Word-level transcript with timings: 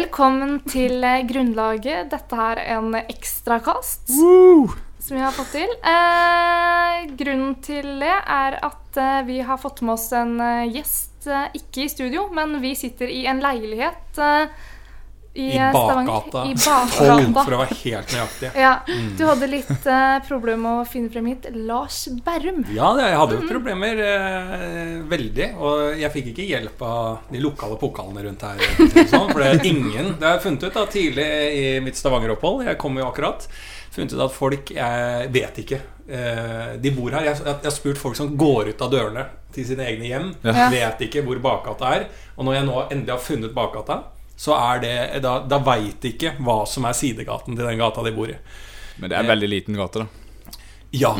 Velkommen 0.00 0.62
til 0.64 1.02
eh, 1.04 1.26
Grunnlaget. 1.28 2.06
Dette 2.08 2.36
er 2.40 2.60
en 2.72 2.94
ekstrakast 2.96 4.08
som 4.08 5.12
vi 5.12 5.20
har 5.20 5.34
fått 5.36 5.50
til. 5.52 5.74
Eh, 5.90 7.02
grunnen 7.20 7.58
til 7.60 7.98
det 8.00 8.14
er 8.14 8.56
at 8.64 8.96
eh, 8.96 9.18
vi 9.28 9.42
har 9.44 9.60
fått 9.60 9.82
med 9.84 9.98
oss 9.98 10.06
en 10.16 10.38
eh, 10.40 10.70
gjest, 10.72 11.28
ikke 11.52 11.84
i 11.84 11.90
studio, 11.92 12.30
men 12.32 12.56
vi 12.64 12.72
sitter 12.80 13.12
i 13.12 13.26
en 13.28 13.42
leilighet 13.44 14.22
i, 15.32 15.42
I 15.42 15.58
eh, 15.58 15.72
bakgata. 15.72 16.44
I 16.44 16.54
bakgata. 16.54 17.44
for 17.44 17.54
å 17.54 17.58
være 17.60 17.76
helt 17.84 18.14
nøyaktig. 18.14 18.48
Ja, 18.58 18.72
Du 19.18 19.22
hadde 19.28 19.46
litt 19.46 19.86
uh, 19.86 20.18
problem 20.26 20.64
med 20.66 20.80
å 20.80 20.86
finne 20.90 21.12
frem 21.12 21.28
hit. 21.30 21.46
Lars 21.54 22.00
Berrum. 22.26 22.64
Ja, 22.74 22.90
jeg 22.98 23.18
hadde 23.20 23.38
jo 23.38 23.50
problemer 23.50 24.00
Uh, 24.00 25.00
veldig. 25.10 25.46
Og 25.60 26.00
jeg 26.00 26.10
fikk 26.14 26.30
ikke 26.32 26.46
hjelp 26.48 26.82
av 26.86 27.30
de 27.30 27.40
lokale 27.42 27.76
pokalene 27.78 28.24
rundt 28.26 28.42
her. 28.46 28.62
Sånn, 29.12 29.28
for 29.30 29.42
det 29.42 29.50
er 29.50 29.66
ingen 29.68 30.14
Det 30.18 30.26
har 30.26 30.36
jeg 30.36 30.44
funnet 30.46 30.66
ut 30.66 30.78
da 30.78 30.84
tidlig 30.90 31.26
i 31.54 31.64
mitt 31.84 31.98
Stavanger-opphold. 31.98 32.64
Jeg 32.66 32.78
kom 32.80 32.98
jo 32.98 33.06
akkurat. 33.06 33.46
Funnet 33.94 34.14
ut 34.14 34.22
at 34.24 34.34
folk 34.34 34.72
Jeg 34.74 35.30
vet 35.34 35.60
ikke. 35.64 35.80
Uh, 36.10 36.78
de 36.82 36.94
bor 36.96 37.14
her. 37.14 37.30
Jeg, 37.30 37.42
jeg, 37.42 37.52
jeg 37.52 37.70
har 37.70 37.76
spurt 37.76 38.00
folk 38.00 38.18
som 38.18 38.32
går 38.40 38.72
ut 38.72 38.86
av 38.86 38.94
dørene 38.94 39.26
til 39.54 39.66
sine 39.66 39.86
egne 39.86 40.10
hjem. 40.10 40.32
Ja. 40.46 40.70
Vet 40.72 41.04
ikke 41.06 41.22
hvor 41.26 41.42
bakgata 41.42 41.94
er. 41.98 42.08
Og 42.36 42.48
når 42.48 42.60
jeg 42.60 42.70
nå 42.70 42.80
endelig 42.88 43.14
har 43.14 43.22
funnet 43.22 43.54
bakgata, 43.56 44.02
så 44.40 44.54
er 44.56 44.80
det 44.80 44.94
Da, 45.24 45.34
da 45.44 45.58
veit 45.66 45.98
de 46.00 46.14
ikke 46.14 46.34
hva 46.40 46.62
som 46.68 46.86
er 46.88 46.96
sidegaten 46.96 47.56
til 47.58 47.66
den 47.66 47.80
gata 47.80 48.02
de 48.06 48.12
bor 48.16 48.30
i. 48.32 48.36
Men 49.00 49.10
det 49.12 49.16
er 49.18 49.24
en 49.26 49.32
veldig 49.34 49.48
liten 49.52 49.76
gate, 49.76 50.04
da. 50.04 50.06
Ja, 50.96 51.12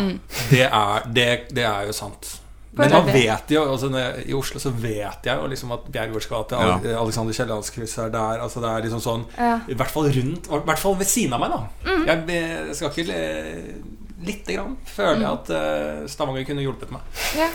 det, 0.50 0.64
er, 0.66 1.04
det, 1.14 1.26
det 1.54 1.62
er 1.68 1.84
jo 1.91 1.92
sant. 1.94 2.36
Men 2.72 2.91
da 2.92 3.00
vet 3.02 3.50
jo 3.50 3.64
altså, 3.66 3.88
I 4.24 4.32
Oslo 4.38 4.60
så 4.62 4.70
vet 4.70 5.26
jeg 5.26 5.36
jo 5.41 5.46
liksom 5.50 5.72
at 5.74 5.88
Bjergårds 5.91 6.28
gate, 6.30 6.58
Ja. 6.58 6.76
Alexander 7.00 7.34
Kiellands 7.34 7.70
kryss 7.74 7.96
er 7.98 8.12
der. 8.14 8.41
Altså 8.44 8.62
det 8.62 8.70
er 8.70 8.84
liksom 8.86 9.02
sånn 9.04 9.24
Ja. 9.36 9.56
I 9.68 9.74
hvert 9.78 9.91
fall 9.91 10.06
rundt 10.14 10.46
I 10.50 10.60
hvert 10.68 10.78
fall 10.82 10.94
ved 11.00 11.10
siden 11.10 11.34
av 11.34 11.42
meg, 11.42 11.50
da. 11.50 11.91
Mm. 11.91 12.04
Jeg, 12.06 12.44
jeg 12.68 12.76
skal 12.78 12.92
ikke 12.94 13.06
le- 13.10 13.98
Lite 14.20 14.52
grann 14.52 14.74
føler 14.84 15.22
jeg 15.22 15.30
at 15.32 15.50
uh, 15.56 16.06
Stavanger 16.12 16.44
kunne 16.44 16.60
hjulpet 16.60 16.91
meg. 16.92 17.00
Ja. 17.38 17.46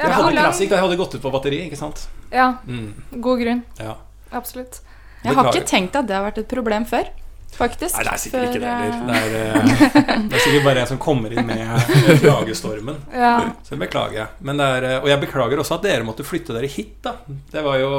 Jeg 0.00 0.10
hadde 0.16 0.32
klassik, 0.34 0.70
da 0.72 0.78
jeg 0.80 0.82
hadde 0.88 0.96
gått 0.98 1.12
ut 1.14 1.22
på 1.22 1.30
batteri, 1.30 1.60
ikke 1.68 1.78
sant? 1.78 2.06
ja, 2.32 2.48
Mm, 2.66 2.94
god 3.22 3.38
grunn. 3.44 3.60
ja. 3.78 3.94
Absolutt. 4.32 4.80
Jeg 5.24 5.34
har 5.36 5.50
ikke 5.52 5.66
tenkt 5.68 5.96
at 5.96 6.06
det 6.06 6.14
har 6.16 6.24
vært 6.30 6.38
et 6.38 6.48
problem 6.48 6.84
før, 6.88 7.08
faktisk. 7.52 7.96
Nei, 7.98 8.04
det 8.06 8.12
er 8.12 8.20
sikkert 8.22 8.54
ikke 8.54 8.60
det 8.62 8.70
heller. 8.72 8.94
eh, 8.94 9.06
Det 9.10 9.16
er, 9.20 9.98
eh, 10.00 10.22
det 10.30 10.36
er 10.38 10.44
sikkert 10.46 10.64
bare 10.64 10.78
jeg 10.80 10.88
som 10.88 10.98
kommer 11.02 11.34
inn 11.34 11.46
med 11.46 12.20
klagestormen. 12.22 12.96
Ja. 13.12 13.32
Så 13.66 13.74
det 13.74 13.80
beklager 13.82 14.16
jeg. 14.20 14.28
Men 14.48 14.56
det 14.62 14.68
er, 14.78 14.86
og 15.02 15.08
jeg 15.10 15.20
beklager 15.26 15.60
også 15.60 15.76
at 15.76 15.84
dere 15.84 16.06
måtte 16.08 16.24
flytte 16.24 16.56
dere 16.56 16.70
hit. 16.72 16.94
da 17.04 17.12
Det 17.52 17.64
var 17.66 17.76
jo 17.82 17.90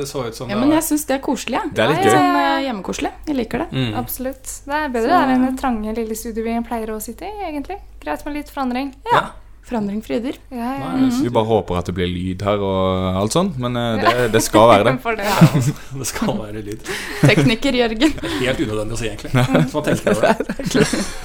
Det 0.00 0.06
så 0.08 0.24
ut 0.28 0.34
som 0.38 0.48
Ja, 0.48 0.56
det 0.56 0.62
men 0.64 0.72
jeg 0.78 0.86
syns 0.88 1.04
det 1.10 1.18
er 1.18 1.22
koselig. 1.26 1.58
Ja. 1.60 1.66
Det 1.74 1.84
er 1.84 1.92
litt 1.92 2.00
gøy. 2.06 2.14
Sånn 2.16 2.40
eh, 2.40 2.62
hjemmekoselig. 2.68 3.12
Jeg 3.28 3.36
liker 3.42 3.64
det. 3.66 3.68
mm. 3.76 3.92
Absolutt. 4.00 4.56
Det 4.64 4.78
er 4.80 4.88
bedre 4.96 5.10
Så- 5.10 5.20
der 5.20 5.34
enn 5.36 5.46
det 5.50 5.54
trange 5.60 5.94
lille 6.00 6.16
studioet 6.16 6.48
vi 6.54 6.68
pleier 6.70 6.94
å 6.96 7.00
sitte 7.02 7.28
i, 7.28 7.34
egentlig. 7.50 7.78
Greit 8.00 8.24
med 8.24 8.34
litt 8.40 8.48
forandring. 8.50 8.94
ja. 9.12 9.26
Forandring 9.70 10.00
fryder. 10.02 10.34
Ja, 10.50 10.68
ja. 10.80 10.86
Nei, 10.98 11.08
vi 11.22 11.30
bare 11.30 11.46
håper 11.46 11.76
at 11.78 11.86
det 11.86 11.92
blir 11.94 12.08
lyd 12.10 12.42
her 12.42 12.58
og 12.66 13.18
alt 13.20 13.36
sånt. 13.36 13.58
Men 13.62 13.78
eh, 13.78 14.00
det, 14.02 14.24
det 14.34 14.40
skal 14.42 14.66
være 14.66 14.88
det. 14.88 14.94
det, 15.04 15.26
det. 15.60 15.74
Det 16.00 16.08
skal 16.10 16.32
være 16.40 16.62
lyd. 16.66 16.88
Tekniker 17.22 17.78
Jørgen. 17.78 18.16
Helt 18.40 18.62
unødvendig 18.64 18.96
å 18.96 18.98
si, 18.98 19.10
egentlig. 19.12 19.44
Så 19.70 19.78
man 19.78 19.86
tenker 19.86 20.16
over 20.16 20.26
det. 20.26 20.40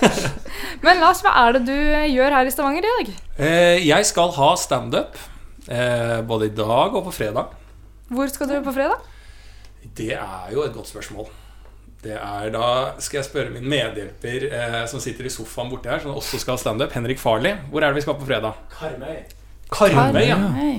Men 0.85 1.01
Lars, 1.01 1.23
hva 1.25 1.33
er 1.45 1.57
det 1.57 1.63
du 1.71 1.73
eh, 1.73 2.05
gjør 2.13 2.37
her 2.37 2.45
i 2.45 2.53
Stavanger 2.53 2.85
i 2.85 2.91
dag? 2.93 3.09
Eh, 3.41 3.79
jeg 3.87 4.09
skal 4.11 4.29
ha 4.37 4.51
standup 4.61 5.17
eh, 5.65 6.19
både 6.29 6.51
i 6.51 6.53
dag 6.53 6.93
og 6.93 7.07
på 7.07 7.15
fredag. 7.23 7.55
Hvor 8.13 8.29
skal 8.29 8.51
du 8.51 8.59
på 8.67 8.75
fredag? 8.75 9.01
Det 9.97 10.13
er 10.13 10.53
jo 10.53 10.61
et 10.67 10.77
godt 10.77 10.91
spørsmål. 10.93 11.31
Det 12.05 12.13
er 12.13 12.51
Da 12.53 12.67
skal 13.01 13.21
jeg 13.21 13.25
spørre 13.29 13.53
min 13.55 13.65
medhjelper 13.69 14.45
eh, 14.51 14.83
som 14.89 15.01
sitter 15.01 15.25
i 15.25 15.31
sofaen 15.33 15.71
borti 15.71 15.89
her, 15.89 16.03
som 16.03 16.13
også 16.13 16.41
skal 16.41 16.53
ha 16.53 16.61
standup, 16.61 16.93
Henrik 16.93 17.21
Farley. 17.21 17.57
Hvor 17.71 17.81
er 17.81 17.89
det 17.89 18.01
vi 18.01 18.05
skal 18.05 18.19
på 18.19 18.27
fredag? 18.27 18.59
Karmøy. 18.75 19.23
Karmøy, 19.73 20.21
ja. 20.21 20.35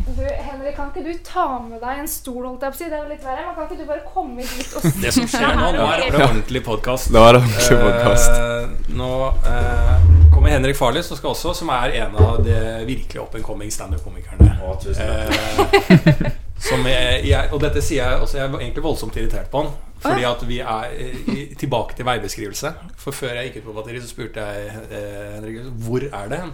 Du, 0.06 0.22
Henrik, 0.22 0.76
kan 0.76 0.92
ikke 0.92 1.02
du 1.02 1.18
ta 1.26 1.46
med 1.58 1.80
deg 1.82 2.04
en 2.04 2.06
stol, 2.08 2.44
holdt 2.46 2.62
jeg 2.62 2.70
på 2.70 2.78
å 2.78 2.78
si? 2.78 2.90
Det 2.92 2.94
er 2.94 3.02
jo 3.02 3.10
litt 3.10 3.24
verre. 3.26 3.42
Men 3.48 3.56
kan 3.56 3.66
ikke 3.66 3.80
du 3.80 3.88
bare 3.88 4.04
komme 4.12 4.46
dit 4.46 4.76
og 4.78 4.86
Det 5.02 5.12
som 5.16 5.26
skjer 5.32 5.58
nå, 5.58 5.72
nå 5.74 5.88
er 5.88 6.04
det 6.04 6.20
ordentlig 6.20 6.62
podkast. 6.68 7.10
Var 7.16 7.40
ordentlig 7.40 7.80
podkast. 7.82 8.38
Eh, 8.38 8.94
nå 9.00 9.10
eh, 9.50 10.06
kommer 10.30 10.54
Henrik 10.54 10.78
Farley, 10.78 11.02
som 11.02 11.18
skal 11.18 11.34
også, 11.34 11.56
som 11.58 11.74
er 11.74 11.98
en 12.04 12.14
av 12.22 12.38
de 12.46 12.60
virkelig 12.86 13.24
up 13.24 13.34
and 13.34 13.46
coming 13.48 13.74
standup-komikerne. 13.74 14.54
Å, 14.62 14.78
tusen 14.78 15.02
takk. 15.58 16.30
Som 16.66 16.86
jeg, 16.88 17.26
jeg, 17.28 17.50
og 17.52 17.60
dette 17.60 17.82
sier 17.84 18.00
jeg 18.00 18.22
også 18.24 18.38
Jeg 18.38 18.46
er 18.46 18.54
egentlig 18.62 18.86
voldsomt 18.86 19.18
irritert 19.18 19.50
på 19.52 19.60
han. 19.60 19.74
Fordi 20.02 20.24
at 20.28 20.42
vi 20.48 20.58
er 20.60 20.92
eh, 20.92 21.28
i, 21.32 21.44
tilbake 21.58 21.96
til 21.96 22.06
veibeskrivelse. 22.06 22.72
For 23.00 23.16
før 23.16 23.38
jeg 23.38 23.50
gikk 23.50 23.62
ut 23.62 23.68
på 23.70 23.76
batteri, 23.78 24.00
så 24.02 24.10
spurte 24.10 24.44
jeg 24.44 24.70
eh, 24.90 25.36
Henrik 25.36 25.70
hvor 25.86 26.04
er 26.04 26.30
det 26.32 26.40
hen. 26.42 26.52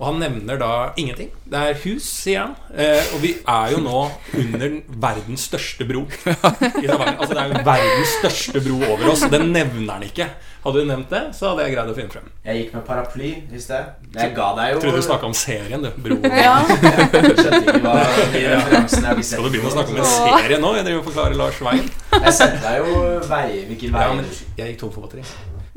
Og 0.00 0.06
han 0.08 0.20
nevner 0.22 0.60
da 0.60 0.70
ingenting. 1.00 1.30
Det 1.46 1.62
er 1.62 1.80
hus, 1.84 2.08
sier 2.24 2.46
han. 2.46 2.56
Eh, 2.74 3.14
og 3.14 3.22
vi 3.22 3.34
er 3.40 3.74
jo 3.76 3.82
nå 3.84 4.00
under 4.42 4.78
verdens 5.06 5.48
største 5.50 5.86
bro. 5.88 6.06
Altså 6.32 7.34
Det 7.34 7.42
er 7.42 7.52
jo 7.52 7.66
verdens 7.66 8.16
største 8.18 8.64
bro 8.64 8.80
over 8.90 9.12
oss, 9.12 9.26
og 9.26 9.34
den 9.34 9.52
nevner 9.54 9.98
han 9.98 10.08
ikke. 10.08 10.28
Hadde 10.62 10.78
du 10.78 10.86
nevnt 10.86 11.10
det, 11.10 11.20
så 11.34 11.48
hadde 11.50 11.64
jeg 11.66 11.72
greid 11.74 11.88
å 11.90 11.94
finne 11.96 12.12
frem. 12.12 12.26
Jeg 12.46 12.58
gikk 12.60 12.74
med 12.76 12.84
paraply 12.86 13.30
i 13.50 13.62
sted. 13.62 13.96
Jeg 14.14 14.30
ga 14.36 14.50
deg 14.54 14.76
jo 14.76 14.82
trodde 14.84 15.00
du 15.00 15.06
snakka 15.08 15.26
om 15.26 15.34
serien, 15.34 15.82
du. 15.82 15.90
Bro. 16.04 16.20
Ja. 16.42 16.54
Skjønte 16.62 17.58
ikke 17.64 17.80
hva 17.82 17.96
de 18.30 18.42
referansene 18.46 19.16
sett 19.16 19.32
Skal 19.32 19.48
du 19.48 19.50
begynne 19.50 19.72
å 19.72 19.74
snakke 19.74 19.94
om 19.94 19.98
en 19.98 20.08
serie 20.12 20.60
nå? 20.62 20.70
Jeg 20.78 20.86
driver 20.86 21.00
og 21.00 21.08
forklarer 21.08 21.38
Lars 21.40 21.58
Wein. 21.66 21.90
Jeg 22.14 22.34
sendte 22.38 22.62
deg 22.62 22.78
jo 22.78 23.02
vei, 23.26 23.46
hvilken 23.72 23.96
vei 23.96 24.06
Ja, 24.06 24.14
men 24.20 24.30
jeg 24.30 24.70
gikk 24.70 24.80
tom 24.84 24.94
for 24.94 25.08
batteri. 25.08 25.26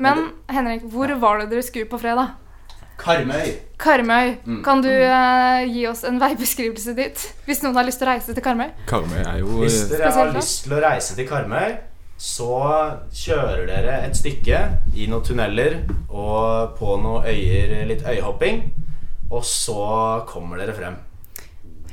Men 0.06 0.28
Henrik, 0.54 0.86
hvor 0.92 1.10
var 1.18 1.42
det 1.42 1.48
dere 1.50 1.66
skulle 1.66 1.90
på 1.90 1.98
fredag? 1.98 2.36
Karmøy. 3.00 3.50
Karmøy. 3.82 4.36
Mm. 4.46 4.62
Kan 4.64 4.86
du 4.86 4.88
uh, 4.88 5.66
gi 5.66 5.82
oss 5.90 6.04
en 6.08 6.22
veibeskrivelse 6.22 6.94
dit? 6.96 7.26
Hvis 7.48 7.60
noen 7.64 7.76
har 7.76 7.86
lyst 7.88 8.00
til 8.00 8.08
å 8.08 8.14
reise 8.14 8.38
til 8.38 8.44
Karmøy? 8.44 8.70
Karmøy 8.88 9.18
er 9.20 9.42
jo 9.42 9.60
Hvis 9.64 9.82
dere 9.90 10.14
har 10.14 10.32
lyst 10.36 10.64
til 10.64 10.78
å 10.78 10.80
reise 10.86 11.18
til 11.18 11.28
Karmøy, 11.28 11.76
så 12.16 12.60
kjører 13.12 13.66
dere 13.68 13.98
et 14.06 14.16
stykke 14.16 14.60
i 14.96 15.08
noen 15.10 15.24
tunneler 15.24 15.82
og 16.08 16.76
på 16.78 16.96
noen 17.02 17.28
øyer, 17.28 17.82
litt 17.88 18.06
øyhopping, 18.08 18.62
og 19.30 19.44
så 19.44 20.24
kommer 20.28 20.60
dere 20.62 20.76
frem. 20.76 20.96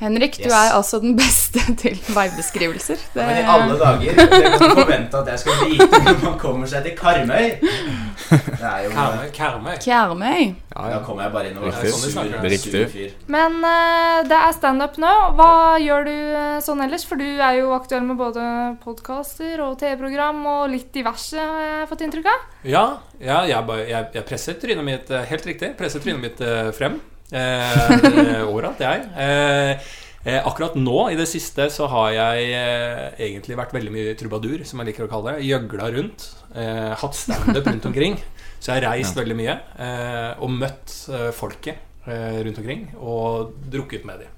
Henrik, 0.00 0.36
du 0.42 0.50
er 0.50 0.72
altså 0.74 0.98
den 1.00 1.14
beste 1.16 1.62
til 1.82 1.98
veibeskrivelser. 2.14 2.98
Det, 3.14 3.22
Men 3.22 3.36
i 3.38 3.44
alle 3.54 3.76
dager 3.78 4.16
Dere 4.18 4.50
kan 4.58 4.72
forvente 4.80 5.20
at 5.20 5.30
jeg 5.32 5.42
skal 5.44 5.60
vite 5.70 6.00
når 6.08 6.18
man 6.24 6.38
kommer 6.42 6.66
seg 6.70 6.82
til 6.88 6.96
Karmøy. 6.98 7.46
Det 7.60 8.66
er 8.66 8.80
jo 8.86 8.90
Karmøy. 9.36 9.76
Karmøy. 9.84 10.42
Ja, 10.74 10.88
Da 10.90 10.98
kommer 11.06 11.22
jeg 11.28 11.32
bare 11.36 11.50
inn 11.52 11.58
og 11.62 11.68
er 11.70 11.88
sur, 11.94 12.20
Det 12.26 12.50
riktig. 12.50 12.72
sur 12.74 12.90
fyr. 12.90 13.14
Men 13.30 13.60
uh, 13.62 14.24
det 14.26 14.38
er 14.40 14.52
standup 14.58 14.98
nå. 15.02 15.12
Hva 15.38 15.50
gjør 15.82 16.08
du 16.10 16.14
uh, 16.34 16.58
sånn 16.64 16.82
ellers? 16.84 17.06
For 17.06 17.20
du 17.20 17.26
er 17.38 17.60
jo 17.60 17.70
aktuell 17.78 18.02
med 18.08 18.18
både 18.18 18.42
podkaster 18.84 19.62
og 19.64 19.78
TV-program 19.80 20.42
og 20.56 20.68
litt 20.74 20.90
diverse, 20.94 21.38
har 21.38 21.64
jeg 21.70 21.88
fått 21.94 22.04
inntrykk 22.08 22.30
av. 22.34 22.44
Ja, 22.66 22.84
ja 23.22 23.42
jeg, 23.48 23.62
bare- 23.68 23.86
jeg, 23.88 24.10
jeg 24.18 24.26
presser 24.28 24.58
trynet 24.58 24.84
mitt 24.86 25.10
eh, 25.14 25.24
Helt 25.30 25.46
riktig. 25.46 25.74
Presser 25.78 26.02
trynet 26.02 26.22
mitt 26.26 26.40
uh, 26.44 26.70
frem. 26.76 26.98
Eh, 27.34 28.74
det 28.78 28.86
jeg. 28.86 29.06
Eh, 29.18 29.88
eh, 30.24 30.40
akkurat 30.46 30.76
nå, 30.78 30.98
i 31.10 31.18
det 31.18 31.26
siste, 31.30 31.66
så 31.72 31.88
har 31.90 32.12
jeg 32.14 32.52
eh, 32.54 33.08
egentlig 33.28 33.58
vært 33.58 33.74
veldig 33.74 33.94
mye 33.94 34.14
trubadur, 34.18 34.62
som 34.68 34.80
jeg 34.80 34.92
liker 34.92 35.08
å 35.08 35.10
kalle 35.10 35.34
det. 35.34 35.48
Gjøgla 35.48 35.90
rundt. 35.96 36.28
Eh, 36.54 36.92
hatt 37.00 37.18
standup 37.18 37.66
rundt 37.66 37.90
omkring. 37.90 38.20
Så 38.60 38.72
jeg 38.72 38.80
har 38.80 38.94
reist 38.94 39.18
veldig 39.18 39.36
mye. 39.36 39.58
Eh, 39.76 40.30
og 40.44 40.54
møtt 40.54 40.94
eh, 41.12 41.28
folket 41.36 42.08
eh, 42.08 42.40
rundt 42.46 42.62
omkring. 42.62 42.86
Og 42.96 43.52
drukket 43.72 44.06
med 44.08 44.24
dem. 44.24 44.32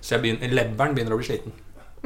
Så 0.00 0.16
jeg 0.16 0.24
begynner, 0.24 0.52
leveren 0.54 0.96
begynner 0.96 1.16
å 1.16 1.20
bli 1.20 1.28
sliten. 1.28 1.54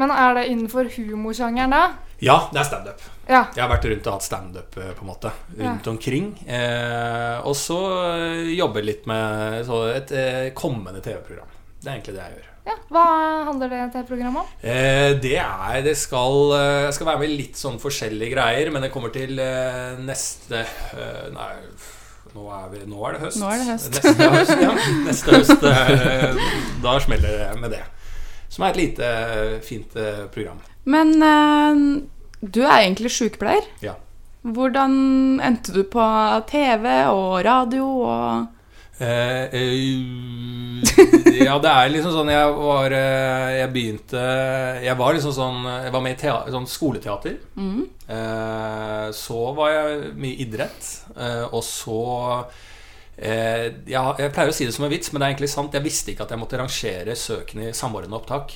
Men 0.00 0.12
er 0.14 0.36
det 0.38 0.46
innenfor 0.48 0.88
humorsjangeren 0.94 1.74
da? 1.74 1.84
Ja, 2.20 2.36
det 2.52 2.60
er 2.60 2.68
standup. 2.68 3.00
Ja. 3.30 3.44
Jeg 3.54 3.62
har 3.62 3.70
vært 3.70 3.86
rundt 3.88 4.06
og 4.10 4.16
hatt 4.18 4.24
standup 4.26 4.76
rundt 4.76 5.02
måte 5.06 5.30
rundt 5.56 5.86
omkring. 5.92 6.32
Eh, 6.46 7.38
og 7.46 7.54
så 7.56 7.78
jobber 7.80 8.56
jobbe 8.58 8.82
litt 8.84 9.06
med 9.08 9.62
så 9.68 9.82
et 9.94 10.10
eh, 10.12 10.46
kommende 10.56 11.00
TV-program. 11.04 11.48
Det 11.80 11.88
er 11.88 11.94
egentlig 11.94 12.16
det 12.18 12.24
jeg 12.26 12.34
gjør. 12.36 12.48
ja. 12.70 12.74
Hva 12.92 13.04
handler 13.48 13.70
det 13.72 13.78
TV-programmet 13.94 14.42
om? 14.42 14.50
Eh, 14.60 15.14
det 15.22 15.36
er 15.40 15.80
Det 15.86 15.94
skal 15.96 16.52
eh, 16.58 16.82
Jeg 16.88 16.96
skal 16.98 17.08
være 17.08 17.22
med 17.22 17.30
i 17.30 17.38
litt 17.38 17.56
sånn 17.56 17.78
forskjellige 17.80 18.34
greier, 18.34 18.70
men 18.74 18.84
det 18.84 18.90
kommer 18.92 19.14
til 19.14 19.38
eh, 19.40 19.96
neste 20.04 20.60
eh, 20.60 21.30
Nei, 21.32 21.54
nå 22.34 22.44
er, 22.54 22.66
vi, 22.74 22.82
nå 22.86 23.00
er 23.08 23.16
det 23.16 23.22
høst. 23.24 23.40
Nå 23.40 23.48
er 23.50 23.62
det 23.62 23.70
høst. 23.72 23.96
Neste 23.96 24.28
høst, 24.36 24.52
ja. 24.60 24.74
Neste 25.08 25.38
høst 25.38 25.64
eh, 25.70 26.44
da 26.84 26.98
smeller 27.02 27.38
det 27.40 27.48
med 27.62 27.72
det. 27.78 27.82
Som 28.50 28.66
er 28.66 28.74
et 28.74 28.82
lite, 28.82 29.08
fint 29.66 29.96
eh, 29.98 30.26
program. 30.34 30.60
Men 30.84 31.16
eh, 31.22 31.82
du 32.40 32.62
er 32.64 32.78
egentlig 32.78 33.12
sykepleier. 33.12 33.66
Ja. 33.84 33.96
Hvordan 34.40 34.94
endte 35.44 35.74
du 35.74 35.82
på 35.84 36.06
TV 36.48 36.88
og 37.10 37.44
radio 37.44 37.90
og 38.08 38.48
Eh, 39.00 39.44
eh, 39.56 40.84
ja, 41.40 41.54
det 41.56 41.70
er 41.70 41.86
liksom 41.88 42.12
sånn 42.12 42.28
Jeg 42.28 42.48
var 42.52 42.92
eh, 42.92 43.46
Jeg 43.62 43.70
begynte 43.72 44.24
Jeg 44.84 44.96
var 45.00 45.14
liksom 45.16 45.32
sånn 45.32 45.62
Jeg 45.86 45.94
var 45.94 46.02
med 46.04 46.18
i 46.18 46.18
teater, 46.20 46.52
sånn 46.52 46.68
skoleteater. 46.68 47.38
Mm. 47.56 47.86
Eh, 48.12 49.06
så 49.16 49.38
var 49.56 49.72
jeg 49.72 50.12
mye 50.20 50.44
idrett. 50.44 50.90
Eh, 51.16 51.46
og 51.48 51.64
så 51.64 52.02
eh, 53.20 53.66
ja, 53.90 54.02
Jeg 54.18 54.32
pleier 54.34 54.50
å 54.50 54.54
si 54.54 54.66
det 54.66 54.74
som 54.74 54.86
en 54.86 54.92
vits, 54.92 55.10
men 55.12 55.20
det 55.20 55.26
er 55.26 55.34
egentlig 55.34 55.50
sant. 55.52 55.74
Jeg 55.76 55.84
visste 55.84 56.12
ikke 56.12 56.24
at 56.26 56.32
jeg 56.34 56.40
måtte 56.40 56.58
rangere 56.60 57.16
søkene 57.18 57.68
i 57.70 57.74
samordna 57.76 58.18
opptak. 58.18 58.54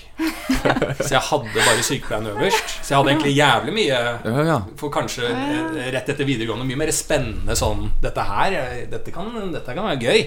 så 1.05 1.11
jeg 1.13 1.23
hadde 1.29 1.53
bare 1.59 1.85
sykepleien 1.87 2.29
øverst. 2.33 2.77
Så 2.81 2.95
jeg 2.95 2.99
hadde 2.99 3.15
egentlig 3.15 3.35
jævlig 3.37 3.77
mye 3.77 4.01
Ja, 4.25 4.45
ja. 4.49 4.59
for 4.81 4.93
kanskje 4.95 5.31
eh, 5.31 5.79
rett 5.95 6.11
etter 6.15 6.29
videregående 6.29 6.67
mye 6.69 6.81
mer 6.85 6.93
spennende 6.95 7.57
sånn 7.59 7.87
Dette 8.03 8.25
her, 8.29 8.59
dette 8.91 9.15
kan, 9.15 9.31
dette 9.53 9.77
kan 9.77 9.89
være 9.91 10.11
gøy. 10.11 10.27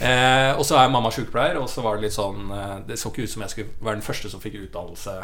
Eh, 0.00 0.52
og 0.54 0.64
så 0.66 0.80
er 0.80 0.92
mamma 0.92 1.12
sykepleier, 1.14 1.58
og 1.60 1.68
så 1.72 1.84
var 1.86 1.98
det 1.98 2.08
litt 2.08 2.16
sånn 2.16 2.50
eh, 2.54 2.74
Det 2.88 2.98
så 3.00 3.12
ikke 3.12 3.26
ut 3.26 3.34
som 3.34 3.46
jeg 3.46 3.54
skulle 3.54 3.76
være 3.80 4.00
den 4.00 4.06
første 4.06 4.32
som 4.32 4.42
fikk 4.42 4.60
utdannelse 4.64 5.18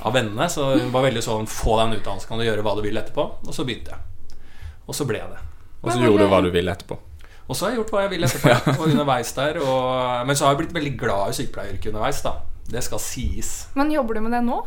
av 0.00 0.14
vennene. 0.16 0.48
Så 0.52 0.70
hun 0.74 0.92
var 0.94 1.06
veldig 1.06 1.24
sånn 1.24 1.48
Få 1.50 1.78
deg 1.78 1.86
en 1.88 1.98
utdannelse, 2.00 2.28
kan 2.30 2.40
du 2.40 2.46
gjøre 2.48 2.64
hva 2.66 2.76
du 2.78 2.84
vil 2.86 3.00
etterpå? 3.00 3.26
Og 3.44 3.56
så 3.56 3.66
begynte 3.66 3.94
jeg. 3.94 4.38
Og 4.84 4.96
så 4.96 5.06
ble 5.08 5.20
jeg 5.20 5.32
det. 5.32 5.42
Og 5.84 5.92
så 5.92 6.00
gjorde 6.00 6.24
du 6.24 6.32
hva 6.32 6.40
du 6.44 6.50
ville 6.52 6.72
etterpå. 6.72 6.96
Og 7.44 7.56
så 7.56 7.66
har 7.66 7.74
jeg 7.74 7.82
gjort 7.82 7.92
hva 7.92 8.04
jeg 8.06 8.14
vil 8.14 8.26
etterpå. 8.26 8.54
Og 8.78 8.86
underveis 8.88 9.34
der 9.36 9.60
og, 9.60 10.26
Men 10.28 10.36
så 10.36 10.46
har 10.46 10.54
jeg 10.54 10.64
blitt 10.64 10.78
veldig 10.78 10.94
glad 11.00 11.32
i 11.32 11.38
sykepleieryrket 11.40 11.92
underveis, 11.92 12.22
da. 12.24 12.38
Det 12.64 12.80
skal 12.84 13.02
sies. 13.02 13.52
Men 13.76 13.92
jobber 13.92 14.16
du 14.16 14.24
med 14.24 14.32
det 14.32 14.40
nå? 14.46 14.62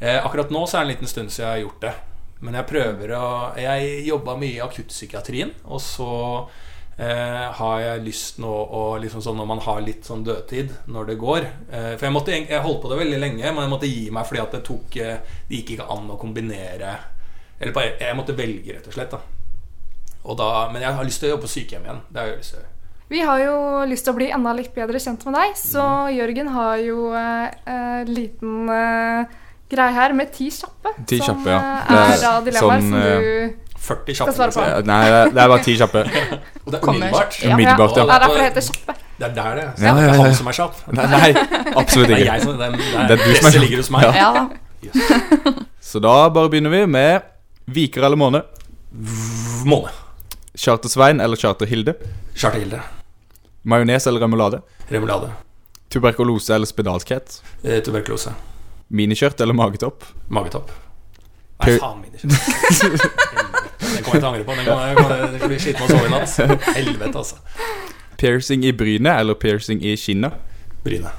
Eh, 0.00 0.16
akkurat 0.24 0.50
nå 0.50 0.64
så 0.66 0.78
er 0.78 0.82
det 0.82 0.86
en 0.86 0.92
liten 0.94 1.10
stund 1.10 1.32
siden 1.32 1.44
jeg 1.44 1.52
har 1.52 1.64
gjort 1.66 1.84
det. 1.84 1.92
Men 2.42 2.58
jeg 2.58 2.68
prøver 2.72 3.14
å 3.14 3.24
Jeg 3.60 4.04
jobba 4.08 4.36
mye 4.40 4.56
i 4.56 4.62
akuttpsykiatrien, 4.64 5.52
og 5.68 5.82
så 5.84 6.08
eh, 6.96 7.44
har 7.58 7.76
jeg 7.84 8.06
lyst 8.06 8.40
nå 8.42 8.50
å 8.50 8.82
liksom 9.02 9.22
sånn 9.22 9.38
Når 9.38 9.50
man 9.52 9.62
har 9.66 9.84
litt 9.84 10.08
sånn 10.08 10.24
dødtid 10.26 10.72
når 10.90 11.12
det 11.12 11.18
går 11.20 11.46
eh, 11.46 11.92
For 11.92 12.08
jeg, 12.08 12.16
måtte, 12.16 12.34
jeg 12.34 12.64
holdt 12.64 12.82
på 12.82 12.90
det 12.90 12.98
veldig 13.04 13.20
lenge, 13.22 13.44
men 13.44 13.66
jeg 13.66 13.74
måtte 13.76 13.92
gi 13.92 14.08
meg 14.14 14.26
fordi 14.28 14.42
at 14.42 14.56
det 14.56 14.64
tok 14.66 14.98
eh, 14.98 15.36
Det 15.46 15.60
gikk 15.60 15.76
ikke 15.76 15.90
an 15.94 16.10
å 16.10 16.18
kombinere 16.20 16.96
Eller 17.60 17.94
jeg 18.00 18.18
måtte 18.18 18.34
velge, 18.34 18.74
rett 18.74 18.90
og 18.90 18.96
slett. 18.98 19.14
da 19.14 19.41
da, 20.38 20.68
Men 20.72 20.82
jeg 20.82 20.94
har 20.94 21.04
lyst 21.04 21.20
til 21.20 21.28
å 21.30 21.32
jobbe 21.36 21.46
på 21.48 21.52
sykehjem 21.56 21.82
igjen. 21.88 22.00
Det 22.12 22.20
har 22.22 22.26
jeg 22.30 22.36
lyst 22.38 22.50
til 22.54 22.58
å 22.58 22.62
gjøre. 22.62 22.68
Vi 23.12 23.20
har 23.28 23.38
jo 23.42 23.54
lyst 23.90 24.04
til 24.06 24.12
å 24.14 24.16
bli 24.16 24.28
enda 24.32 24.52
litt 24.56 24.70
bedre 24.74 24.98
kjent 25.02 25.24
med 25.28 25.34
deg, 25.36 25.56
så 25.60 25.82
Jørgen 26.14 26.48
har 26.54 26.76
jo 26.80 27.10
eh, 27.12 27.50
eh, 27.68 28.04
liten 28.08 28.70
eh, 28.72 29.26
greie 29.68 29.92
her 29.92 30.14
med 30.16 30.30
ti 30.32 30.46
kjappe. 30.54 30.94
Ti 31.10 31.18
som 31.20 31.42
kjappe, 31.42 31.50
ja. 31.50 31.58
eh, 31.58 31.90
Det 31.90 31.98
er 31.98 32.14
er 32.14 32.22
da 32.22 32.30
dilemmaer 32.46 32.80
sånn, 32.80 32.88
som 32.88 32.96
eh, 33.02 33.18
du 33.20 33.76
40 33.82 34.14
Skal 34.16 34.32
svare 34.32 34.54
på. 34.54 34.62
liksom. 34.64 34.86
Nei, 34.88 35.00
det 35.10 35.18
er- 35.18 35.44
er 35.44 35.48
bare 35.52 35.62
ti 35.66 35.74
kjappe. 35.76 36.04
Og 36.64 36.72
det 36.72 36.78
er 36.80 36.88
umiddelbart. 36.88 37.38
Ja. 37.42 37.52
Umiddelbart, 37.56 37.94
Det 37.98 38.04
ja. 38.06 38.14
er 38.16 38.24
derfor 38.24 38.38
det 38.40 38.46
heter 38.48 38.66
kjappe. 38.70 38.94
Det 39.18 39.26
er 39.28 39.34
der 39.36 39.54
det 39.58 39.64
er. 39.64 39.72
Ja, 39.76 39.84
Ja, 39.84 39.92
det 39.92 40.02
er 40.02 40.06
ja, 40.06 40.12
ikke 40.12 40.16
ja. 40.16 40.22
han 40.22 40.34
som 40.40 40.46
er 40.46 40.56
kjapp. 40.56 40.74
Nei, 40.96 41.06
nei 41.12 41.30
absolutt 41.82 42.08
Det 42.08 42.16
er 42.16 42.22
ikke. 42.22 42.40
som 42.46 42.58
det 42.58 42.66
er, 42.66 42.72
det 42.72 43.08
Det 43.08 43.12
er 43.12 43.24
du 43.26 43.34
som 43.34 43.46
er 43.46 43.52
kjapp. 43.52 43.62
ligger 43.66 43.82
hos 43.82 43.90
meg. 43.90 44.02
Ja. 44.02 44.12
Ja 44.16 44.30
da. 44.38 45.52
Så 45.92 46.00
da 46.02 46.14
bare 46.32 46.48
begynner 46.48 46.70
vi 46.72 46.86
med 46.86 47.28
Viker 47.68 48.06
eller 48.08 48.16
måne. 48.16 48.40
Måne. 49.68 49.92
Charter-Svein 50.54 51.20
eller 51.20 51.36
Charter-Hilde. 51.36 51.94
Charterhilde. 52.34 52.80
Majones 53.62 54.06
eller 54.06 54.20
remulade. 54.20 54.60
Remulade. 54.88 55.30
Tuberkulose 55.88 56.54
eller 56.54 56.66
spedalskhet. 56.66 57.42
Eh, 57.62 57.82
tuberkulose. 57.82 58.32
Miniskjørt 58.88 59.40
eller 59.40 59.54
magetopp. 59.54 60.04
Magetopp. 60.28 60.70
Nei, 61.62 61.78
faen 61.78 62.00
miniskjørt. 62.02 63.06
Den 63.82 64.04
kommer 64.04 64.14
jeg 64.14 64.20
til 64.20 64.24
å 64.24 64.30
angre 64.32 64.44
på. 64.44 64.54
Den 64.56 64.66
kommer 64.66 64.86
jeg, 64.88 64.96
kommer 64.96 65.16
jeg 65.16 65.32
til 65.34 65.44
å 65.46 65.50
bli 65.52 65.58
sliten 65.62 65.82
av 65.82 65.88
å 65.88 65.96
sove 65.96 66.08
i 66.08 66.12
natt. 66.12 66.64
Helvete, 66.76 67.22
altså. 67.22 67.36
Piercing 68.20 68.64
i 68.64 68.72
brynet 68.76 69.20
eller 69.20 69.38
piercing 69.38 69.82
i 69.84 69.94
kinnet? 69.98 70.36
Brynet. 70.84 71.12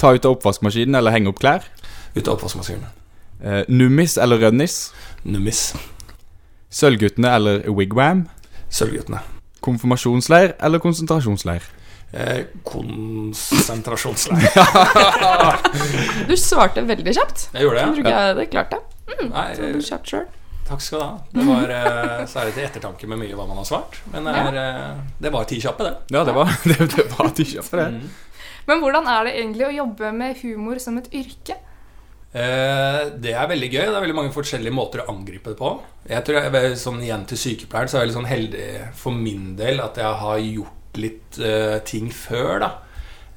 Ta 0.00 0.12
ut 0.16 0.24
av 0.24 0.36
oppvaskmaskinen 0.38 0.96
eller 0.96 1.14
henge 1.14 1.32
opp 1.32 1.40
klær. 1.42 1.64
Ut 2.14 2.26
av 2.26 2.36
oppvaskmaskinen. 2.36 2.86
Eh, 3.40 3.62
nummis 3.68 4.16
eller 4.18 4.40
rønnis. 4.40 4.90
Nummis. 5.24 5.70
Sølvguttene 6.70 7.32
eller 7.36 7.64
wigwam. 7.68 8.26
Sølvguttene. 8.70 9.20
Konfirmasjonsleir 9.64 10.54
eller 10.62 10.78
konsentrasjonsleir. 10.82 11.62
Eh, 12.12 12.44
konsentrasjonsleir. 12.66 14.50
Du 16.30 16.34
svarte 16.38 16.82
veldig 16.86 17.12
kjapt. 17.16 17.48
Jeg 17.54 17.62
gjorde 17.66 17.80
Jeg 17.80 17.86
tror 17.86 17.94
det. 17.94 18.00
ikke 18.00 18.10
jeg 18.14 18.28
hadde 18.30 18.46
klart 18.54 18.70
det. 18.74 18.80
Nei, 19.30 19.46
Så 19.56 19.70
du 19.74 19.80
kjapt 19.84 20.08
selv. 20.14 20.26
takk 20.70 20.80
skal 20.84 20.98
du 21.00 21.04
ha. 21.04 21.12
Det 21.34 21.44
var 21.48 21.72
eh, 21.76 22.26
så 22.30 22.40
er 22.44 22.50
til 22.54 22.64
ettertanke 22.66 23.06
med 23.10 23.18
mye 23.22 23.34
hva 23.38 23.46
man 23.48 23.58
har 23.60 23.66
svart. 23.68 23.98
Men 24.12 24.26
det, 24.28 24.34
er, 24.38 24.58
eh, 24.62 25.00
det 25.26 25.32
var 25.34 25.44
ti 25.50 25.58
kjappe, 25.62 25.86
det. 25.86 25.94
Ja, 26.14 26.24
det 26.24 26.34
var, 26.36 26.46
det, 26.70 26.78
det 26.94 27.06
var 27.16 27.30
ti 27.36 27.44
kjappe, 27.52 27.74
det. 27.76 27.88
Mm. 27.96 28.10
Men 28.70 28.82
hvordan 28.84 29.08
er 29.10 29.24
det 29.26 29.32
egentlig 29.40 29.66
å 29.66 29.74
jobbe 29.80 30.12
med 30.14 30.38
humor 30.44 30.78
som 30.82 30.98
et 31.00 31.08
yrke? 31.16 31.56
Eh, 32.30 33.00
det 33.22 33.32
er 33.34 33.48
veldig 33.50 33.70
gøy. 33.70 33.80
Det 33.86 33.94
er 33.94 34.04
veldig 34.04 34.18
mange 34.18 34.34
forskjellige 34.34 34.74
måter 34.74 35.02
å 35.02 35.08
angripe 35.14 35.52
det 35.52 35.58
på. 35.58 35.72
Jeg 36.10 36.26
tror 36.26 36.38
jeg, 36.40 36.76
sånn 36.78 37.02
Igjen 37.02 37.26
til 37.30 37.42
sykepleieren, 37.44 37.90
så 37.90 37.98
er 37.98 38.04
jeg 38.04 38.08
veldig 38.08 38.18
sånn 38.20 38.30
heldig 38.30 38.68
for 39.00 39.16
min 39.16 39.50
del 39.58 39.82
at 39.82 39.98
jeg 39.98 40.22
har 40.22 40.44
gjort 40.44 41.00
litt 41.00 41.36
uh, 41.38 41.76
ting 41.86 42.08
før, 42.10 42.54
da. 42.64 42.70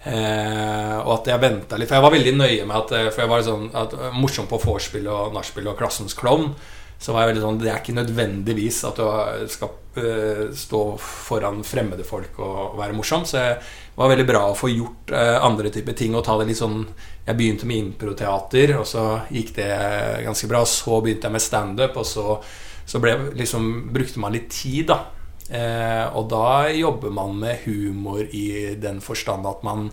Eh, 0.04 0.96
og 1.00 1.14
at 1.20 1.30
jeg 1.32 1.40
venta 1.40 1.78
litt. 1.80 1.88
For 1.88 1.96
jeg 1.96 2.04
var 2.04 2.14
veldig 2.14 2.34
nøye 2.36 2.64
med 2.68 2.76
at 2.76 2.90
eh, 2.98 3.06
For 3.08 3.24
jeg 3.24 3.32
var 3.32 3.46
sånn 3.46 3.70
at, 3.80 3.94
morsom 4.20 4.50
på 4.52 4.60
vorspiel 4.60 5.08
og 5.08 5.36
nachspiel 5.36 5.70
og 5.72 5.78
klassens 5.80 6.18
klovn. 6.18 6.52
Så 7.00 7.16
var 7.16 7.24
jeg 7.24 7.34
veldig 7.34 7.44
sånn 7.44 7.62
Det 7.62 7.72
er 7.72 7.80
ikke 7.80 7.96
nødvendigvis 7.96 8.82
at 8.88 9.00
du 9.00 9.48
skal 9.52 9.72
eh, 10.00 10.44
stå 10.56 10.84
foran 11.00 11.64
fremmede 11.68 12.08
folk 12.08 12.40
og 12.44 12.78
være 12.82 12.98
morsom. 12.98 13.24
Så 13.28 13.40
jeg 13.40 13.58
var 13.96 14.10
veldig 14.10 14.26
bra 14.28 14.44
å 14.50 14.58
få 14.58 14.72
gjort 14.72 15.14
eh, 15.14 15.38
andre 15.44 15.72
typer 15.74 15.96
ting 15.98 16.16
og 16.18 16.26
ta 16.26 16.38
det 16.40 16.48
litt 16.50 16.60
sånn 16.60 16.80
Jeg 17.28 17.38
begynte 17.40 17.68
med 17.70 17.80
improteater, 17.80 18.76
og 18.80 18.88
så 18.90 19.04
gikk 19.32 19.54
det 19.56 19.72
ganske 20.26 20.50
bra. 20.52 20.64
Så 20.68 21.00
begynte 21.04 21.30
jeg 21.30 21.36
med 21.38 21.44
standup, 21.44 22.00
og 22.02 22.08
så, 22.08 22.38
så 22.86 23.00
ble, 23.00 23.14
liksom, 23.40 23.70
brukte 23.96 24.20
man 24.20 24.36
litt 24.36 24.50
tid, 24.52 24.90
da. 24.92 25.00
Eh, 25.48 26.04
og 26.18 26.28
da 26.32 26.68
jobber 26.74 27.14
man 27.16 27.38
med 27.40 27.64
humor 27.68 28.26
i 28.26 28.76
den 28.80 29.00
forstand 29.04 29.48
at 29.48 29.64
man 29.64 29.88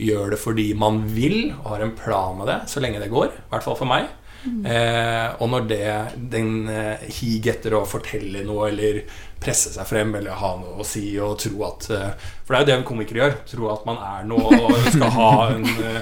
gjør 0.00 0.34
det 0.34 0.40
fordi 0.42 0.72
man 0.76 1.04
vil, 1.14 1.54
og 1.62 1.70
har 1.70 1.86
en 1.86 1.96
plan 1.96 2.36
med 2.36 2.50
det, 2.50 2.58
så 2.68 2.82
lenge 2.84 3.00
det 3.00 3.12
går. 3.12 3.32
I 3.32 3.48
hvert 3.54 3.64
fall 3.64 3.80
for 3.80 3.88
meg. 3.88 4.10
Eh, 4.44 5.28
og 5.40 5.48
når 5.48 5.68
det, 5.70 5.84
den 6.32 6.68
eh, 6.68 7.04
hig 7.16 7.46
etter 7.48 7.78
å 7.78 7.86
fortelle 7.88 8.42
noe 8.44 8.68
eller 8.68 9.00
presse 9.44 9.72
seg 9.74 9.88
frem 9.88 10.14
eller 10.18 10.38
ha 10.40 10.52
noe 10.60 10.82
å 10.82 10.86
si 10.86 11.06
og 11.22 11.36
tro 11.42 11.64
at 11.68 11.88
eh, 11.94 12.30
For 12.44 12.56
det 12.56 12.60
er 12.60 12.78
jo 12.78 12.84
det 12.84 12.88
komikere 12.88 13.20
gjør. 13.22 13.36
Tro 13.50 13.68
at 13.72 13.84
man 13.88 14.00
er 14.04 14.28
noe 14.28 14.60
og 14.60 14.88
skal 14.88 15.12
ha 15.16 15.32
en 15.54 15.66
eh, 15.72 15.98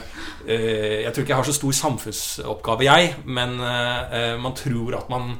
eh, 0.46 1.00
Jeg 1.04 1.12
tror 1.12 1.24
ikke 1.24 1.34
jeg 1.34 1.40
har 1.40 1.50
så 1.50 1.56
stor 1.56 1.80
samfunnsoppgave, 1.80 2.86
jeg, 2.88 3.10
men 3.24 3.58
man 4.42 4.54
tror 4.58 4.96
at 4.98 5.10
man 5.12 5.34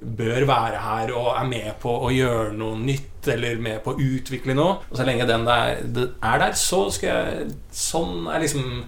bør 0.00 0.46
være 0.48 0.78
her 0.80 1.10
og 1.12 1.34
er 1.34 1.48
med 1.48 1.74
på 1.82 1.92
å 1.92 2.08
gjøre 2.12 2.54
noe 2.56 2.78
nytt 2.80 3.28
eller 3.34 3.60
med 3.60 3.82
på 3.84 3.92
å 3.92 4.00
utvikle 4.00 4.56
noe. 4.56 4.78
Og 4.88 4.96
så 4.96 5.04
lenge 5.06 5.28
den 5.28 5.44
der, 5.48 5.82
er 5.82 6.40
der, 6.44 6.56
så 6.56 6.86
skal 6.94 7.10
jeg 7.10 7.50
Sånn 7.76 8.28
er 8.32 8.40
liksom 8.42 8.84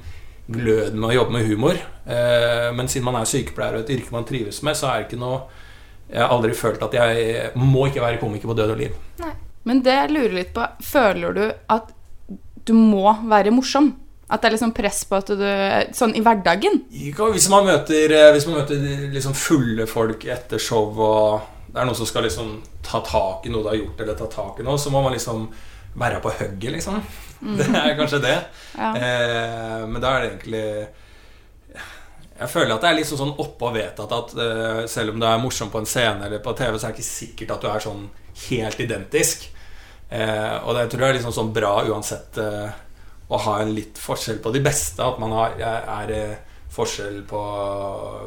gløden 0.52 0.98
med 0.98 1.10
å 1.10 1.16
jobbe 1.18 1.36
med 1.36 1.46
humor. 1.50 1.78
Men 2.06 2.88
siden 2.90 3.06
man 3.06 3.20
er 3.20 3.28
sykepleier 3.28 3.78
og 3.78 3.84
et 3.84 3.92
yrke 3.98 4.14
man 4.14 4.26
trives 4.28 4.62
med, 4.64 4.78
så 4.78 4.88
er 4.88 5.02
det 5.02 5.10
ikke 5.10 5.20
noe 5.20 5.44
Jeg 6.12 6.20
har 6.20 6.34
aldri 6.34 6.52
følt 6.56 6.82
at 6.84 6.94
jeg 6.94 7.50
må 7.56 7.86
ikke 7.88 8.04
være 8.04 8.20
komiker 8.20 8.50
på 8.50 8.56
død 8.58 8.74
og 8.74 8.80
liv. 8.82 8.96
Men 9.64 9.80
det 9.84 9.94
jeg 9.94 10.12
lurer 10.12 10.36
litt 10.36 10.52
på, 10.54 10.66
føler 10.84 11.36
du 11.36 11.44
at 11.72 11.92
du 12.66 12.74
må 12.76 13.14
være 13.30 13.52
morsom? 13.54 13.92
At 14.32 14.42
det 14.42 14.48
er 14.48 14.54
liksom 14.56 14.72
press 14.76 15.02
på 15.08 15.18
at 15.18 15.32
du 15.36 15.42
Sånn 15.96 16.14
i 16.16 16.22
hverdagen? 16.24 16.82
Hvis 16.90 17.48
man 17.52 17.66
møter, 17.68 18.14
eh, 18.16 18.30
hvis 18.32 18.46
man 18.48 18.62
møter 18.62 18.80
liksom 19.12 19.34
fulle 19.36 19.86
folk 19.90 20.24
etter 20.24 20.62
show, 20.62 20.88
og 20.96 21.68
det 21.68 21.80
er 21.80 21.88
noen 21.88 21.98
som 21.98 22.08
skal 22.08 22.26
liksom 22.26 22.54
ta 22.84 23.02
tak 23.04 23.46
i 23.46 23.52
noe 23.52 23.64
du 23.64 23.70
har 23.72 23.80
gjort, 23.80 24.00
eller 24.00 24.16
ta 24.18 24.28
tak 24.32 24.60
i 24.60 24.66
noe, 24.66 24.80
så 24.80 24.92
må 24.92 25.02
man 25.04 25.14
liksom 25.16 25.46
være 26.00 26.22
på 26.24 26.32
hugget, 26.38 26.72
liksom. 26.78 27.02
Det 27.58 27.66
er 27.66 27.96
kanskje 27.98 28.22
det. 28.22 28.36
Ja. 28.78 28.92
Eh, 28.96 29.80
men 29.90 30.00
da 30.00 30.14
er 30.14 30.22
det 30.22 30.28
egentlig 30.30 30.66
Jeg 32.38 32.50
føler 32.50 32.74
at 32.74 32.84
det 32.84 32.90
er 32.90 32.98
liksom 32.98 33.20
sånn 33.20 33.34
oppå 33.42 33.70
vedtatt 33.74 34.12
at 34.16 34.34
uh, 34.38 34.84
selv 34.90 35.14
om 35.14 35.20
du 35.20 35.26
er 35.28 35.42
morsom 35.42 35.70
på 35.72 35.82
en 35.82 35.88
scene 35.88 36.26
eller 36.26 36.42
på 36.44 36.54
TV, 36.58 36.78
så 36.78 36.88
er 36.88 36.94
det 36.94 37.00
ikke 37.00 37.08
sikkert 37.08 37.56
at 37.56 37.64
du 37.64 37.68
er 37.70 37.84
sånn 37.84 38.06
helt 38.48 38.80
identisk. 38.82 39.48
Uh, 40.12 40.58
og 40.66 40.76
det 40.76 40.88
tror 40.92 41.06
jeg 41.06 41.14
er 41.14 41.18
liksom 41.20 41.36
sånn 41.36 41.52
bra 41.56 41.74
uansett 41.88 42.40
uh, 42.40 42.72
å 43.32 43.42
ha 43.46 43.58
en 43.62 43.74
litt 43.76 44.00
forskjell 44.00 44.40
på 44.44 44.52
de 44.54 44.62
beste. 44.64 45.04
At 45.04 45.20
man 45.22 45.34
har, 45.36 45.56
er, 45.60 45.90
er 46.12 46.38
forskjell 46.72 47.20
på 47.28 47.42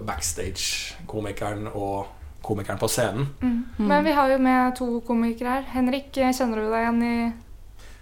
backstage-komikeren 0.05 1.69
og 1.73 2.05
komikeren 2.45 2.77
på 2.77 2.89
scenen. 2.89 3.31
Men 3.77 4.05
vi 4.05 4.13
har 4.13 4.29
jo 4.29 4.37
med 4.41 4.75
to 4.77 4.87
komikere 5.05 5.57
her. 5.57 5.67
Henrik, 5.73 6.11
kjenner 6.13 6.61
du 6.61 6.69
deg 6.69 6.83
igjen 6.83 7.01
i 7.01 7.15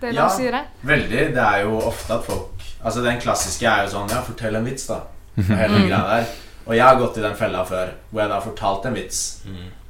det 0.04 0.12
Ja. 0.14 0.28
du 0.28 0.36
sier 0.36 0.52
her? 0.52 0.66
Veldig. 0.84 1.22
Det 1.36 1.44
er 1.44 1.64
jo 1.64 1.78
ofte 1.80 2.14
at 2.18 2.26
folk 2.28 2.50
Altså 2.84 3.00
Den 3.02 3.20
klassiske 3.22 3.64
er 3.64 3.86
jo 3.86 3.94
sånn 3.94 4.10
Ja, 4.12 4.20
fortell 4.28 4.58
en 4.60 4.66
vits, 4.68 4.88
da. 4.90 4.98
Og 5.38 6.10
der. 6.10 6.26
Og 6.64 6.76
jeg 6.78 6.86
har 6.86 7.00
gått 7.00 7.18
i 7.20 7.24
den 7.26 7.36
fella 7.36 7.64
før, 7.68 7.90
hvor 8.10 8.22
jeg 8.24 8.30
da 8.32 8.36
har 8.38 8.46
fortalt 8.46 8.86
en 8.88 8.96
vits. 8.96 9.24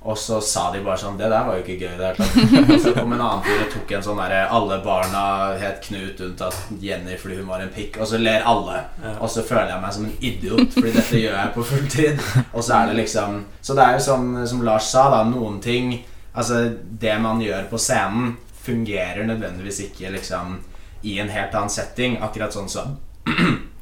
Og 0.03 0.17
så 0.19 0.41
sa 0.43 0.65
de 0.73 0.81
bare 0.83 0.97
sånn 1.00 1.15
Det 1.15 1.29
der 1.31 1.45
var 1.47 1.55
jo 1.55 1.62
ikke 1.63 1.77
gøy. 1.79 1.93
Og 2.73 2.79
så 2.83 2.91
kom 2.91 3.13
en 3.15 3.21
annen 3.23 3.43
fyr 3.45 3.62
og 3.63 3.69
tok 3.71 3.91
en 3.95 4.03
sånn 4.03 4.17
derre 4.19 4.41
Alle 4.51 4.79
barna 4.83 5.21
het 5.62 5.79
Knut 5.85 6.19
unntatt 6.25 6.57
Jenny 6.83 7.15
fordi 7.15 7.38
hun 7.38 7.47
var 7.47 7.63
en 7.63 7.71
pikk. 7.71 8.01
Og 8.03 8.09
så 8.12 8.19
ler 8.19 8.43
alle. 8.50 8.81
Og 9.19 9.29
så 9.31 9.45
føler 9.47 9.71
jeg 9.71 9.83
meg 9.85 9.95
som 9.95 10.07
en 10.09 10.17
idiot, 10.19 10.73
fordi 10.75 10.91
dette 10.97 11.21
gjør 11.21 11.38
jeg 11.39 11.53
på 11.55 11.67
fulltid. 11.69 12.19
Og 12.51 12.59
så 12.59 12.81
er 12.81 12.91
det 12.91 12.97
liksom 13.00 13.39
Så 13.62 13.77
det 13.79 13.85
er 13.85 13.95
jo 13.95 14.03
som, 14.09 14.27
som 14.51 14.65
Lars 14.67 14.91
sa, 14.91 15.07
da. 15.13 15.23
Noen 15.29 15.62
ting 15.63 15.95
Altså, 16.33 16.63
det 17.00 17.13
man 17.21 17.41
gjør 17.41 17.67
på 17.69 17.77
scenen, 17.77 18.31
fungerer 18.63 19.25
nødvendigvis 19.27 19.83
ikke 19.85 20.09
liksom 20.15 20.55
i 21.05 21.19
en 21.19 21.29
helt 21.29 21.53
annen 21.53 21.69
setting. 21.69 22.17
Akkurat 22.25 22.55
sånn 22.55 22.71
som 22.71 22.95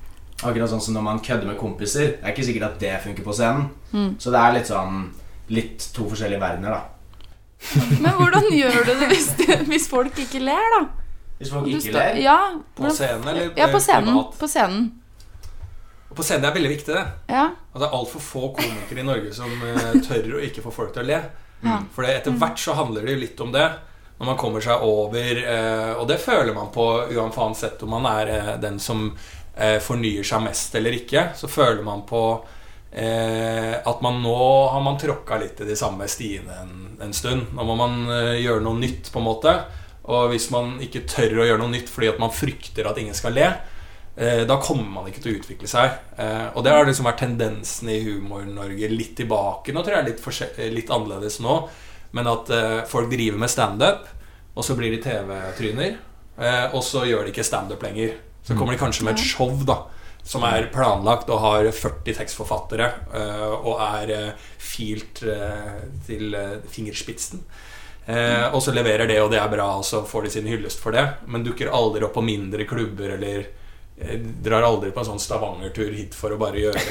Akkurat 0.42 0.72
sånn 0.72 0.82
som 0.82 0.96
når 0.98 1.04
man 1.06 1.20
kødder 1.22 1.46
med 1.52 1.58
kompiser. 1.60 2.16
Det 2.18 2.24
er 2.26 2.34
ikke 2.34 2.46
sikkert 2.48 2.68
at 2.72 2.80
det 2.82 2.96
funker 3.04 3.26
på 3.28 3.36
scenen. 3.38 4.16
Så 4.22 4.32
det 4.34 4.40
er 4.42 4.56
litt 4.58 4.70
sånn 4.72 5.02
Litt 5.52 5.84
to 5.92 6.06
forskjellige 6.08 6.40
verdener, 6.40 6.72
da. 6.72 6.82
Men 8.02 8.14
hvordan 8.16 8.46
gjør 8.56 8.78
du 8.88 8.92
det 9.02 9.08
hvis, 9.12 9.26
hvis 9.68 9.88
folk 9.92 10.16
ikke 10.24 10.40
ler, 10.40 10.64
da? 10.78 10.80
Hvis 11.42 11.52
folk 11.52 11.68
ikke 11.68 11.92
ler. 11.92 12.16
Ja, 12.24 12.38
På 12.78 12.86
hvordan- 12.86 12.96
scenen 12.96 13.28
eller 13.28 13.50
ja, 13.60 13.68
på 13.68 13.82
scenen. 13.84 14.14
privat? 14.14 14.38
På 14.40 14.48
scenen. 14.48 14.86
Og 16.12 16.16
På 16.16 16.24
scenen 16.24 16.46
er 16.48 16.56
veldig 16.56 16.72
viktig, 16.72 16.96
det. 16.96 17.04
Ja. 17.32 17.44
At 17.74 17.80
det 17.84 17.88
er 17.90 17.98
altfor 18.00 18.24
få 18.24 18.54
komikere 18.56 19.04
i 19.04 19.08
Norge 19.08 19.34
som 19.36 19.52
eh, 19.68 20.00
tør 20.08 20.38
å 20.38 20.42
ikke 20.48 20.64
få 20.64 20.72
folk 20.76 20.94
til 20.96 21.04
å 21.04 21.08
le. 21.12 21.20
Ja. 21.66 21.78
For 21.96 22.08
etter 22.08 22.32
hvert 22.40 22.60
så 22.60 22.74
handler 22.80 23.06
det 23.06 23.18
jo 23.18 23.22
litt 23.26 23.44
om 23.44 23.52
det. 23.54 23.68
Når 24.22 24.28
man 24.32 24.38
kommer 24.38 24.62
seg 24.62 24.84
over 24.86 25.40
eh, 25.42 25.94
Og 25.98 26.04
det 26.08 26.20
føler 26.22 26.54
man 26.54 26.68
på 26.74 26.84
uansett 27.10 27.82
om 27.82 27.90
man 27.96 28.06
er 28.06 28.30
eh, 28.30 28.50
den 28.62 28.78
som 28.80 29.08
eh, 29.10 29.41
fornyer 29.84 30.26
seg 30.26 30.42
mest 30.46 30.76
eller 30.80 30.96
ikke. 30.98 31.30
Så 31.38 31.50
føler 31.52 31.84
man 31.86 32.06
på 32.10 32.24
eh, 32.92 33.76
at 33.78 34.02
man 34.02 34.22
nå 34.24 34.38
har 34.72 34.82
man 34.84 35.00
tråkka 35.00 35.40
litt 35.42 35.62
i 35.62 35.68
de 35.68 35.76
samme 35.80 36.08
stiene 36.12 36.62
en, 36.64 36.74
en 37.02 37.14
stund. 37.16 37.52
Nå 37.56 37.66
må 37.68 37.78
man 37.80 38.02
eh, 38.12 38.40
gjøre 38.44 38.64
noe 38.66 38.80
nytt, 38.80 39.12
på 39.12 39.22
en 39.22 39.28
måte. 39.28 39.56
Og 40.12 40.32
hvis 40.32 40.50
man 40.54 40.78
ikke 40.84 41.06
tør 41.10 41.42
å 41.42 41.50
gjøre 41.50 41.62
noe 41.62 41.76
nytt 41.76 41.92
fordi 41.92 42.10
at 42.12 42.22
man 42.22 42.34
frykter 42.34 42.90
at 42.90 43.00
ingen 43.00 43.18
skal 43.18 43.36
le, 43.38 43.52
eh, 44.16 44.44
da 44.50 44.58
kommer 44.64 44.90
man 45.00 45.12
ikke 45.12 45.24
til 45.24 45.36
å 45.36 45.42
utvikle 45.42 45.70
seg. 45.72 46.00
Eh, 46.18 46.48
og 46.56 46.66
det 46.66 46.76
har 46.76 46.88
liksom 46.88 47.08
vært 47.10 47.24
tendensen 47.24 47.92
i 47.94 48.02
Humor-Norge 48.08 48.92
litt 48.92 49.16
tilbake. 49.20 49.76
Nå 49.76 49.86
tror 49.86 50.00
jeg 50.00 50.12
litt, 50.12 50.58
eh, 50.58 50.74
litt 50.74 50.92
annerledes 50.92 51.40
nå. 51.44 51.62
Men 52.18 52.28
at 52.28 52.50
eh, 52.52 52.82
folk 52.92 53.08
driver 53.12 53.40
med 53.40 53.52
standup, 53.52 54.10
og 54.52 54.66
så 54.68 54.76
blir 54.76 54.92
de 54.92 55.00
TV-tryner. 55.06 55.94
Eh, 56.42 56.66
og 56.74 56.84
så 56.84 57.06
gjør 57.08 57.24
de 57.24 57.32
ikke 57.32 57.48
standup 57.48 57.84
lenger. 57.86 58.18
Så 58.44 58.58
kommer 58.58 58.74
de 58.74 58.82
kanskje 58.82 59.06
med 59.06 59.18
et 59.18 59.26
show 59.26 59.54
da 59.68 59.84
som 60.24 60.44
er 60.46 60.70
planlagt 60.74 61.30
og 61.34 61.42
har 61.42 61.68
40 61.74 62.16
tekstforfattere 62.20 62.88
eh, 63.18 63.54
og 63.58 63.82
er 63.82 64.14
eh, 64.16 64.48
filt 64.62 65.24
eh, 65.26 65.82
til 66.08 66.36
fingerspitsen. 66.72 67.46
Og 68.12 68.58
så 68.66 68.74
leverer 68.74 69.06
det, 69.08 69.20
og 69.22 69.30
det 69.32 69.38
er 69.40 69.48
bra, 69.48 69.68
og 69.78 69.86
så 69.88 70.02
får 70.04 70.26
de 70.26 70.32
sin 70.34 70.48
hyllest 70.50 70.82
for 70.84 70.92
det. 70.92 71.04
Men 71.32 71.46
dukker 71.46 71.70
aldri 71.72 72.02
opp 72.04 72.16
på 72.18 72.24
mindre 72.26 72.66
klubber 72.68 73.14
eller 73.14 73.46
drar 74.44 74.66
aldri 74.68 74.90
på 74.92 75.00
en 75.00 75.08
sånn 75.12 75.22
Stavanger-tur 75.22 75.94
hit 75.94 76.18
for 76.18 76.34
å 76.34 76.40
bare 76.42 76.60
gjøre 76.60 76.82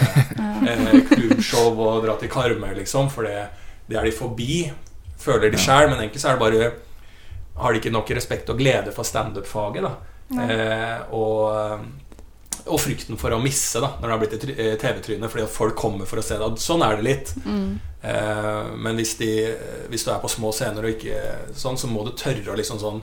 klubbshow 1.10 1.74
og 1.74 2.06
dra 2.06 2.14
til 2.16 2.30
Karmøy, 2.30 2.70
liksom. 2.78 3.10
For 3.12 3.26
det, 3.26 3.42
det 3.90 3.98
er 3.98 4.06
de 4.06 4.14
forbi, 4.16 4.62
føler 5.20 5.52
de 5.52 5.60
sjæl. 5.60 5.90
Men 5.90 5.98
egentlig 5.98 6.22
så 6.22 6.30
er 6.30 6.38
det 6.38 6.44
bare 6.46 6.70
Har 7.58 7.74
de 7.74 7.82
ikke 7.82 7.92
nok 7.98 8.14
respekt 8.16 8.54
og 8.54 8.62
glede 8.62 8.94
for 8.96 9.04
standup-faget, 9.04 9.90
da. 9.90 10.19
Eh, 10.38 11.14
og, 11.16 11.86
og 12.70 12.80
frykten 12.80 13.18
for 13.18 13.34
å 13.34 13.40
misse, 13.42 13.80
da, 13.82 13.94
når 13.98 14.06
det 14.06 14.14
har 14.14 14.20
blitt 14.22 14.36
et 14.38 14.48
eh, 14.54 14.74
TV-tryne, 14.80 15.30
fordi 15.30 15.46
at 15.46 15.54
folk 15.54 15.78
kommer 15.78 16.08
for 16.10 16.22
å 16.22 16.26
se 16.26 16.38
det. 16.38 16.50
Sånn 16.62 16.84
er 16.86 16.98
det 16.98 17.06
litt. 17.06 17.32
Eh, 17.46 18.74
men 18.76 19.00
hvis, 19.00 19.16
de, 19.20 19.32
hvis 19.90 20.06
du 20.06 20.12
er 20.14 20.20
på 20.22 20.30
små 20.30 20.52
scener 20.56 20.86
og 20.86 20.94
ikke 20.94 21.24
sånn, 21.56 21.80
så 21.80 21.90
må 21.90 22.06
du 22.06 22.14
tørre 22.18 22.52
å 22.52 22.58
liksom 22.60 22.80
sånn 22.82 23.02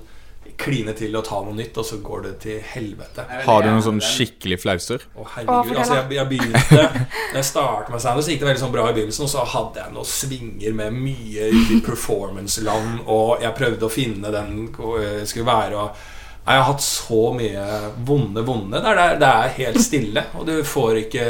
kline 0.57 0.93
til 0.95 1.15
og 1.19 1.25
ta 1.27 1.41
noe 1.43 1.53
nytt, 1.57 1.75
og 1.77 1.85
så 1.85 1.97
går 2.01 2.21
det 2.23 2.33
til 2.45 2.61
helvete. 2.63 3.25
Har 3.45 3.63
du 3.63 3.67
noen 3.67 3.83
sånn 3.83 3.99
skikkelig 4.01 4.61
flauser? 4.63 5.03
Å 5.11 5.21
Å, 5.21 5.25
herregud, 5.35 5.67
fortell 5.67 5.81
altså 5.83 5.97
jeg, 5.97 6.07
jeg 6.15 6.29
begynte 6.31 6.83
Når 6.87 7.39
jeg 7.41 7.47
startet 7.49 7.91
med 7.93 8.03
standup, 8.05 8.23
så 8.23 8.31
gikk 8.31 8.43
det 8.43 8.47
veldig 8.47 8.63
sånn 8.63 8.73
bra 8.73 8.85
i 8.87 8.95
begynnelsen, 8.95 9.27
og 9.27 9.33
så 9.33 9.43
hadde 9.53 9.83
jeg 9.83 9.95
noen 9.97 10.09
svinger 10.09 10.77
med 10.79 10.97
mye 10.97 11.49
i 11.51 11.81
performance-land, 11.85 13.01
og 13.05 13.43
jeg 13.43 13.57
prøvde 13.59 13.89
å 13.89 13.91
finne 13.91 14.31
den 14.33 14.55
hvor 14.75 15.01
jeg 15.03 15.27
skulle 15.29 15.49
være, 15.51 15.83
og 15.83 16.15
jeg 16.47 16.61
har 16.61 16.67
hatt 16.69 16.83
så 16.83 17.21
mye 17.35 17.63
vonde, 18.07 18.43
vonde 18.47 18.79
det 18.79 18.91
er, 18.93 19.17
det 19.19 19.29
er 19.29 19.55
helt 19.57 19.81
stille, 19.83 20.21
og 20.39 20.45
du 20.47 20.53
får 20.63 21.01
ikke 21.01 21.25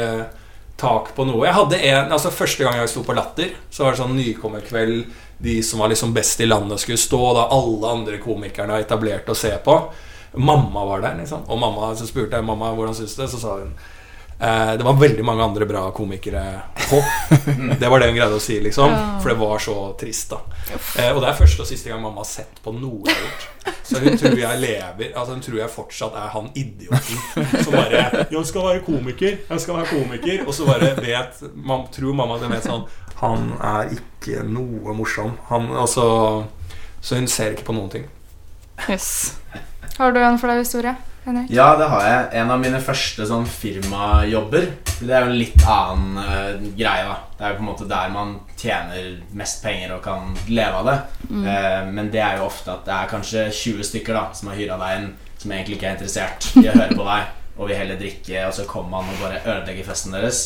tak 0.78 1.10
på 1.16 1.24
noe. 1.26 1.42
Jeg 1.42 1.56
hadde 1.56 1.80
en, 1.90 2.12
altså 2.14 2.30
Første 2.30 2.62
gang 2.62 2.78
jeg 2.78 2.90
sto 2.92 3.02
på 3.02 3.16
Latter, 3.18 3.50
så 3.70 3.82
var 3.82 3.96
det 3.96 4.02
sånn 4.02 4.14
nykommerkveld. 4.14 5.08
De 5.42 5.56
som 5.66 5.82
var 5.82 5.90
liksom 5.90 6.14
best 6.14 6.38
i 6.42 6.46
landet, 6.46 6.78
skulle 6.82 7.00
stå. 7.02 7.22
Da 7.34 7.48
alle 7.54 7.94
andre 7.96 8.20
komikerne 8.22 8.76
var 8.76 8.84
etablert 8.86 9.30
å 9.30 9.36
se 9.38 9.50
på. 9.64 9.74
Mamma 10.38 10.84
var 10.86 11.02
der, 11.02 11.18
liksom. 11.18 11.42
Og 11.50 11.58
mamma, 11.58 11.90
så 11.98 12.06
spurte 12.06 12.38
jeg 12.38 12.46
mamma 12.46 12.70
hvordan 12.76 12.94
syns 12.94 13.16
det, 13.18 13.26
så 13.32 13.42
sa 13.42 13.56
hun 13.58 13.74
det 14.38 14.84
var 14.86 14.94
veldig 15.00 15.24
mange 15.26 15.42
andre 15.42 15.66
bra 15.66 15.90
komikere 15.90 16.42
på. 16.88 17.00
Det 17.80 17.88
var 17.88 18.00
det 18.00 18.06
hun 18.06 18.16
greide 18.16 18.36
å 18.36 18.42
si, 18.42 18.60
liksom. 18.62 18.92
For 19.22 19.32
det 19.32 19.38
var 19.40 19.58
så 19.62 19.74
trist, 19.98 20.30
da. 20.30 20.38
Eh, 20.98 21.10
og 21.10 21.20
det 21.22 21.30
er 21.30 21.38
første 21.38 21.64
og 21.64 21.68
siste 21.68 21.90
gang 21.90 22.00
mamma 22.02 22.22
har 22.22 22.28
sett 22.28 22.60
på 22.62 22.72
noe 22.76 23.08
jeg 23.08 23.16
har 23.16 23.24
gjort. 23.24 23.46
Så 23.88 24.00
hun 24.02 24.18
tror 24.20 24.36
jeg 24.38 24.60
lever 24.60 25.10
Altså 25.16 25.34
hun 25.34 25.42
tror 25.44 25.58
jeg 25.58 25.72
fortsatt 25.72 26.16
er 26.16 26.30
han 26.32 26.46
idioten 26.56 27.62
som 27.64 27.72
bare 27.72 28.02
'Jeg 28.30 28.46
skal 28.46 28.64
være 28.64 28.82
komiker', 28.84 29.38
jeg 29.48 29.60
skal 29.60 29.76
være 29.76 29.86
komiker. 29.86 30.46
Og 30.46 30.54
så 30.54 30.66
bare 30.66 30.94
vet 30.96 31.42
man, 31.54 31.86
Tror 31.92 32.14
mamma 32.14 32.38
det 32.38 32.50
vet 32.50 32.64
sånn 32.64 32.86
Han 33.20 33.52
er 33.60 33.90
ikke 33.96 34.44
noe 34.44 34.94
morsom. 34.94 35.36
Han, 35.48 35.70
altså, 35.72 36.44
så 37.00 37.14
hun 37.14 37.26
ser 37.26 37.50
ikke 37.56 37.64
på 37.64 37.72
noen 37.74 37.90
ting. 37.90 38.06
Yes. 38.88 39.34
Har 39.98 40.12
du 40.12 40.20
en 40.20 40.38
flau 40.38 40.58
historie, 40.58 40.94
Henrik? 41.24 41.50
Ja, 41.52 41.70
det 41.76 41.88
har 41.92 42.04
jeg. 42.06 42.26
En 42.40 42.52
av 42.54 42.60
mine 42.62 42.80
første 42.82 43.26
sånn 43.28 43.46
firmajobber. 43.48 44.68
Det 44.98 45.10
er 45.12 45.24
jo 45.26 45.32
en 45.32 45.38
litt 45.38 45.64
annen 45.68 46.20
uh, 46.20 46.68
greie, 46.78 47.04
da. 47.08 47.16
Det 47.38 47.46
er 47.46 47.52
jo 47.52 47.58
på 47.58 47.64
en 47.64 47.70
måte 47.70 47.88
der 47.90 48.12
man 48.14 48.34
tjener 48.58 49.10
mest 49.38 49.62
penger 49.62 49.96
og 49.96 50.02
kan 50.04 50.32
leve 50.50 50.80
av 50.80 50.88
det. 50.88 50.96
Eh, 51.30 51.82
men 51.94 52.10
det 52.10 52.22
er 52.24 52.40
jo 52.40 52.48
ofte 52.48 52.72
at 52.72 52.86
det 52.88 52.94
er 52.96 53.10
kanskje 53.12 53.44
20 53.54 53.86
stykker 53.86 54.16
da 54.16 54.24
som 54.34 54.50
har 54.50 54.58
hyra 54.58 54.78
deg 54.80 54.96
inn, 54.98 55.10
som 55.38 55.52
egentlig 55.54 55.78
ikke 55.78 55.90
er 55.92 55.94
interessert 55.94 56.48
i 56.58 56.66
å 56.66 56.74
høre 56.74 56.96
på 56.98 57.06
deg, 57.06 57.28
og 57.58 57.70
vil 57.70 57.78
heller 57.78 58.00
drikke, 58.00 58.40
og 58.48 58.56
så 58.56 58.66
kommer 58.66 58.98
man 58.98 59.12
og 59.14 59.22
bare 59.22 59.42
ødelegger 59.44 59.86
festen 59.86 60.16
deres. 60.16 60.42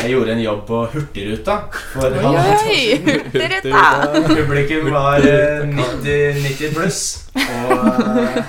Jeg 0.00 0.14
gjorde 0.14 0.32
en 0.32 0.40
jobb 0.40 0.60
på 0.68 0.78
Hurtigruta 0.94 1.56
for 1.92 2.14
Oi, 2.16 2.30
oi. 2.30 2.78
Hurtigruta! 3.04 3.82
Publikum 4.30 4.88
var 4.94 5.26
eh, 5.28 5.66
90, 5.68 6.40
90 6.46 6.72
pluss. 6.76 7.02
Og, 7.36 7.74
eh, 7.76 8.40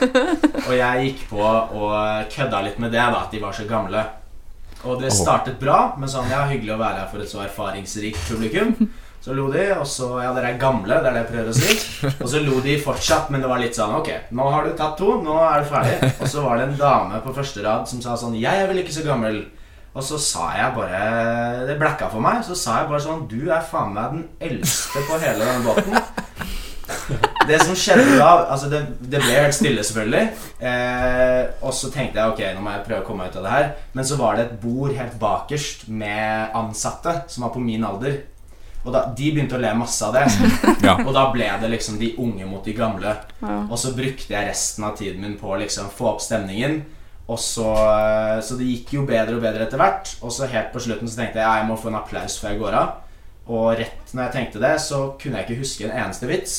og 0.64 0.74
jeg 0.78 1.06
gikk 1.10 1.26
på 1.34 1.44
og 1.44 2.32
kødda 2.32 2.64
litt 2.70 2.80
med 2.80 2.96
det, 2.96 3.04
da, 3.04 3.26
at 3.26 3.36
de 3.36 3.44
var 3.44 3.56
så 3.58 3.68
gamle. 3.68 4.06
Og 4.88 4.98
det 5.04 5.12
startet 5.14 5.60
bra, 5.62 5.92
men 6.00 6.10
sånn 6.10 6.32
ja, 6.32 6.46
hyggelig 6.50 6.74
å 6.78 6.82
være 6.82 7.04
her 7.04 7.10
for 7.12 7.22
et 7.22 7.30
så 7.30 7.44
erfaringsrikt 7.44 8.24
publikum. 8.32 8.74
Så 9.22 9.36
lo 9.38 9.52
de, 9.54 9.68
og 9.76 9.86
så 9.86 10.16
Ja, 10.24 10.32
dere 10.34 10.56
er 10.56 10.62
gamle, 10.62 10.96
det 11.04 11.12
er 11.12 11.14
det 11.14 11.20
jeg 11.22 11.32
prøver 11.36 11.52
å 11.52 11.58
si. 11.60 11.76
Og 12.24 12.30
så 12.32 12.40
lo 12.42 12.58
de 12.64 12.80
fortsatt, 12.82 13.28
men 13.30 13.44
det 13.44 13.52
var 13.52 13.62
litt 13.62 13.78
sånn 13.78 13.94
Ok, 14.00 14.10
nå 14.34 14.48
har 14.56 14.66
du 14.66 14.72
tatt 14.80 14.96
to, 14.98 15.20
nå 15.22 15.36
er 15.46 15.62
du 15.62 15.70
ferdig. 15.70 16.14
Og 16.16 16.32
så 16.32 16.42
var 16.48 16.58
det 16.58 16.70
en 16.72 16.80
dame 16.80 17.20
på 17.22 17.36
første 17.36 17.62
rad 17.68 17.86
som 17.92 18.02
sa 18.02 18.16
sånn 18.18 18.40
Jeg 18.40 18.64
er 18.64 18.72
vel 18.72 18.82
ikke 18.82 18.96
så 18.96 19.04
gammel. 19.06 19.44
Og 19.92 20.04
så 20.08 20.18
sa 20.24 20.46
jeg 20.56 20.72
bare 20.76 21.00
Det 21.68 21.78
blacka 21.80 22.08
for 22.12 22.24
meg. 22.24 22.44
Så 22.48 22.56
sa 22.56 22.82
jeg 22.82 22.92
bare 22.92 23.04
sånn 23.04 23.26
Du 23.32 23.42
er 23.52 23.64
faen 23.66 23.96
meg 23.96 24.16
den 24.16 24.28
eldste 24.52 25.04
på 25.08 25.20
hele 25.20 25.44
denne 25.44 25.66
båten. 25.68 25.98
Det 27.48 27.58
som 27.64 27.76
skjedde 27.76 28.18
da 28.20 28.30
Altså, 28.54 28.70
det, 28.72 28.82
det 29.02 29.20
ble 29.20 29.36
helt 29.36 29.56
stille, 29.58 29.84
selvfølgelig. 29.84 30.26
Eh, 30.62 31.44
og 31.66 31.74
så 31.76 31.92
tenkte 31.94 32.22
jeg 32.22 32.34
ok, 32.34 32.42
nå 32.56 32.64
må 32.64 32.76
jeg 32.76 32.86
prøve 32.88 33.04
å 33.04 33.08
komme 33.08 33.26
meg 33.26 33.34
ut 33.34 33.40
av 33.42 33.48
det 33.48 33.56
her. 33.56 33.72
Men 33.98 34.08
så 34.08 34.20
var 34.20 34.38
det 34.38 34.46
et 34.46 34.60
bord 34.62 34.94
helt 34.96 35.18
bakerst 35.22 35.88
med 35.90 36.56
ansatte 36.58 37.24
som 37.32 37.48
var 37.48 37.54
på 37.56 37.64
min 37.64 37.84
alder. 37.88 38.22
Og 38.82 38.90
da, 38.96 39.04
de 39.18 39.28
begynte 39.30 39.58
å 39.58 39.62
le 39.62 39.74
masse 39.78 40.08
av 40.08 40.16
det. 40.18 40.26
Ja. 40.88 40.96
Og 41.04 41.12
da 41.14 41.28
ble 41.34 41.46
det 41.62 41.70
liksom 41.70 42.00
de 42.02 42.16
unge 42.22 42.48
mot 42.50 42.66
de 42.66 42.74
gamle. 42.78 43.14
Ja. 43.42 43.60
Og 43.68 43.78
så 43.78 43.92
brukte 43.98 44.34
jeg 44.34 44.48
resten 44.48 44.88
av 44.88 44.96
tiden 44.98 45.22
min 45.22 45.38
på 45.38 45.52
å 45.52 45.60
liksom 45.62 45.92
få 45.94 46.16
opp 46.16 46.24
stemningen. 46.26 46.80
Og 47.32 47.40
så, 47.40 47.70
så 48.44 48.58
det 48.60 48.68
gikk 48.68 48.96
jo 48.98 49.06
bedre 49.08 49.38
og 49.38 49.44
bedre 49.44 49.68
etter 49.68 49.80
hvert. 49.80 50.16
Og 50.26 50.34
så 50.36 50.50
helt 50.52 50.74
på 50.74 50.82
slutten 50.84 51.08
så 51.08 51.22
tenkte 51.22 51.40
jeg 51.40 51.48
ja, 51.48 51.62
jeg 51.62 51.70
må 51.70 51.78
få 51.80 51.92
en 51.92 52.00
applaus 52.02 52.36
før 52.42 52.54
jeg 52.54 52.62
går 52.64 52.78
av. 52.82 52.98
Og 53.52 53.72
rett 53.80 54.12
når 54.14 54.28
jeg 54.28 54.36
tenkte 54.36 54.64
det, 54.64 54.74
så 54.84 55.04
kunne 55.22 55.40
jeg 55.40 55.48
ikke 55.48 55.62
huske 55.64 55.88
en 55.88 55.96
eneste 55.96 56.30
vits. 56.30 56.58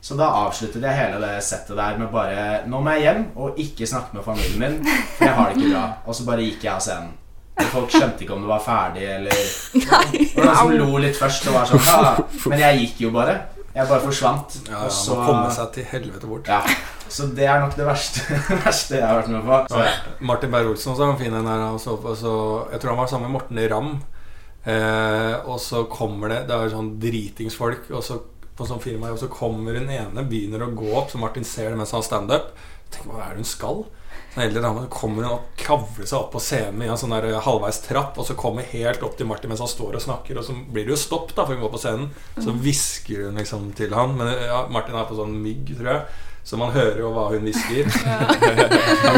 Så 0.00 0.16
da 0.18 0.28
avsluttet 0.44 0.84
jeg 0.84 0.94
hele 0.94 1.18
det 1.22 1.38
settet 1.42 1.74
der 1.76 1.96
med 1.98 2.12
bare 2.12 2.42
Nå 2.70 2.78
må 2.80 2.92
jeg 2.94 3.08
hjem 3.08 3.24
og 3.42 3.58
ikke 3.58 3.88
snakke 3.88 4.14
med 4.14 4.22
familien 4.22 4.60
min, 4.62 4.76
for 5.16 5.26
jeg 5.26 5.34
har 5.34 5.50
det 5.50 5.58
ikke 5.58 5.72
bra. 5.72 5.86
Og 6.06 6.18
så 6.18 6.26
bare 6.28 6.44
gikk 6.46 6.66
jeg 6.66 6.74
av 6.74 6.84
scenen. 6.84 7.14
Og 7.58 7.70
folk 7.72 7.90
skjønte 7.90 8.22
ikke 8.22 8.36
om 8.36 8.44
det 8.44 8.50
var 8.52 8.62
ferdig, 8.62 9.06
eller 9.16 9.38
Det 10.14 10.38
var 10.38 10.52
noen 10.52 10.60
som 10.60 10.74
lo 10.78 11.00
litt 11.02 11.18
først 11.18 11.48
og 11.50 11.56
var 11.58 11.66
sånn 11.66 11.82
ja, 11.82 12.12
Men 12.52 12.62
jeg 12.62 12.84
gikk 12.84 13.00
jo 13.08 13.14
bare. 13.14 13.34
Jeg 13.74 13.86
bare 13.88 14.00
forsvant. 14.02 14.54
Ja, 14.68 14.76
og 14.80 14.88
ja, 14.88 14.94
så 14.94 15.14
komme 15.20 15.50
seg 15.54 15.72
til 15.76 15.84
helvete 15.84 16.26
bort. 16.26 16.48
ja, 16.48 16.62
Så 17.08 17.26
det 17.36 17.44
er 17.46 17.60
nok 17.60 17.76
det 17.76 17.86
verste, 17.86 18.20
verste 18.64 18.96
jeg 18.98 19.06
har 19.06 19.20
vært 19.20 19.28
med 19.32 19.44
på. 19.44 19.58
Så, 19.70 19.84
Martin 20.20 20.50
Beyer-Olsen 20.50 20.92
også 20.94 21.10
en 21.12 21.18
fin 21.20 21.34
en 21.34 21.46
her. 21.46 21.66
og 21.72 21.80
så- 21.80 22.16
så- 22.16 22.68
jeg 22.72 22.80
tror 22.80 22.90
han 22.94 22.98
var 22.98 23.06
sammen 23.12 23.30
med 23.30 23.40
Morten 23.40 23.70
Ramm. 23.70 23.92
Eh, 24.66 25.34
og 25.48 25.58
så 25.60 25.84
kommer 25.88 26.28
det 26.28 26.46
Det 26.48 26.54
er 26.56 26.68
sånn 26.74 26.98
dritingsfolk 27.00 27.90
og 27.94 28.02
så, 28.04 28.18
på 28.58 28.66
sånn 28.66 28.80
firma, 28.82 29.12
og 29.12 29.18
så 29.18 29.28
kommer 29.30 29.78
hun 29.78 29.88
ene, 29.88 30.24
begynner 30.28 30.64
å 30.66 30.74
gå 30.74 30.92
opp, 30.98 31.10
så 31.10 31.18
Martin 31.18 31.44
ser 31.44 31.70
det 31.70 31.78
mens 31.78 31.92
han 31.92 32.02
har 32.02 32.08
standup. 32.08 32.50
Tenk, 32.90 33.06
hva 33.06 33.22
er 33.22 33.28
det 33.30 33.36
hun 33.36 33.44
skal? 33.44 33.84
Så 34.38 34.44
eldre 34.44 34.60
dame 34.62 34.84
kommer 34.86 35.24
hun 35.26 35.46
kavler 35.58 35.78
kravler 35.88 36.06
seg 36.06 36.18
opp 36.20 36.28
på 36.30 36.40
scenen 36.42 36.84
i 36.84 36.88
en 36.88 36.98
sånn 37.00 37.10
der 37.10 37.40
halvveis 37.42 37.80
trapp, 37.82 38.18
og 38.20 38.26
så 38.28 38.36
kommer 38.38 38.66
helt 38.70 39.02
opp 39.02 39.16
til 39.18 39.26
Martin 39.26 39.50
mens 39.50 39.62
han 39.64 39.70
står 39.70 39.98
og 39.98 40.04
snakker, 40.04 40.38
og 40.38 40.46
så 40.46 40.54
blir 40.54 40.86
det 40.86 40.94
jo 40.94 41.00
stopp, 41.00 41.32
da, 41.34 41.42
for 41.42 41.56
hun 41.56 41.64
går 41.64 41.72
på 41.72 41.80
scenen. 41.82 42.12
Så 42.38 42.54
hvisker 42.54 43.26
hun 43.26 43.40
liksom 43.40 43.72
til 43.78 43.96
han. 43.98 44.14
Men 44.18 44.30
ja, 44.30 44.60
Martin 44.70 44.94
er 44.94 45.08
på 45.08 45.18
sånn 45.18 45.34
mygg, 45.42 45.74
tror 45.74 45.90
jeg. 45.90 46.04
Så 46.44 46.56
man 46.56 46.70
hører 46.72 46.98
jo 47.02 47.10
hva 47.12 47.26
hun 47.32 47.42
hvisker. 47.44 47.84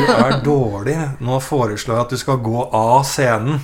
Du 0.00 0.08
er 0.12 0.40
dårlig. 0.44 0.96
Nå 1.22 1.36
foreslår 1.44 1.96
jeg 1.96 2.04
at 2.06 2.14
du 2.14 2.18
skal 2.18 2.40
gå 2.42 2.64
av 2.74 3.04
scenen. 3.06 3.60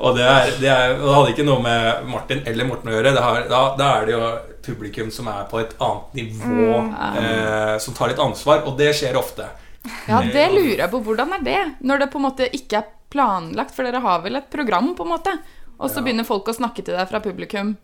Og 0.00 0.16
det, 0.16 0.24
er, 0.26 0.50
det, 0.58 0.70
er, 0.70 0.94
det 0.98 1.12
hadde 1.14 1.32
ikke 1.34 1.46
noe 1.46 1.62
med 1.62 2.08
Martin 2.10 2.42
eller 2.50 2.66
Morten 2.68 2.90
å 2.90 2.96
gjøre. 2.96 3.12
Det 3.14 3.22
har, 3.26 3.44
da, 3.50 3.60
da 3.78 3.90
er 4.00 4.08
det 4.08 4.16
jo 4.16 4.22
publikum 4.66 5.10
som 5.14 5.28
er 5.30 5.44
på 5.50 5.60
et 5.62 5.72
annet 5.82 6.18
nivå, 6.18 6.80
eh, 7.22 7.76
som 7.82 7.94
tar 7.98 8.12
litt 8.12 8.22
ansvar. 8.22 8.64
Og 8.66 8.76
det 8.80 8.90
skjer 8.98 9.18
ofte. 9.18 9.46
Ja, 10.08 10.20
det 10.22 10.48
lurer 10.54 10.84
jeg 10.84 10.90
på. 10.92 11.00
Hvordan 11.06 11.36
er 11.38 11.46
det? 11.46 11.60
Når 11.82 12.04
det 12.04 12.10
på 12.12 12.20
en 12.20 12.26
måte 12.28 12.50
ikke 12.54 12.82
er 12.82 12.90
planlagt, 13.12 13.74
for 13.76 13.86
dere 13.86 14.02
har 14.02 14.22
vel 14.24 14.38
et 14.40 14.50
program, 14.50 14.92
på 14.98 15.06
en 15.06 15.14
måte? 15.14 15.34
Og 15.78 15.88
så 15.90 15.98
Ja. 15.98 16.04
begynner 16.06 16.26
folk 16.28 16.46
å 16.48 16.54
snakke 16.54 16.84
til 16.84 16.94
deg 16.94 17.08
fra 17.10 17.20
publikum. 17.22 17.74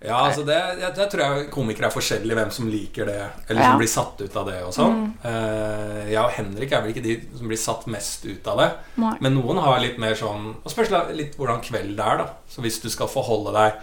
Ja, 0.00 0.14
altså 0.28 0.44
det, 0.46 0.54
jeg, 0.78 0.92
jeg 0.94 1.10
tror 1.10 1.20
jeg 1.24 1.46
komikere 1.50 1.88
er 1.88 1.90
forskjellige 1.90 2.36
hvem 2.38 2.50
som 2.54 2.68
liker 2.70 3.08
det, 3.08 3.16
eller 3.48 3.60
Ja. 3.64 3.70
som 3.72 3.80
blir 3.80 3.88
satt 3.90 4.20
ut 4.22 4.36
av 4.38 4.46
det 4.46 4.60
og 4.62 4.70
sånn. 4.76 5.00
Eh, 5.26 6.12
jeg 6.12 6.20
og 6.22 6.30
Henrik 6.36 6.70
er 6.72 6.82
vel 6.84 6.92
ikke 6.92 7.02
de 7.02 7.16
som 7.36 7.48
blir 7.50 7.58
satt 7.58 7.86
mest 7.90 8.24
ut 8.28 8.46
av 8.46 8.58
det. 8.62 8.68
Nei. 9.02 9.16
Men 9.20 9.34
noen 9.34 9.58
har 9.58 9.80
litt 9.82 9.98
mer 9.98 10.14
sånn 10.14 10.54
Og 10.64 10.70
spørs 10.70 10.92
litt 11.18 11.34
hvordan 11.36 11.60
kveld 11.66 11.96
det 11.98 12.06
er, 12.06 12.18
da. 12.22 12.28
Så 12.48 12.62
hvis 12.62 12.78
du 12.80 12.88
skal 12.94 13.08
forholde 13.10 13.52
deg 13.58 13.74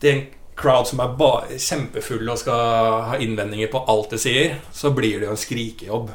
til 0.00 0.10
en 0.14 0.26
crowd 0.56 0.86
som 0.88 1.00
er 1.04 1.12
ba 1.20 1.44
kjempefull 1.52 2.28
og 2.32 2.38
skal 2.40 3.04
ha 3.12 3.16
innvendinger 3.20 3.68
på 3.72 3.84
alt 3.88 4.10
det 4.16 4.20
sier, 4.24 4.56
så 4.72 4.90
blir 4.96 5.20
det 5.20 5.28
jo 5.28 5.36
en 5.36 5.44
skrikejobb. 5.44 6.10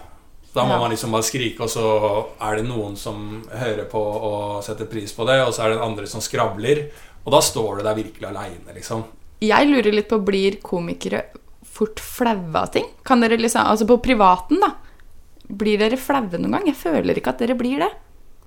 Da 0.55 0.63
må 0.65 0.71
Ja. 0.71 0.79
man 0.79 0.89
liksom 0.91 1.11
bare 1.11 1.23
skrike, 1.23 1.61
og 1.61 1.69
så 1.69 2.25
er 2.41 2.55
det 2.57 2.65
noen 2.65 2.95
som 2.97 3.43
hører 3.51 3.85
på 3.85 3.99
og 4.01 4.63
setter 4.63 4.85
pris 4.85 5.11
på 5.13 5.25
det, 5.27 5.41
og 5.45 5.53
så 5.53 5.65
er 5.65 5.69
det 5.75 5.81
andre 5.81 6.07
som 6.07 6.21
skravler. 6.21 6.89
Og 7.25 7.33
da 7.33 7.41
står 7.41 7.79
du 7.79 7.87
der 7.87 7.97
virkelig 7.97 8.29
aleine, 8.29 8.75
liksom. 8.75 9.03
Jeg 9.43 9.67
lurer 9.67 9.93
litt 9.93 10.09
på, 10.09 10.21
blir 10.23 10.59
komikere 10.63 11.25
fort 11.75 11.99
flaue 11.99 12.55
av 12.61 12.71
ting? 12.73 12.87
Kan 13.03 13.23
dere 13.23 13.37
liksom, 13.39 13.65
altså 13.65 13.87
på 13.89 13.97
privaten 14.03 14.61
da, 14.63 14.71
blir 15.45 15.81
dere 15.81 15.99
flaue 15.99 16.39
noen 16.39 16.57
gang? 16.57 16.69
Jeg 16.71 16.79
føler 16.79 17.19
ikke 17.19 17.33
at 17.35 17.43
dere 17.43 17.57
blir 17.59 17.81
det. 17.83 17.91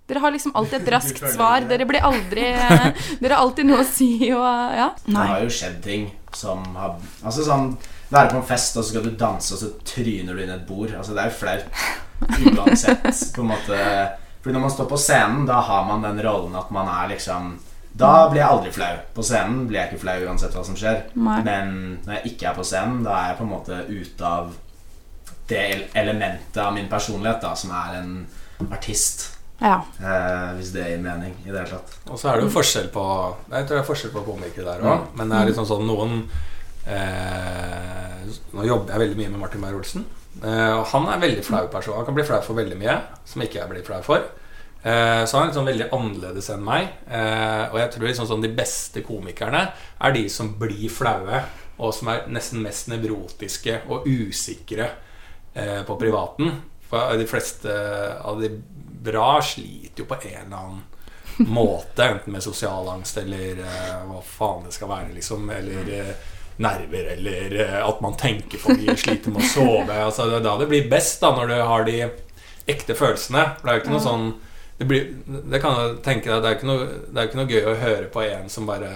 Dere 0.09 0.23
har 0.25 0.33
liksom 0.33 0.55
alltid 0.57 0.81
et 0.81 0.91
raskt 0.95 1.21
svar. 1.35 1.67
Dere 1.69 1.85
blir 1.85 2.01
aldri 2.01 2.47
Dere 3.21 3.35
har 3.35 3.43
alltid 3.43 3.69
noe 3.69 3.83
å 3.83 3.89
si 3.89 4.31
og 4.33 4.79
ja. 4.79 4.87
Det 5.05 5.19
har 5.19 5.43
jo 5.45 5.53
skjedd 5.53 5.83
ting 5.85 6.07
som 6.33 6.65
har 6.79 6.95
Altså 7.21 7.45
sånn 7.45 7.75
Være 8.09 8.31
på 8.33 8.39
en 8.39 8.47
fest, 8.49 8.79
og 8.81 8.87
så 8.87 8.95
skal 8.95 9.05
du 9.05 9.19
danse, 9.21 9.53
og 9.53 9.61
så 9.61 9.69
tryner 9.85 10.33
du 10.33 10.41
inn 10.41 10.53
et 10.55 10.63
bord. 10.65 10.95
Altså 10.97 11.13
Det 11.13 11.27
er 11.27 11.29
jo 11.29 11.37
flaut 11.43 11.67
uansett, 12.57 13.05
på 13.35 13.43
en 13.45 13.51
måte. 13.51 13.81
Fordi 14.41 14.55
når 14.55 14.63
man 14.65 14.73
står 14.73 14.89
på 14.89 15.01
scenen, 15.03 15.43
da 15.45 15.59
har 15.61 15.85
man 15.85 16.07
den 16.07 16.23
rollen 16.25 16.57
at 16.57 16.71
man 16.73 16.89
er 16.89 17.11
liksom 17.13 17.51
Da 17.99 18.29
blir 18.31 18.41
jeg 18.43 18.49
aldri 18.49 18.71
flau. 18.75 18.95
På 19.17 19.25
scenen 19.27 19.65
blir 19.67 19.81
jeg 19.81 19.91
ikke 19.93 20.03
flau 20.05 20.17
uansett 20.29 20.55
hva 20.55 20.63
som 20.67 20.77
skjer. 20.79 21.01
Nei. 21.19 21.39
Men 21.47 21.73
når 22.05 22.19
jeg 22.21 22.33
ikke 22.33 22.51
er 22.53 22.59
på 22.59 22.67
scenen, 22.69 23.01
da 23.07 23.17
er 23.17 23.33
jeg 23.33 23.39
på 23.41 23.47
en 23.47 23.53
måte 23.53 23.79
ute 23.89 24.29
av 24.29 24.53
det 25.49 25.65
elementet 25.97 26.61
av 26.63 26.75
min 26.77 26.87
personlighet 26.93 27.41
da 27.43 27.55
som 27.57 27.73
er 27.75 27.97
en 28.03 28.13
artist. 28.71 29.25
ja. 29.61 29.81
Eh, 29.99 30.51
hvis 30.59 30.71
det 30.75 30.85
gir 30.91 31.01
mening 31.03 31.33
i 31.45 31.51
det 31.51 31.57
hele 31.59 31.71
tatt. 31.73 31.97
Og 32.07 32.21
så 32.21 32.29
er 32.31 32.39
det 32.39 32.47
jo 32.47 32.53
forskjell 32.55 32.91
på 32.95 33.05
Jeg 33.51 33.67
tror 33.67 33.75
det 33.77 33.83
er 33.83 33.89
forskjell 33.89 34.13
på 34.15 34.23
komikere 34.27 34.69
der 34.69 34.85
òg. 34.87 35.09
Men 35.19 35.33
det 35.33 35.39
er 35.41 35.51
liksom 35.51 35.67
sånn 35.67 35.87
noen 35.89 36.15
eh, 36.87 38.29
Nå 38.55 38.67
jobber 38.69 38.93
jeg 38.95 39.03
veldig 39.05 39.19
mye 39.23 39.33
med 39.33 39.43
Martin 39.43 39.65
Beyer-Olsen. 39.65 40.05
Eh, 40.43 40.75
og 40.77 40.85
han 40.93 41.09
er 41.09 41.17
en 41.17 41.25
veldig 41.25 41.45
flau 41.47 41.65
person. 41.73 41.97
Han 41.97 42.07
kan 42.07 42.15
bli 42.19 42.27
flau 42.29 42.39
for 42.45 42.59
veldig 42.61 42.79
mye 42.79 42.99
som 43.27 43.43
ikke 43.43 43.59
jeg 43.63 43.73
blir 43.73 43.87
flau 43.87 44.01
for. 44.07 44.29
Eh, 44.83 45.25
så 45.27 45.41
han 45.41 45.49
er 45.49 45.57
sånn 45.57 45.69
veldig 45.69 45.89
annerledes 45.95 46.51
enn 46.55 46.65
meg. 46.65 46.91
Eh, 47.11 47.65
og 47.73 47.79
jeg 47.81 47.93
tror 47.95 48.09
liksom 48.09 48.29
sånn 48.31 48.45
de 48.45 48.53
beste 48.55 49.03
komikerne 49.07 49.65
er 49.75 50.15
de 50.15 50.25
som 50.33 50.53
blir 50.61 50.87
flaue, 50.93 51.43
og 51.79 51.95
som 51.95 52.11
er 52.13 52.27
nesten 52.31 52.63
mest 52.63 52.91
nevrotiske 52.91 53.83
og 53.91 54.07
usikre 54.07 54.89
eh, 55.55 55.83
på 55.87 55.99
privaten. 56.01 56.55
For 56.89 57.19
de 57.19 57.27
fleste 57.29 57.73
av 58.25 58.41
de 58.41 58.53
bra 59.09 59.37
sliter 59.45 60.03
jo 60.03 60.09
på 60.09 60.19
en 60.23 60.47
eller 60.47 60.63
annen 60.63 61.51
måte, 61.55 62.03
enten 62.03 62.35
med 62.35 62.43
sosial 62.43 62.89
angst 62.91 63.21
eller 63.21 63.61
hva 64.09 64.19
faen 64.27 64.65
det 64.67 64.73
skal 64.75 64.91
være, 64.91 65.13
liksom. 65.15 65.45
Eller 65.55 66.09
nerver, 66.59 67.13
eller 67.13 67.77
at 67.85 68.01
man 68.03 68.17
tenker 68.19 68.59
for 68.59 68.75
mye, 68.75 68.97
sliter 68.99 69.31
med 69.31 69.45
å 69.45 69.51
sove. 69.53 70.01
Altså, 70.09 70.27
det 70.27 70.41
er 70.41 70.49
da 70.49 70.57
det 70.59 70.67
blir 70.73 70.89
best, 70.91 71.21
da, 71.23 71.31
når 71.37 71.53
du 71.53 71.55
har 71.61 71.87
de 71.87 71.97
ekte 72.75 72.97
følelsene. 72.99 73.45
For 73.59 73.69
det 73.69 73.71
er 73.71 73.79
jo 73.79 73.85
ikke 73.85 73.95
noe 73.95 74.07
sånn 74.09 74.27
det, 74.79 74.87
blir, 74.87 75.09
det 75.27 75.61
kan 75.63 75.79
jeg 75.79 75.95
tenke 76.07 76.31
deg, 76.31 76.43
det 76.43 76.49
er 76.49 76.55
jo 76.55 76.59
ikke 76.61 76.71
noe, 76.71 76.89
det 77.09 77.21
er 77.21 77.31
ikke 77.31 77.41
noe 77.41 77.53
gøy 77.53 77.65
å 77.67 77.79
høre 77.83 78.11
på 78.15 78.25
en 78.27 78.53
som 78.53 78.69
bare 78.69 78.93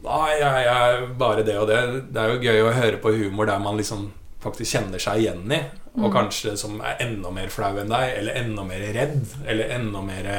Nei, 0.00 0.30
jeg 0.40 0.64
er 0.64 1.02
bare 1.20 1.42
det 1.44 1.58
og 1.60 1.66
det. 1.68 1.78
Det 2.08 2.20
er 2.22 2.30
jo 2.32 2.40
gøy 2.40 2.62
å 2.64 2.72
høre 2.72 3.00
på 3.02 3.10
humor 3.12 3.44
der 3.50 3.58
man 3.60 3.76
liksom 3.76 4.06
faktisk 4.40 4.78
kjenner 4.78 5.02
seg 5.02 5.20
igjen 5.20 5.52
i. 5.52 5.58
Og 6.00 6.08
kanskje 6.14 6.54
som 6.56 6.78
er 6.80 7.02
enda 7.04 7.28
mer 7.34 7.50
flau 7.52 7.74
enn 7.76 7.92
deg, 7.92 8.14
eller 8.22 8.38
enda 8.40 8.64
mer 8.64 8.86
redd, 8.96 9.18
eller 9.44 9.74
enda 9.76 10.00
mer 10.00 10.30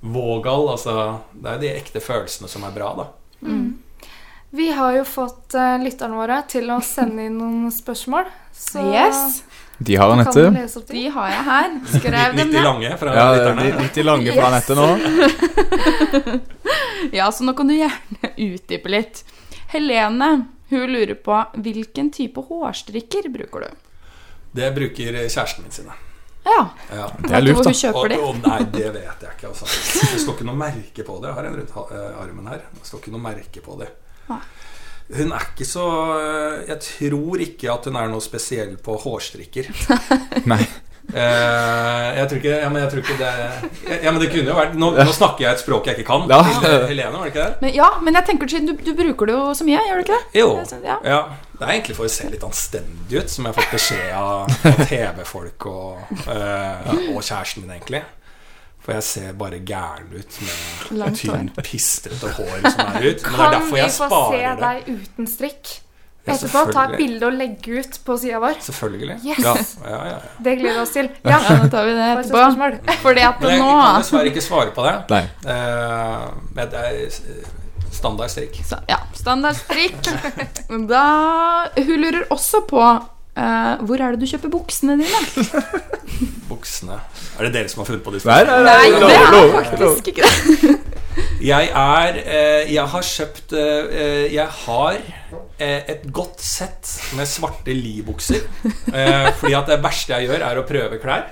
vågal. 0.00 0.66
Altså, 0.72 0.96
det 1.30 1.46
er 1.46 1.60
jo 1.60 1.62
de 1.62 1.70
ekte 1.76 2.02
følelsene 2.02 2.50
som 2.50 2.66
er 2.66 2.74
bra, 2.74 2.90
da. 2.98 3.06
Vi 4.50 4.70
har 4.72 4.96
jo 4.96 5.04
fått 5.06 5.54
uh, 5.54 5.76
lytterne 5.78 6.18
våre 6.18 6.40
til 6.48 6.70
å 6.72 6.80
sende 6.82 7.28
inn 7.28 7.38
noen 7.38 7.70
spørsmål. 7.74 8.30
Så 8.56 8.82
Yes. 8.82 9.42
De 9.78 9.94
har 9.96 10.10
opp 10.10 10.34
De 10.90 11.08
har 11.14 11.28
jeg 11.30 11.44
her. 11.46 11.70
Skrev 11.86 12.34
dem 12.36 12.48
90 12.48 12.52
ned. 12.52 12.62
lange 12.64 12.96
fra 12.98 13.14
Ja, 13.14 13.32
lytterne. 13.34 13.62
de- 13.62 13.72
90 13.84 14.02
lange 14.04 14.32
fra 14.34 14.46
Anette 14.48 14.74
nå. 14.74 14.88
Ja, 17.12 17.30
så 17.32 17.44
nå 17.46 17.52
kan 17.56 17.68
du 17.70 17.74
gjerne 17.76 18.30
utdype 18.36 18.88
litt. 18.90 19.20
Helene, 19.72 20.28
hun 20.72 20.86
lurer 20.90 21.14
på 21.14 21.36
hvilken 21.62 22.10
type 22.12 22.40
hårstrikker 22.48 23.28
bruker 23.32 23.60
du? 23.60 23.68
Det 24.58 24.72
bruker 24.74 25.12
kjæresten 25.28 25.62
min 25.62 25.70
sine. 25.72 25.92
Ja. 26.48 26.64
Ja. 26.90 27.06
Det 27.22 27.34
er 27.36 27.40
lurt, 27.44 27.62
da. 27.62 27.70
hun 27.70 27.74
kjøper 27.78 28.08
de? 28.12 28.18
Og, 28.18 28.34
og, 28.34 28.42
nei, 28.48 28.58
det 28.72 28.88
vet 28.94 29.22
jeg 29.24 29.30
ikke. 29.36 29.48
Altså. 29.52 29.64
Det 29.68 30.20
står 30.22 30.34
ikke 30.38 30.48
noe 30.48 30.58
merke 30.58 31.04
på 31.06 31.18
det. 31.22 31.28
Jeg 31.30 31.36
har 31.38 31.44
en 31.50 31.56
rundt 31.60 31.72
eh, 31.92 32.22
armen 32.24 32.46
her. 32.50 32.60
Det 32.74 32.86
står 32.88 32.98
ikke 33.04 33.14
noe 33.14 33.24
merke 33.28 33.62
på 33.64 33.78
det. 33.80 33.90
Nei. 34.28 34.40
Hun 35.08 35.32
er 35.32 35.46
ikke 35.46 35.64
så 35.64 35.86
eh, 36.18 36.66
Jeg 36.68 36.82
tror 36.84 37.40
ikke 37.40 37.70
at 37.72 37.88
hun 37.88 37.96
er 37.96 38.10
noe 38.12 38.24
spesiell 38.24 38.76
på 38.82 38.98
hårstrikker. 39.06 39.70
Nei. 40.52 40.60
Uh, 41.08 42.08
jeg 42.18 42.24
tror 42.28 42.36
ikke, 42.36 42.56
ja, 42.60 42.66
men 42.68 42.82
jeg 42.82 42.90
tror 42.92 42.98
ikke 43.00 43.14
det 43.16 44.00
Ja, 44.04 44.10
men 44.12 44.18
det 44.20 44.26
kunne 44.28 44.50
jo 44.50 44.56
vært 44.58 44.74
Nå, 44.76 44.90
nå 44.92 45.12
snakker 45.16 45.46
jeg 45.46 45.56
et 45.56 45.62
språk 45.62 45.88
jeg 45.88 45.96
ikke 45.96 46.10
kan. 46.10 46.26
Ja. 46.28 46.42
Til 46.44 46.66
eh, 46.68 46.84
Helene, 46.90 47.14
var 47.14 47.24
det 47.24 47.30
ikke 47.32 47.46
det? 47.46 47.54
Men, 47.62 47.72
ja, 47.78 47.86
men 48.04 48.18
jeg 48.18 48.28
tenker 48.28 48.50
du, 48.52 48.74
du 48.76 48.90
bruker 48.98 49.30
det 49.30 49.36
jo 49.38 49.46
så 49.56 49.64
mye, 49.64 49.80
gjør 49.88 50.02
du 50.02 50.04
ikke 50.04 50.18
det? 50.18 50.42
Jo. 50.42 50.50
Ja. 50.84 50.98
Ja. 51.08 51.22
Det 51.54 51.64
er 51.64 51.72
egentlig 51.78 51.96
for 51.96 52.10
å 52.10 52.12
se 52.12 52.28
litt 52.28 52.44
anstendig 52.44 53.22
ut, 53.22 53.32
som 53.32 53.48
jeg 53.48 53.54
har 53.54 53.56
fått 53.56 53.72
beskjed 53.78 54.12
av 54.20 54.52
TV-folk 54.90 55.68
og, 55.72 56.12
uh, 56.28 56.92
og 57.14 57.24
kjæresten 57.24 57.64
min, 57.64 57.72
egentlig. 57.78 58.04
For 58.88 58.96
jeg 58.96 59.04
ser 59.04 59.32
bare 59.36 59.58
gæren 59.68 60.06
ut 60.16 60.36
med 60.96 61.16
tynt, 61.20 61.58
pistrete 61.60 62.30
hår 62.38 62.62
som 62.72 62.78
er 62.86 63.02
ut. 63.10 63.26
Men 63.26 63.34
det 63.34 63.44
er 63.44 63.52
derfor 63.58 63.76
jeg 63.76 63.92
sparer 63.92 64.32
det. 64.32 64.38
Kan 64.40 64.48
vi 64.48 64.54
få 64.54 64.54
se 64.56 64.62
deg 64.62 64.88
uten 64.94 65.28
strikk? 65.28 65.72
Etterpå 66.28 66.62
ta 66.72 66.84
et 66.88 66.94
bilde 67.00 67.28
og 67.28 67.36
legge 67.36 67.82
ut 67.82 67.98
på 68.04 68.16
sida 68.20 68.40
vår. 68.42 68.56
Selvfølgelig. 68.64 69.18
Yes! 69.28 69.74
Ja, 69.84 69.92
ja, 69.92 70.00
ja. 70.14 70.16
Det 70.44 70.54
gleder 70.60 70.78
vi 70.78 70.82
oss 70.86 70.94
til. 70.96 71.10
Ja, 71.28 71.36
Ja, 71.36 71.58
nå 71.60 71.68
tar 71.72 71.84
vi 71.88 71.92
det 71.98 72.06
er 72.06 72.22
etterpå. 72.22 72.96
Fordi 73.04 73.26
at 73.28 73.44
nå 73.44 73.52
jeg 73.52 73.62
kan 73.62 74.00
dessverre 74.00 74.32
ikke 74.32 74.44
svare 74.44 74.72
på 74.76 74.88
det. 74.88 74.96
Nei. 75.12 75.22
Uh, 75.44 76.32
det 76.56 76.66
er 76.80 76.98
eh, 77.04 77.52
standard 78.00 78.32
strikk. 78.32 78.58
Så, 78.72 78.80
ja, 78.88 79.02
standard 79.16 79.60
strikk. 79.60 80.00
Da, 80.88 81.04
hun 81.76 81.96
lurer 82.04 82.24
også 82.32 82.64
på 82.68 82.82
eh, 83.38 83.84
hvor 83.86 84.02
er 84.02 84.14
det 84.14 84.22
du 84.22 84.30
kjøper 84.30 84.52
buksene 84.52 84.98
dine? 85.00 85.46
Buksene 86.50 86.98
Er 87.38 87.46
det 87.46 87.52
dere 87.54 87.70
som 87.70 87.82
har 87.82 87.90
funnet 87.90 88.04
på 88.04 88.14
disse? 88.14 88.28
Nei, 88.28 88.42
nei, 88.48 88.58
nei. 88.66 88.76
Nei, 88.90 89.00
det 89.04 89.16
er 89.16 89.34
lov, 89.34 89.56
faktisk 89.62 90.12
ikke 90.12 90.28
det. 90.28 90.76
Jeg 91.42 91.70
er 91.70 92.16
uh, 92.18 92.72
Jeg 92.72 92.84
har 92.92 93.04
kjøpt 93.06 93.54
uh, 93.54 93.98
Jeg 94.30 94.46
har 94.64 95.00
et 95.58 96.04
godt 96.14 96.38
sett 96.42 96.86
med 97.18 97.26
svarte 97.26 97.74
Lie-bukser. 97.74 98.44
Eh, 98.62 99.24
fordi 99.40 99.56
at 99.58 99.66
det 99.66 99.80
verste 99.82 100.14
jeg 100.14 100.28
gjør, 100.28 100.44
er 100.46 100.60
å 100.60 100.62
prøve 100.66 101.00
klær. 101.02 101.24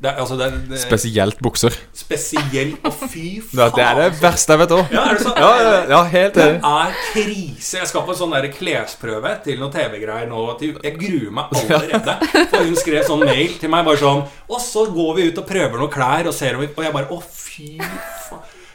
Det, 0.00 0.14
altså 0.16 0.36
det, 0.40 0.46
det, 0.70 0.78
Spesielt 0.80 1.40
bukser. 1.44 1.74
spesielt 1.92 2.86
Og 2.88 2.94
fy 3.02 3.42
faen! 3.44 3.72
det 3.76 3.84
er 3.84 3.98
det 3.98 4.06
verste 4.22 4.54
jeg 4.54 4.62
vet 4.62 4.72
òg. 4.72 4.94
Ja? 4.94 5.02
Ja, 5.36 5.50
ja, 5.60 5.74
ja, 5.90 5.98
helt 6.14 6.38
Det 6.38 6.46
er 6.56 6.94
krise. 7.10 7.82
Jeg 7.82 7.90
skal 7.90 8.06
på 8.06 8.14
en 8.14 8.20
sånn 8.22 8.32
der 8.32 8.48
klesprøve 8.54 9.34
til 9.44 9.60
noen 9.60 9.74
TV-greier 9.74 10.30
nå. 10.30 10.46
Jeg 10.64 10.96
gruer 10.96 11.34
meg 11.36 11.52
allerede. 11.60 12.16
For 12.38 12.64
hun 12.64 12.80
skrev 12.80 13.04
sånn 13.10 13.26
mail 13.28 13.58
til 13.60 13.72
meg 13.72 13.84
bare 13.88 14.00
sånn 14.00 14.24
Og 14.48 14.64
så 14.64 14.86
går 14.88 15.12
vi 15.18 15.28
ut 15.28 15.42
og 15.44 15.46
prøver 15.52 15.82
noen 15.82 15.92
klær 15.92 16.30
og 16.30 16.36
ser 16.36 16.56
om 16.56 16.64
vi 16.64 16.72
Og 16.72 16.82
jeg 16.86 16.96
bare 16.96 17.12
Å, 17.12 17.20
fy 17.20 17.76
faen. 17.76 18.19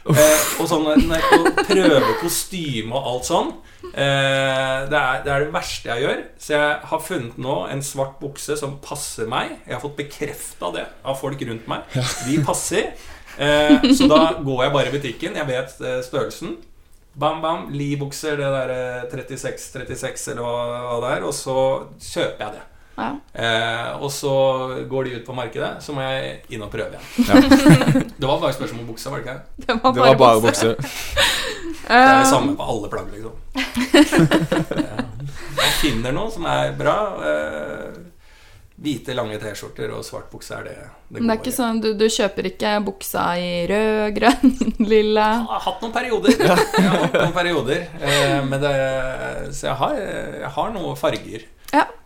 Eh, 0.06 0.42
og 0.62 0.68
sånn 0.70 0.84
når 0.86 1.48
prøve 1.66 2.12
kostyme 2.22 2.94
og 2.94 3.08
alt 3.10 3.26
sånn 3.26 3.48
eh, 3.90 4.84
det, 4.86 5.00
er, 5.00 5.24
det 5.26 5.32
er 5.34 5.46
det 5.48 5.56
verste 5.56 5.90
jeg 5.90 6.06
gjør. 6.06 6.22
Så 6.38 6.54
jeg 6.54 6.76
har 6.92 7.02
funnet 7.08 7.40
nå 7.42 7.58
en 7.74 7.82
svart 7.86 8.20
bukse 8.22 8.58
som 8.60 8.78
passer 8.86 9.30
meg. 9.32 9.56
Jeg 9.66 9.78
har 9.78 9.84
fått 9.84 9.98
bekrefta 9.98 10.72
det 10.76 10.86
av 11.02 11.18
folk 11.22 11.42
rundt 11.50 11.68
meg. 11.72 11.98
De 12.28 12.38
passer. 12.46 12.94
Eh, 13.38 13.90
så 13.98 14.08
da 14.12 14.22
går 14.46 14.64
jeg 14.68 14.76
bare 14.78 14.92
i 14.92 14.96
butikken. 14.96 15.42
Jeg 15.42 15.50
vet 15.50 15.76
eh, 15.82 16.00
størrelsen. 16.06 16.56
Bam, 17.16 17.42
bam. 17.42 17.70
li 17.72 17.94
bukser 18.00 18.38
det 18.40 18.48
der 18.52 18.72
eh, 18.76 19.12
36-36 19.12 20.34
eller 20.34 20.44
hva, 20.44 20.56
hva 20.86 21.02
det 21.04 21.12
er. 21.18 21.28
Og 21.28 21.36
så 21.36 21.58
kjøper 21.98 22.46
jeg 22.46 22.58
det. 22.60 22.64
Ja. 22.96 23.10
Eh, 23.34 23.90
og 24.00 24.12
så 24.12 24.32
går 24.90 25.08
de 25.10 25.16
ut 25.20 25.26
på 25.28 25.36
markedet, 25.36 25.72
så 25.84 25.96
må 25.96 26.04
jeg 26.06 26.38
inn 26.56 26.64
og 26.64 26.72
prøve 26.72 26.96
igjen. 26.96 27.28
Ja. 27.28 27.36
Det 28.20 28.28
var 28.30 28.40
bare 28.40 28.56
spørsmål 28.56 28.86
om 28.86 28.92
buksa, 28.94 29.12
var 29.12 29.20
det 29.20 29.26
ikke? 29.26 29.40
det? 29.56 29.68
var 29.68 29.82
var 29.84 29.94
Det 29.94 30.06
var 30.06 30.16
bare 30.22 30.42
bukse. 30.42 30.76
bukse. 30.76 31.04
Det 31.86 31.94
er 31.94 32.08
det 32.08 32.24
Eh, 32.26 32.30
samme 32.32 32.56
på 32.58 32.64
alle 32.66 32.88
plagg, 32.90 33.12
liksom. 33.14 33.36
Jeg 35.60 35.74
finner 35.82 36.16
noe 36.16 36.32
som 36.34 36.48
er 36.50 36.72
bra. 36.78 36.96
Eh, 37.30 38.00
hvite, 38.76 39.14
lange 39.16 39.38
T-skjorter 39.40 39.94
og 39.96 40.04
svart 40.04 40.28
bukse 40.34 40.52
er 40.58 40.66
det 40.68 40.74
det 40.76 41.22
Men 41.22 41.30
det 41.30 41.36
er 41.36 41.40
ikke 41.40 41.54
sånn, 41.56 41.78
du, 41.80 41.94
du 41.96 42.06
kjøper 42.12 42.50
ikke 42.50 42.74
buksa 42.84 43.24
i 43.40 43.64
rød, 43.70 44.18
grønn, 44.18 44.52
lilla 44.84 45.28
Jeg 45.38 45.48
har 45.54 45.64
hatt 45.68 45.86
noen 45.86 45.94
perioder. 45.96 46.36
Jeg 46.36 46.50
har 46.50 47.04
hatt 47.06 47.16
noen 47.22 47.38
perioder 47.38 47.86
eh, 48.02 48.42
men 48.50 48.60
det, 48.66 48.74
Så 49.56 49.70
jeg 49.70 49.78
har, 49.80 50.02
jeg 50.42 50.52
har 50.58 50.74
noen 50.76 51.00
farger. 51.00 51.46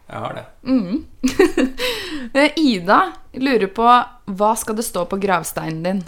Ja. 0.09 0.15
Jeg 0.15 0.21
har 0.25 0.33
det. 0.39 0.45
mm. 0.65 1.05
Eh, 2.33 2.51
Ida 2.59 2.97
lurer 3.41 3.69
på 3.73 3.85
hva 3.85 4.49
skal 4.59 4.75
det 4.77 4.83
stå 4.85 5.05
på 5.09 5.17
gravsteinen 5.21 5.83
din? 5.85 6.01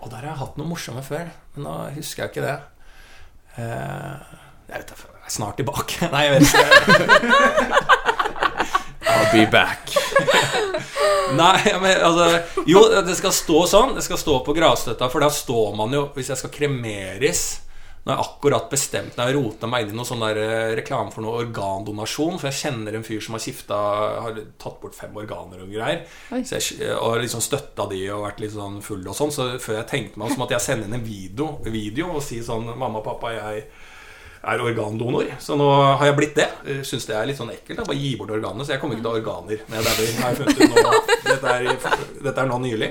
Og 0.00 0.08
der 0.12 0.22
har 0.22 0.30
jeg 0.30 0.38
hatt 0.40 0.56
noe 0.60 0.68
morsomme 0.70 1.02
før, 1.04 1.26
men 1.54 1.66
nå 1.66 1.74
husker 1.96 2.22
jeg 2.24 2.30
ikke 2.32 2.44
det. 2.46 2.54
Eh, 3.60 4.14
jeg 4.70 4.78
vet 4.78 4.92
ikke, 4.94 5.10
jeg 5.10 5.26
er 5.26 5.34
snart 5.34 5.58
tilbake. 5.60 6.08
Nei, 6.14 6.22
jeg 6.28 6.32
vet 6.36 6.44
ikke. 6.48 7.80
I'll 9.10 9.28
be 9.34 9.44
back. 9.50 9.90
Nei, 11.36 11.58
men 11.82 12.00
altså 12.06 12.62
Jo, 12.68 12.84
det 13.06 13.16
skal 13.18 13.34
stå 13.34 13.64
sånn. 13.70 13.92
Det 13.98 14.04
skal 14.06 14.18
stå 14.20 14.38
på 14.46 14.54
gravstøtta, 14.56 15.10
for 15.12 15.22
da 15.24 15.28
står 15.34 15.74
man 15.78 15.92
jo 15.94 16.06
Hvis 16.16 16.30
jeg 16.32 16.40
skal 16.40 16.50
kremeres 16.54 17.42
Nå 18.00 18.14
har 18.14 18.16
jeg 18.16 18.30
akkurat 18.30 18.70
bestemt 18.72 19.18
meg 19.20 19.34
rota 19.36 19.68
meg 19.68 19.84
inn 19.84 19.92
i 19.92 19.96
noe 19.98 20.08
sånn 20.08 20.22
der 20.24 20.38
eh, 20.40 20.72
reklame 20.78 21.12
for 21.12 21.24
noe 21.24 21.42
organdonasjon. 21.42 22.38
For 22.40 22.48
jeg 22.48 22.60
kjenner 22.62 22.96
en 22.96 23.04
fyr 23.04 23.20
som 23.24 23.36
har 23.36 23.44
skifta 23.44 23.80
Har 24.24 24.40
tatt 24.60 24.80
bort 24.80 24.96
fem 24.96 25.16
organer 25.20 25.60
og 25.60 25.74
greier. 25.74 26.06
Jeg, 26.32 26.90
og 26.96 27.20
liksom 27.20 27.44
støtta 27.44 27.88
de 27.90 28.00
og 28.14 28.24
vært 28.24 28.40
litt 28.40 28.56
sånn 28.56 28.80
full 28.84 29.04
og 29.04 29.18
sånn. 29.18 29.34
Så 29.36 29.50
før 29.60 29.82
jeg 29.82 29.90
tenkte 29.92 30.20
meg 30.20 30.30
om, 30.30 30.34
så 30.34 30.40
måtte 30.40 30.56
jeg 30.56 30.66
sende 30.66 30.88
inn 30.88 30.96
en 30.96 31.04
video, 31.04 31.52
video 31.68 32.08
og 32.16 32.24
si 32.24 32.40
sånn 32.44 32.72
Mamma, 32.80 33.04
pappa, 33.04 33.34
jeg 33.36 33.66
er 34.40 34.62
organdonor. 34.64 35.26
Så 35.42 35.56
nå 35.58 35.66
har 36.00 36.06
jeg 36.08 36.16
blitt 36.16 36.38
det. 36.38 36.46
Jeg 36.64 36.84
Syns 36.88 37.04
det 37.08 37.16
er 37.16 37.26
litt 37.28 37.36
sånn 37.36 37.50
ekkelt. 37.52 37.82
Da. 37.82 37.84
Bare 37.84 37.98
gi 38.00 38.14
bort 38.16 38.30
organene. 38.32 38.64
Så 38.64 38.72
jeg 38.72 38.80
kommer 38.80 38.96
ikke 38.96 39.04
til 39.04 39.10
å 39.10 39.12
ha 39.12 39.20
organer 39.20 39.58
når 39.68 39.76
jeg 39.76 39.84
dauer. 39.88 40.12
Har 40.20 40.30
jeg 40.30 40.38
funnet 40.40 40.56
ut 40.60 40.70
nå. 40.72 40.92
Dette 41.26 41.52
er, 41.52 41.60
dette 42.24 42.44
er 42.44 42.48
nå 42.48 42.58
nylig. 42.64 42.88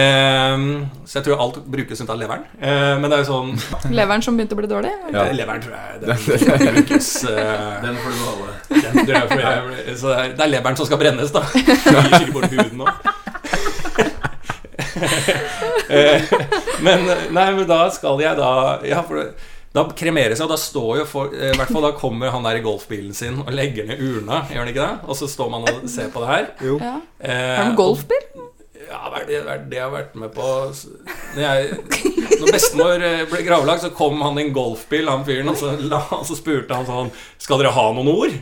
Ehm, 0.00 0.66
så 1.06 1.20
jeg 1.20 1.28
tror 1.28 1.44
alt 1.46 1.60
brukes 1.76 2.02
unntatt 2.02 2.18
leveren. 2.20 2.42
Eh, 2.58 2.94
men 2.98 3.06
det 3.06 3.20
er 3.20 3.22
jo 3.22 3.28
sånn 3.30 3.94
Leveren 3.94 4.24
som 4.26 4.38
begynte 4.38 4.58
å 4.58 4.60
bli 4.60 4.70
dårlig? 4.70 4.92
Ja. 5.14 5.28
Leveren 5.36 5.62
tror 5.62 5.78
jeg 5.78 6.02
den, 6.02 6.10
den 6.58 6.74
brukes 6.80 7.08
eh, 7.30 7.70
Den 7.86 8.00
får 8.02 8.10
du 8.10 8.18
beholde. 8.24 8.52
den, 8.74 9.40
jeg, 9.44 9.96
Så 10.00 10.10
det 10.10 10.18
er, 10.18 10.34
er 10.34 10.52
leveren 10.56 10.80
som 10.80 10.90
skal 10.90 11.00
brennes, 11.02 11.30
da. 11.34 11.44
Jeg 11.54 11.66
gir 11.70 12.18
sikkert 12.18 12.34
bort 12.36 12.50
huden 12.54 12.82
nå. 12.82 12.90
Eh, 15.90 16.22
men 16.84 17.02
nei, 17.34 17.46
men 17.56 17.64
da 17.68 17.78
skal 17.94 18.20
jeg 18.22 18.36
da 18.38 18.50
Ja, 18.86 19.00
for 19.06 19.18
det, 19.18 19.32
da 19.70 19.84
kremeres 19.94 20.40
jeg, 20.40 20.46
og 20.46 20.50
da 20.50 20.58
står 20.58 20.92
jo 20.98 21.06
for, 21.06 21.34
eh, 21.34 21.52
I 21.52 21.58
hvert 21.58 21.70
fall 21.70 21.84
da 21.86 21.92
kommer 21.98 22.32
han 22.34 22.46
der 22.46 22.58
i 22.58 22.62
golfbilen 22.64 23.14
sin 23.14 23.38
og 23.44 23.52
legger 23.54 23.86
ned 23.86 24.00
urna, 24.02 24.42
gjør 24.50 24.64
han 24.64 24.70
ikke 24.72 24.86
det? 24.86 25.08
Og 25.08 25.18
så 25.20 25.28
står 25.30 25.52
man 25.52 25.68
og 25.70 25.84
ser 25.90 26.08
på 26.10 26.24
det 26.24 26.30
her. 26.32 26.48
Ja. 26.66 26.94
Eh, 27.20 27.56
Har 27.60 27.70
du 27.70 27.76
golfbil? 27.78 28.24
ja, 28.90 29.00
det, 29.28 29.36
er 29.38 29.60
det 29.70 29.76
jeg 29.78 29.84
har 29.84 29.92
vært 29.92 30.16
med 30.18 30.32
på 30.34 30.46
Når, 31.36 31.42
jeg, 31.44 31.68
når 32.40 32.52
bestemor 32.56 33.04
eh, 33.06 33.22
ble 33.30 33.44
gravlagt, 33.46 33.84
så 33.84 33.92
kom 33.94 34.18
han 34.24 34.40
i 34.40 34.48
en 34.48 34.56
golfbil, 34.56 35.06
han 35.10 35.22
fyren, 35.28 35.52
og 35.52 35.60
så, 35.60 35.76
la, 35.78 36.02
og 36.18 36.26
så 36.26 36.38
spurte 36.38 36.74
han 36.74 36.88
sånn 36.88 37.12
Skal 37.38 37.62
dere 37.62 37.74
ha 37.76 37.86
noen 37.94 38.10
ord? 38.10 38.34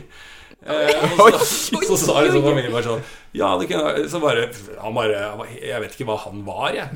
Eh, 0.65 1.13
og 1.21 1.37
så, 1.45 1.77
så 1.91 1.99
sa 2.01 2.23
liksom 2.25 2.43
familien 2.43 2.73
bare 2.73 2.87
sånn 2.87 3.05
Ja, 3.37 3.53
det 3.61 3.69
kunne 3.69 4.07
Så 4.11 4.19
bare 4.23 4.49
Han 4.81 4.97
bare 4.97 5.21
Jeg 5.61 5.85
vet 5.85 5.93
ikke 5.95 6.09
hva 6.09 6.17
han 6.25 6.41
var, 6.47 6.73
jeg. 6.75 6.89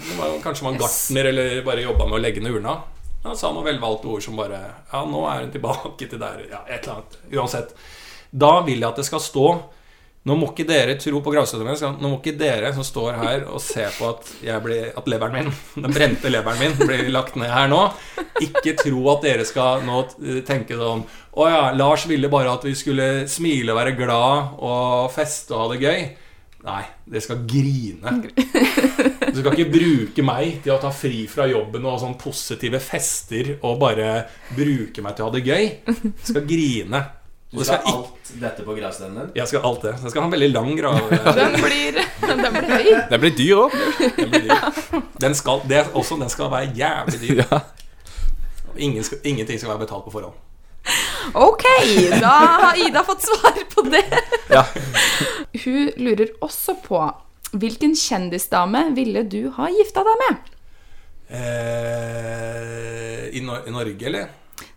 Kanskje 0.43 0.65
han 0.65 0.73
var 0.73 0.81
gartner 0.87 1.29
eller 1.31 1.61
bare 1.69 1.85
jobba 1.85 2.09
med 2.09 2.17
å 2.17 2.23
legge 2.25 2.43
ned 2.43 2.57
urna. 2.57 2.79
Han 3.23 3.37
sa 3.39 3.51
noen 3.53 3.69
velvalgte 3.71 4.09
ord 4.11 4.23
som 4.25 4.39
bare 4.39 4.59
Ja, 4.91 5.03
nå 5.07 5.23
er 5.31 5.45
hun 5.45 5.53
tilbake 5.53 6.09
til 6.09 6.19
der 6.21 6.43
Ja, 6.49 6.63
et 6.67 6.83
eller 6.83 6.99
annet. 6.99 7.19
Uansett. 7.33 7.75
Da 8.31 8.57
vil 8.65 8.81
jeg 8.81 8.89
at 8.89 8.99
det 8.99 9.07
skal 9.07 9.23
stå 9.23 9.47
nå 10.23 10.37
må 10.39 10.47
ikke 10.53 10.63
dere 10.63 10.93
tro 10.95 11.19
på 11.19 11.31
gravstøtta 11.33 11.65
mi. 11.67 11.73
Nå 11.99 12.09
må 12.13 12.17
ikke 12.21 12.37
dere 12.39 12.69
som 12.75 12.85
står 12.87 13.17
her 13.19 13.41
og 13.43 13.59
ser 13.59 13.89
på 13.91 14.07
at, 14.07 14.29
blir, 14.63 14.93
at 14.95 15.09
leveren 15.11 15.35
min, 15.35 15.49
den 15.75 15.95
brente 15.95 16.31
leveren 16.31 16.61
min, 16.61 16.77
blir 16.79 17.09
lagt 17.11 17.35
ned 17.39 17.51
her 17.51 17.67
nå. 17.67 17.81
Ikke 18.45 18.71
tro 18.79 19.01
at 19.11 19.27
dere 19.27 19.43
skal 19.47 19.83
nå 19.83 20.05
tenke 20.47 20.79
sånn 20.79 21.03
Å 21.35 21.49
ja, 21.49 21.61
Lars 21.75 22.07
ville 22.07 22.31
bare 22.31 22.53
at 22.55 22.63
vi 22.63 22.71
skulle 22.77 23.27
smile 23.27 23.75
og 23.75 23.81
være 23.81 23.97
glad 23.99 24.55
og 24.63 25.11
feste 25.11 25.57
og 25.57 25.65
ha 25.65 25.67
det 25.73 25.83
gøy. 25.83 26.05
Nei, 26.63 26.83
dere 27.03 27.25
skal 27.27 27.43
grine. 27.43 28.15
Du 29.33 29.39
skal 29.41 29.55
ikke 29.57 29.73
bruke 29.73 30.23
meg 30.25 30.59
til 30.61 30.75
å 30.75 30.77
ta 30.81 30.91
fri 30.93 31.23
fra 31.29 31.47
jobben 31.49 31.85
og 31.89 31.97
sånn 32.03 32.13
positive 32.21 32.77
fester 32.83 33.55
og 33.65 33.79
bare 33.81 34.27
bruke 34.53 35.01
meg 35.01 35.15
til 35.17 35.25
å 35.25 35.29
ha 35.29 35.33
det 35.33 35.41
gøy. 35.47 35.69
Du 35.89 36.25
skal 36.29 36.45
grine. 36.45 37.01
Du 37.53 37.59
skal 37.61 37.79
skal 37.79 37.81
ha 37.85 37.95
alt 37.95 38.29
dette 38.41 38.65
på 38.65 38.75
gravsteinen 38.77 39.17
din? 39.17 39.31
jeg 39.37 39.49
skal 39.49 39.65
alt 39.69 39.83
det. 39.85 39.93
Jeg 40.03 40.13
skal 40.13 40.23
ha 40.23 40.29
en 40.29 40.33
veldig 40.33 40.51
lang 40.53 40.69
grav. 40.77 41.09
Den 41.37 41.57
blir, 41.61 41.99
den 42.21 42.45
blir 42.45 42.69
høy. 42.69 42.87
Den 43.09 43.23
blir 43.25 43.35
dyr 43.37 43.63
òg. 43.63 43.75
Den, 44.17 44.31
blir 44.31 44.47
dyr. 44.47 45.01
den, 45.25 45.35
skal, 45.37 45.65
det 45.69 45.83
også, 45.93 46.17
den 46.21 46.33
skal 46.33 46.53
være 46.53 46.71
jævlig 46.77 47.21
dyr. 47.25 47.43
Ja. 47.43 47.61
Ingen 48.77 49.05
skal, 49.05 49.21
ingenting 49.21 49.61
skal 49.61 49.73
være 49.73 49.83
betalt 49.85 50.05
på 50.07 50.13
forhånd. 50.13 50.37
Ok, 51.37 51.63
da 52.21 52.33
har 52.67 52.79
Ida 52.81 53.03
fått 53.05 53.25
svar 53.25 53.59
på 53.73 53.85
det. 53.89 54.05
Ja. 54.51 54.65
Hun 55.63 55.93
lurer 55.97 56.33
også 56.41 56.75
på 56.85 57.01
hvilken 57.53 57.93
kjendisdame 57.97 58.85
ville 58.97 59.23
du 59.29 59.49
ha 59.57 59.67
gifta 59.71 60.03
deg 60.07 60.21
med? 60.23 60.35
Eh, 61.33 63.29
i, 63.37 63.41
no 63.45 63.57
I 63.67 63.71
Norge, 63.73 64.05
eller? 64.09 64.27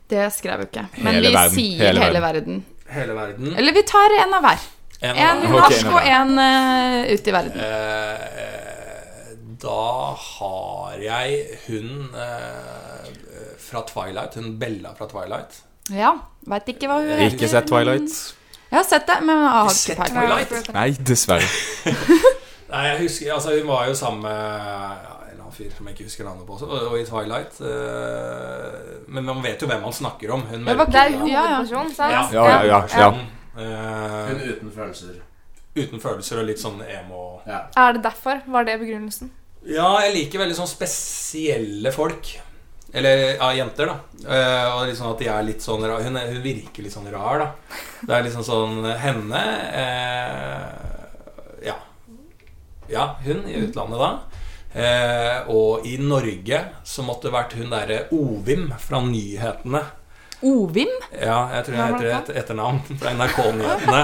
Det 0.09 0.29
skrev 0.35 0.63
jo 0.63 0.69
ikke. 0.71 0.85
Men 1.03 1.17
Hele 1.19 1.29
vi 1.29 1.35
verden. 1.35 1.57
sier 1.57 1.83
Hele 1.89 2.05
hele, 2.05 2.21
verden. 2.23 2.61
Hele 2.95 3.17
verden. 3.17 3.55
Eller 3.59 3.75
vi 3.75 3.83
tar 3.89 4.15
en 4.23 4.37
av 4.39 4.45
hver. 4.47 4.61
En, 5.01 5.17
En 5.17 5.43
av- 5.43 5.45
Ok, 5.45 5.51
norsk 5.61 5.87
en 5.87 5.93
og 5.93 6.07
en 6.07 6.39
uh, 6.39 7.13
ut 7.13 7.27
i 7.29 7.35
verden. 7.35 7.61
Eh, 7.67 9.35
da 9.67 9.83
har 10.23 11.03
jeg 11.03 11.59
hun 11.67 11.91
eh, 12.15 13.11
fra 13.67 13.83
Twilight. 13.91 14.39
Hun 14.39 14.55
Bella 14.63 14.95
fra 14.97 15.09
Twilight. 15.11 15.61
Ja, 15.93 16.15
veit 16.47 16.71
ikke 16.73 16.89
hva 16.91 17.01
hun 17.03 17.11
heter. 17.13 17.35
Ikke 17.35 17.51
sett 17.51 17.69
Twilight. 17.71 18.15
Jeg 18.71 18.79
har 18.81 18.87
sett 18.89 19.07
det, 19.07 19.21
men 19.23 19.37
jeg 19.43 19.53
har 19.55 19.75
ikke 19.75 19.99
peiling. 20.01 20.17
Twilight? 20.23 20.73
Nei, 20.75 20.89
dessverre. 21.13 21.51
Nei, 22.71 22.83
jeg 22.89 22.99
husker 23.05 23.33
Altså, 23.37 23.53
hun 23.61 23.69
var 23.69 23.87
jo 23.89 23.95
sammen 23.95 24.23
med 24.27 24.33
ja, 24.33 24.89
en 25.23 25.31
eller 25.31 25.43
annen 25.45 25.55
fyr 25.55 25.71
som 25.77 25.87
jeg 25.87 25.95
ikke 25.97 26.07
husker 26.09 26.25
navnet 26.27 26.47
på 26.49 26.57
også, 26.57 26.67
og, 26.67 26.89
og 26.93 26.99
i 26.99 27.05
Twilight. 27.07 27.61
eh, 27.61 29.07
men 29.09 29.25
man 29.29 29.43
vet 29.45 29.63
jo 29.63 29.69
hvem 29.71 29.83
man 29.87 29.93
snakker 29.95 30.33
om. 30.35 30.43
Hun 30.51 30.65
Det 30.67 30.77
var 30.81 30.87
er 30.91 30.95
Ja, 30.95 31.05
ja. 31.07 31.43
hovedpersonen, 31.47 31.95
sant? 31.95 32.13
Ja, 32.13 32.25
Ja, 32.33 32.65
ja, 32.65 32.65
ja. 32.67 32.81
ja. 32.99 33.09
Eh, 33.57 34.29
Hun 34.33 34.41
uten 34.51 34.73
følelser. 34.75 35.15
uten 35.77 36.01
følelser 36.01 36.41
og 36.43 36.47
litt 36.49 36.59
sånn 36.61 36.81
emo 36.83 37.41
Ja. 37.47 37.63
Er 37.77 37.93
det 37.97 38.03
derfor? 38.03 38.43
Var 38.47 38.65
det 38.65 38.79
begrunnelsen? 38.81 39.31
Ja, 39.67 39.99
jeg 40.05 40.15
liker 40.15 40.39
veldig 40.45 40.57
sånn 40.59 40.69
spesielle 40.71 41.91
folk. 41.93 42.35
Eller 42.95 43.35
ja, 43.37 43.49
jenter, 43.53 43.87
da. 43.91 43.97
Eh, 44.25 44.67
og 44.77 44.87
liksom 44.89 45.11
at 45.11 45.19
de 45.19 45.27
er 45.29 45.43
litt 45.43 45.61
sånn 45.65 45.83
rar. 45.85 46.01
Hun, 46.07 46.17
er, 46.17 46.29
hun 46.33 46.43
virker 46.45 46.83
litt 46.87 46.95
sånn 46.95 47.09
rar, 47.13 47.39
da. 47.43 47.49
Det 48.07 48.15
er 48.15 48.23
liksom 48.29 48.45
sånn 48.47 48.87
henne 49.03 49.41
eh, 49.83 51.67
Ja. 51.67 51.75
Ja, 52.93 53.17
hun 53.25 53.45
i 53.49 53.61
utlandet 53.67 53.99
da. 54.03 54.11
Eh, 54.77 55.47
og 55.49 55.87
i 55.89 55.97
Norge 56.03 56.59
så 56.85 57.05
måtte 57.07 57.31
det 57.31 57.37
vært 57.37 57.55
hun 57.57 57.71
derre 57.73 58.03
Ovim 58.13 58.69
fra 58.83 59.01
Nyhetene. 59.01 59.81
Ovim? 60.45 60.91
Ja, 61.17 61.39
jeg 61.55 61.65
tror 61.65 61.77
jeg 61.79 61.95
heter 61.95 62.09
et 62.13 62.31
etternavn 62.43 62.83
fra 63.01 63.13
NRK-nyhetene. 63.17 64.03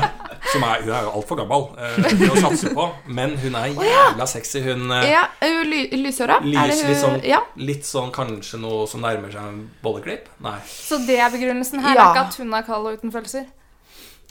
Som 0.53 0.65
er, 0.67 0.81
hun 0.83 0.91
er 0.97 1.05
jo 1.07 1.11
altfor 1.19 1.39
gammel 1.43 1.67
eh, 1.77 2.07
til 2.17 2.33
å 2.33 2.39
satse 2.41 2.73
på, 2.75 2.87
men 3.15 3.37
hun 3.43 3.55
er 3.61 3.69
jævla 3.77 4.27
sexy. 4.27 4.63
Hun 4.65 4.89
eh, 4.97 5.11
Ja, 5.13 5.27
er 5.45 5.59
hun 5.59 5.69
ly 5.71 5.83
lyshåra? 6.01 6.41
Lys, 6.43 6.59
Er 6.63 6.89
litt 6.89 7.03
sånn, 7.05 7.19
Ja. 7.29 7.43
litt 7.61 7.87
sånn 7.87 8.11
kanskje 8.17 8.59
noe 8.65 8.89
som 8.91 9.05
nærmer 9.05 9.31
seg 9.35 9.45
en 9.45 9.61
bolleklipp? 9.85 10.33
Nei. 10.43 10.57
Så 10.67 10.99
det 11.07 11.21
er 11.21 11.31
begrunnelsen 11.37 11.85
her? 11.85 11.95
Ja. 12.01 12.09
Er 12.09 12.17
ikke 12.17 12.25
at 12.33 12.41
hun 12.41 12.57
er 12.59 12.65
kald 12.67 12.89
og 12.89 12.97
uten 12.99 13.13
følelser? 13.15 13.45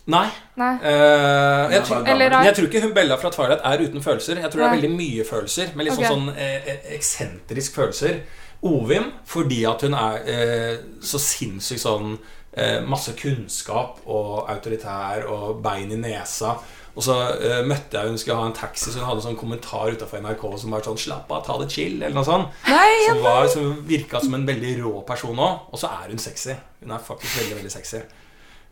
Nei. 0.09 0.27
Nei. 0.57 0.73
Uh, 0.81 1.71
jeg, 1.71 1.83
tror, 1.85 2.07
Eller 2.09 2.35
jeg 2.47 2.55
tror 2.57 2.67
ikke 2.67 2.81
hun 2.81 2.93
Bella 2.95 3.17
fra 3.21 3.29
Twilight 3.33 3.61
er 3.67 3.83
uten 3.85 4.03
følelser. 4.03 4.41
Jeg 4.41 4.51
tror 4.51 4.63
det 4.63 4.67
er 4.67 4.77
veldig 4.79 4.93
mye 4.95 5.25
følelser, 5.27 5.73
men 5.75 5.87
litt 5.87 5.97
okay. 5.97 6.09
sånn, 6.09 6.27
sånn 6.31 6.41
eh, 6.41 6.69
eh, 6.73 6.91
eksentrisk 6.97 7.77
følelser. 7.77 8.21
Ovim 8.67 9.09
fordi 9.29 9.63
at 9.69 9.85
hun 9.85 9.97
er 9.97 10.27
eh, 10.29 10.75
så 11.05 11.21
sinnssykt 11.21 11.81
sånn 11.81 12.11
eh, 12.53 12.77
Masse 12.85 13.15
kunnskap 13.17 14.03
og 14.05 14.51
autoritær 14.51 15.25
og 15.29 15.63
bein 15.63 15.93
i 15.93 15.99
nesa. 16.01 16.57
Og 16.91 17.05
så 17.05 17.13
uh, 17.15 17.61
møtte 17.63 17.95
jeg 17.95 18.11
hun 18.11 18.17
skulle 18.19 18.35
ha 18.41 18.47
en 18.49 18.55
taxi, 18.55 18.89
så 18.91 18.99
hun 18.99 19.07
hadde 19.07 19.21
en 19.21 19.27
sånn 19.29 19.37
kommentar 19.39 19.93
utafor 19.95 20.19
NRK 20.25 20.41
som 20.59 20.73
var 20.75 20.83
sånn 20.83 20.99
'Slapp 20.99 21.29
av, 21.31 21.45
ta 21.45 21.55
det 21.61 21.69
chill', 21.71 22.01
eller 22.01 22.17
noe 22.17 22.27
sånt. 22.27 22.57
Nei, 22.67 22.89
Som, 23.07 23.21
var, 23.23 23.47
som 23.47 23.69
virka 23.87 24.19
som 24.19 24.35
en 24.35 24.43
veldig 24.49 24.73
rå 24.81 24.91
person 25.07 25.39
òg. 25.39 25.69
Og 25.71 25.79
så 25.79 25.87
er 25.87 26.11
hun 26.11 26.19
sexy. 26.19 26.57
Hun 26.81 26.91
er 26.91 27.05
faktisk 27.05 27.37
veldig, 27.39 27.61
veldig 27.61 27.71
sexy. 27.71 28.01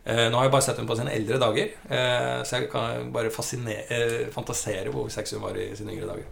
Eh, 0.06 0.26
nå 0.32 0.36
har 0.38 0.46
jeg 0.48 0.52
bare 0.56 0.64
sett 0.64 0.78
henne 0.80 0.88
på 0.88 0.96
sine 0.96 1.12
eldre 1.12 1.38
dager, 1.42 1.72
eh, 1.92 2.42
så 2.48 2.56
jeg 2.60 2.70
kan 2.72 3.10
bare 3.12 3.28
eh, 3.28 4.28
fantasere 4.32 4.90
hvor 4.94 5.10
sexy 5.12 5.36
hun 5.36 5.42
var 5.44 5.58
i 5.60 5.70
sine 5.76 5.92
yngre 5.92 6.08
dager. 6.08 6.28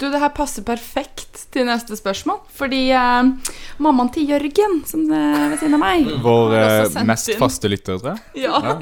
Du, 0.00 0.08
det 0.10 0.18
her 0.18 0.32
passer 0.34 0.64
perfekt 0.66 1.44
til 1.54 1.66
neste 1.68 1.94
spørsmål. 1.94 2.40
Fordi 2.56 2.88
eh, 2.90 3.52
mammaen 3.78 4.08
til 4.14 4.24
Jørgen, 4.32 4.80
som 4.88 5.04
er 5.14 5.52
ved 5.52 5.60
siden 5.60 5.76
av 5.76 5.82
meg 5.82 6.08
Vår 6.24 6.54
eh, 6.58 6.96
mest 7.06 7.30
inn. 7.30 7.38
faste 7.38 7.70
lytter, 7.70 8.00
tror 8.00 8.16
jeg. 8.16 8.42
Ja. 8.42 8.58
Ja. 8.66 8.72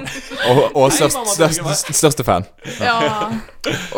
Og, 0.52 0.60
og 0.80 0.92
størst, 0.96 1.18
størst, 1.34 1.90
største 1.98 2.24
fan. 2.24 2.46
ja. 2.80 3.28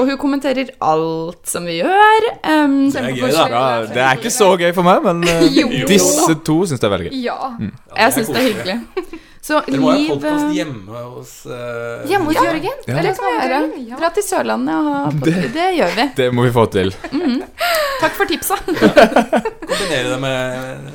Og 0.00 0.08
hun 0.08 0.16
kommenterer 0.18 0.72
alt 0.82 1.46
som 1.46 1.66
vi 1.68 1.76
gjør. 1.78 2.26
Um, 2.42 2.78
Det 2.90 3.04
er 3.04 3.12
gøy, 3.14 3.28
da. 3.30 3.44
Ja, 3.52 3.66
det 3.92 4.02
er 4.02 4.18
ikke 4.18 4.34
så 4.34 4.48
gøy 4.58 4.72
for 4.74 4.86
meg, 4.86 5.04
men 5.06 5.22
Jo. 5.54 5.68
disse 5.86 6.34
to 6.46 6.62
syns 6.66 6.82
det 6.82 6.88
er 6.90 6.94
veldig 6.96 7.12
gøy. 7.12 7.20
Ja. 7.22 7.38
Ja, 7.60 8.06
jeg 8.06 8.16
syns 8.18 8.32
det 8.34 8.40
er 8.42 8.48
hyggelig. 8.50 9.20
Så 9.42 9.58
Dere 9.66 9.80
må 9.82 9.88
ha 9.90 9.96
Liv 9.98 10.10
podkast 10.12 10.44
eh, 10.46 10.52
hjemme 10.54 11.00
hos 11.16 11.30
uh... 11.50 12.04
Hjemme 12.06 12.28
hos 12.30 12.36
Ja. 12.38 12.42
Jørgen. 12.46 12.82
Ja. 12.86 12.94
Eller 12.94 13.08
Det 13.08 13.14
kan 13.18 13.26
vi 13.26 13.38
gjøre. 13.42 13.60
Ja. 13.90 13.96
Dra 13.98 14.10
til 14.14 14.22
Sørlandet 14.28 14.74
og 14.76 14.90
ha 14.94 15.00
podkast. 15.16 15.48
det. 15.56 15.64
gjør 15.80 15.96
vi. 15.96 16.04
Det 16.20 16.28
må 16.38 16.44
vi 16.46 16.52
få 16.54 16.66
til. 16.70 16.92
Takk 18.02 18.14
for 18.20 18.30
tipsa. 18.30 18.58
Kombinere 18.62 20.12
det 20.12 20.20
med 20.22 20.86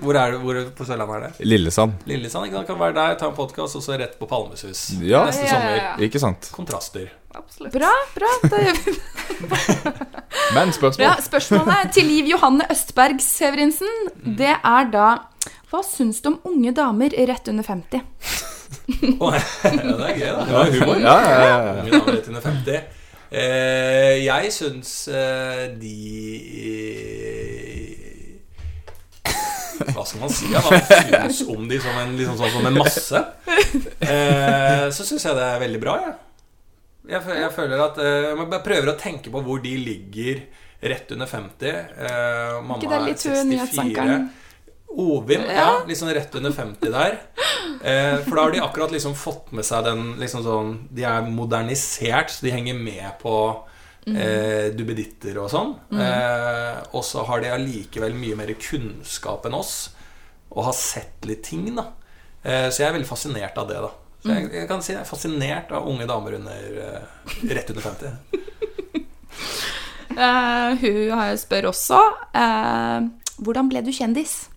Hvor 0.00 0.16
er 0.16 0.32
det 0.32 0.40
hvor 0.40 0.60
på 0.78 0.86
Sørlandet 0.88 1.16
er 1.18 1.26
det? 1.26 1.46
Lillesand. 1.52 1.92
Lillesand. 2.08 2.48
ikke 2.48 2.56
sant? 2.56 2.70
Kan 2.72 2.80
være 2.80 2.96
der, 2.96 3.18
ta 3.20 3.28
en 3.28 3.36
podkast, 3.36 3.76
og 3.76 3.84
så 3.84 3.98
rett 4.00 4.16
på 4.20 4.28
Palmesus 4.30 4.86
Ja. 5.04 5.26
neste 5.28 5.44
Ja, 5.44 5.50
ja, 5.50 5.58
sommer. 5.58 5.76
ja. 5.82 5.92
Ikke 6.08 6.22
sant? 6.24 6.48
Kontraster. 6.56 7.10
Absolutt. 7.36 7.72
Bra, 7.76 7.92
bra. 8.16 8.30
Da 8.48 8.62
gjør 8.64 8.78
vi 8.80 8.94
det. 8.96 9.00
Men 10.56 10.72
spørsmål? 10.74 11.04
Ja, 11.04 11.12
spørsmålet 11.22 11.92
til 11.94 12.08
Liv 12.08 12.32
Johanne 12.32 12.64
Østberg 12.72 13.20
Severinsen, 13.22 13.92
det 14.40 14.56
er 14.56 14.88
da 14.90 15.10
Hva 15.70 15.82
syns 15.86 16.18
du 16.22 16.32
om 16.32 16.40
unge 16.50 16.72
damer 16.74 17.14
rett 17.30 17.48
under 17.48 17.62
50? 17.62 18.00
Å, 19.22 19.28
ja, 19.34 19.70
det 19.70 20.08
er 20.08 20.16
gøy, 20.18 20.30
da. 20.34 20.46
Det 20.46 20.54
var 20.56 20.72
humor. 20.74 20.96
Ja, 20.98 21.14
ja, 21.22 21.36
ja, 21.36 21.58
ja. 21.68 21.74
Unge 21.84 21.92
damer 21.94 22.16
rett 22.16 22.30
under 22.32 22.42
50. 22.42 22.80
Eh, 23.30 24.16
jeg 24.24 24.50
syns 24.50 24.94
eh, 25.14 25.68
de 25.78 25.98
Hva 29.94 30.02
skal 30.02 30.24
man 30.24 30.32
si? 30.34 30.48
Ja, 30.50 30.64
hva 30.66 30.80
syns 30.90 31.44
om 31.46 31.68
de 31.70 31.78
som 31.82 32.00
en, 32.02 32.16
liksom 32.18 32.40
sånn, 32.40 32.50
som 32.56 32.66
en 32.66 32.80
masse? 32.80 33.22
Eh, 34.00 34.88
så 34.90 35.06
syns 35.06 35.28
jeg 35.28 35.38
det 35.38 35.46
er 35.46 35.62
veldig 35.62 35.80
bra, 35.86 35.94
jeg. 36.02 36.18
Jeg, 37.10 37.22
jeg 37.44 37.50
føler 37.54 37.80
at 37.86 37.96
eh, 38.02 38.26
Jeg 38.34 38.62
prøver 38.66 38.90
å 38.92 38.98
tenke 38.98 39.30
på 39.32 39.40
hvor 39.46 39.62
de 39.62 39.72
ligger 39.86 40.42
rett 40.90 41.14
under 41.14 41.30
50. 41.30 41.70
Eh, 41.70 42.58
mamma 42.58 42.80
Ikke 42.80 42.90
det 42.90 42.98
er 42.98 43.06
litt 43.06 43.24
hun 43.30 43.54
64. 43.54 44.20
Ovim, 44.90 45.44
ja. 45.46 45.54
Ja. 45.54 45.68
Litt 45.86 45.98
sånn 46.00 46.10
rett 46.14 46.34
under 46.34 46.50
50 46.52 46.90
der. 46.90 47.18
Eh, 47.84 48.16
for 48.26 48.34
da 48.36 48.42
har 48.48 48.50
de 48.56 48.60
akkurat 48.64 48.90
liksom 48.92 49.14
fått 49.16 49.52
med 49.56 49.64
seg 49.64 49.84
den 49.86 50.16
liksom 50.20 50.42
sånn 50.44 50.72
De 50.92 51.04
er 51.06 51.22
modernisert, 51.30 52.32
så 52.34 52.42
de 52.44 52.50
henger 52.56 52.74
med 52.76 53.06
på 53.22 53.34
eh, 54.10 54.72
duppeditter 54.74 55.38
og 55.40 55.48
sånn. 55.52 55.72
Eh, 55.94 56.82
og 56.90 57.04
så 57.06 57.22
har 57.28 57.40
de 57.44 57.52
allikevel 57.54 58.16
mye 58.18 58.36
mer 58.36 58.50
kunnskap 58.58 59.46
enn 59.46 59.54
oss, 59.60 59.92
og 60.50 60.66
har 60.66 60.74
sett 60.76 61.24
litt 61.30 61.44
ting, 61.46 61.68
da. 61.78 61.86
Eh, 62.42 62.66
så 62.72 62.82
jeg 62.82 62.88
er 62.90 62.96
veldig 62.98 63.08
fascinert 63.08 63.58
av 63.62 63.70
det, 63.70 63.78
da. 63.86 63.92
Så 64.20 64.34
jeg, 64.34 64.50
jeg 64.52 64.68
kan 64.68 64.82
si 64.84 64.92
jeg 64.92 65.00
er 65.00 65.08
fascinert 65.08 65.70
av 65.72 65.86
unge 65.88 66.04
damer 66.10 66.34
under 66.36 66.80
eh, 66.90 67.26
rett 67.54 67.70
under 67.72 67.86
50. 67.86 68.10
uh, 70.18 70.74
hun 70.82 71.10
har- 71.14 71.36
spør 71.40 71.70
også 71.70 72.00
uh, 72.34 73.06
Hvordan 73.40 73.70
ble 73.70 73.80
du 73.86 73.92
kjendis? 73.94 74.49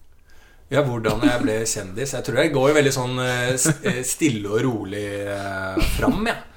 Ja, 0.72 0.82
hvordan 0.82 1.22
jeg 1.28 1.42
ble 1.44 1.60
kjendis. 1.68 2.16
Jeg 2.16 2.26
tror 2.26 2.40
jeg 2.40 2.54
går 2.54 2.74
veldig 2.78 2.94
sånn 2.96 3.20
eh, 3.22 3.54
eh, 3.90 4.02
stille 4.08 4.50
og 4.50 4.64
rolig 4.66 5.06
eh, 5.30 5.80
fram, 5.98 6.24
jeg. 6.30 6.50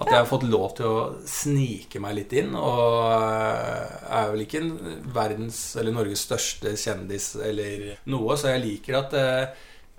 At 0.00 0.08
jeg 0.08 0.16
har 0.16 0.28
fått 0.30 0.46
lov 0.48 0.70
til 0.78 0.86
å 0.88 1.00
snike 1.28 2.00
meg 2.00 2.14
litt 2.16 2.32
inn. 2.40 2.54
Og 2.56 2.94
jeg 3.04 4.16
er 4.16 4.30
vel 4.32 4.44
ikke 4.46 4.62
en 4.62 4.70
verdens 5.12 5.58
eller 5.76 5.92
Norges 5.92 6.22
største 6.24 6.72
kjendis 6.80 7.34
eller 7.36 7.98
noe, 8.08 8.38
så 8.40 8.54
jeg 8.54 8.62
liker 8.64 8.96
at 9.02 9.18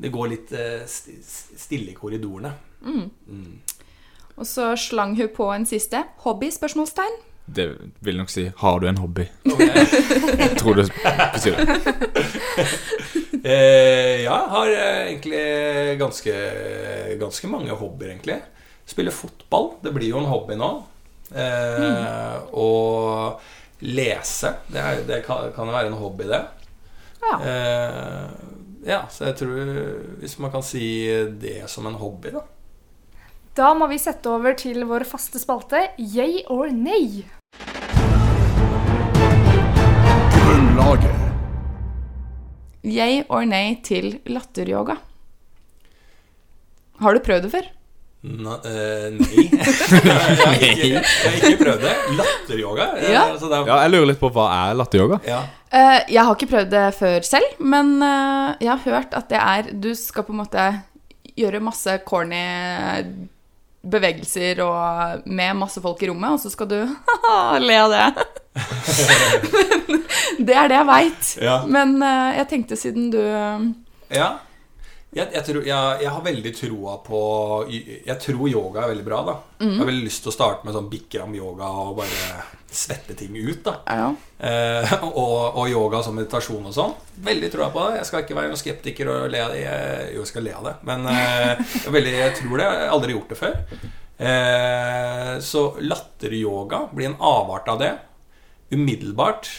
det 0.02 0.10
går 0.10 0.32
litt 0.32 0.56
stille 0.89 1.93
i 1.93 1.97
korridorene. 2.00 2.56
Mm. 2.82 3.62
Og 4.41 4.50
så 4.50 4.71
slang 4.74 5.13
hun 5.21 5.30
på 5.38 5.52
en 5.54 5.69
siste. 5.69 6.02
Hobby? 6.26 6.50
spørsmålstegn 6.50 7.21
Det 7.45 7.69
vil 8.02 8.17
nok 8.17 8.30
si 8.30 8.50
'Har 8.58 8.80
du 8.80 8.88
en 8.88 8.97
hobby?' 8.97 9.30
Okay. 9.45 9.67
Jeg 10.39 10.58
tror 10.58 10.74
det 10.74 10.89
betyr 11.34 11.56
det. 11.62 11.67
Eh, 13.43 14.21
ja, 14.21 14.36
jeg 14.38 14.49
har 14.54 14.71
eh, 14.75 14.99
egentlig 15.10 15.97
ganske, 15.97 16.34
ganske 17.19 17.49
mange 17.49 17.73
hobbyer, 17.73 18.13
egentlig. 18.13 18.38
Spiller 18.86 19.15
fotball. 19.15 19.71
Det 19.82 19.93
blir 19.95 20.12
jo 20.12 20.21
en 20.21 20.30
hobby 20.30 20.58
nå. 20.60 20.71
Eh, 21.34 22.38
Og 22.54 23.41
lese. 23.82 24.54
Det, 24.69 24.77
er, 24.82 25.04
det 25.08 25.21
kan, 25.25 25.49
kan 25.56 25.69
jo 25.69 25.73
være 25.73 25.89
en 25.89 25.97
hobby, 25.97 26.30
det. 26.30 26.41
Ja. 27.21 27.38
Eh, 27.41 28.30
ja, 28.86 29.04
så 29.13 29.27
jeg 29.27 29.36
tror 29.38 29.67
Hvis 30.23 30.39
man 30.41 30.49
kan 30.49 30.63
si 30.65 31.06
det 31.38 31.69
som 31.69 31.86
en 31.89 31.97
hobby, 32.01 32.34
da. 32.34 32.45
Da 33.58 33.73
må 33.75 33.89
vi 33.91 33.97
sette 33.99 34.30
over 34.32 34.56
til 34.56 34.86
vår 34.88 35.04
faste 35.10 35.41
spalte 35.41 35.89
yay 35.99 36.45
or 36.49 36.71
nay. 36.71 37.25
Grunnlaget. 40.38 41.20
Yay 42.84 43.24
or 43.30 43.46
nay 43.46 43.76
til 43.86 44.15
latteryoga? 44.26 44.96
Har 47.02 47.13
du 47.17 47.22
prøvd 47.26 47.46
det 47.48 47.52
før? 47.54 47.67
Na, 48.22 48.56
eh, 48.70 49.08
nei. 49.17 49.46
jeg, 49.50 50.12
har 50.12 50.60
ikke, 50.62 50.89
jeg 50.89 51.02
har 51.02 51.38
ikke 51.50 51.63
prøvd 51.63 51.82
det. 51.88 51.94
Latteryoga. 52.20 52.86
eh, 53.00 53.12
Ja. 53.15 53.24
altså 53.34 53.50
det 53.50 53.58
er- 53.60 53.67
Ja, 53.72 53.80
jeg 53.86 53.91
lurer 53.96 54.10
litt 54.12 54.20
på 54.22 54.30
hva 54.36 54.46
er 54.70 54.78
latteryoga? 54.78 55.20
ja. 55.28 55.41
Uh, 55.72 56.02
jeg 56.12 56.20
har 56.28 56.36
ikke 56.36 56.50
prøvd 56.52 56.70
det 56.74 56.86
før 56.98 57.24
selv, 57.24 57.54
men 57.63 57.94
uh, 58.04 58.52
jeg 58.60 58.67
har 58.74 58.82
hørt 58.84 59.13
at 59.15 59.30
det 59.32 59.38
er 59.39 59.70
Du 59.72 59.94
skal 59.96 60.26
på 60.28 60.34
en 60.34 60.41
måte 60.41 60.65
gjøre 61.39 61.62
masse 61.63 61.94
corny 62.06 62.41
bevegelser 63.82 64.60
og 64.65 65.24
med 65.26 65.58
masse 65.58 65.82
folk 65.82 66.02
i 66.04 66.10
rommet, 66.12 66.36
og 66.36 66.44
så 66.44 66.52
skal 66.54 66.70
du 66.70 66.78
le 67.67 67.80
av 67.82 67.96
det. 67.96 68.28
Men 69.91 70.06
det 70.48 70.56
er 70.58 70.70
det 70.70 70.78
jeg 70.78 70.89
veit. 70.91 71.34
Ja. 71.41 71.58
Men 71.65 71.98
eh, 72.06 72.38
jeg 72.41 72.50
tenkte 72.52 72.80
siden 72.80 73.12
du 73.13 73.22
Ja. 74.12 74.32
Jeg, 75.12 75.28
jeg, 75.36 75.43
tror, 75.43 75.65
jeg, 75.67 76.02
jeg 76.06 76.12
har 76.15 76.21
veldig 76.24 76.52
troa 76.56 76.93
på 77.04 77.17
Jeg 77.67 78.15
tror 78.24 78.45
yoga 78.47 78.86
er 78.86 78.91
veldig 78.93 79.04
bra. 79.04 79.17
da 79.28 79.34
Jeg 79.60 79.78
har 79.82 79.89
veldig 79.89 80.06
lyst 80.08 80.24
til 80.24 80.32
å 80.32 80.36
starte 80.38 80.63
med 80.63 80.74
sånn 80.78 80.88
bikram-yoga 80.93 81.67
og 81.84 81.97
bare 81.97 82.45
svette 82.71 83.17
ting 83.19 83.36
ut. 83.36 83.60
da 83.65 83.74
Ja. 83.91 84.06
eh, 84.39 84.93
og, 85.10 85.58
og 85.60 85.67
yoga 85.67 86.00
som 86.06 86.15
meditasjon 86.15 86.63
og 86.69 86.71
sånn. 86.78 86.93
Veldig 87.28 87.50
troa 87.52 87.67
på 87.74 87.84
det. 87.89 87.97
Jeg 88.00 88.08
skal 88.08 88.24
ikke 88.24 88.38
være 88.39 88.54
noen 88.54 88.62
skeptiker 88.63 89.12
og 89.12 89.26
le 89.34 89.41
av 89.43 89.52
det. 89.52 89.65
Jo, 90.15 90.21
jeg 90.24 90.32
skal 90.32 90.47
le 90.47 90.54
av 90.56 90.63
det, 90.69 90.76
men 90.88 91.04
eh, 91.12 91.60
jeg, 91.84 91.91
veldig, 91.97 92.13
jeg 92.21 92.38
tror 92.39 92.56
det. 92.63 92.69
Jeg 92.71 92.80
har 92.86 92.95
aldri 92.95 93.17
gjort 93.17 93.34
det 93.36 93.39
før. 93.41 93.60
Eh, 94.21 95.34
så 95.43 95.65
latteryoga 95.84 96.86
blir 96.95 97.12
en 97.12 97.19
avart 97.19 97.67
av 97.74 97.84
det. 97.84 97.91
Umiddelbart 98.71 99.52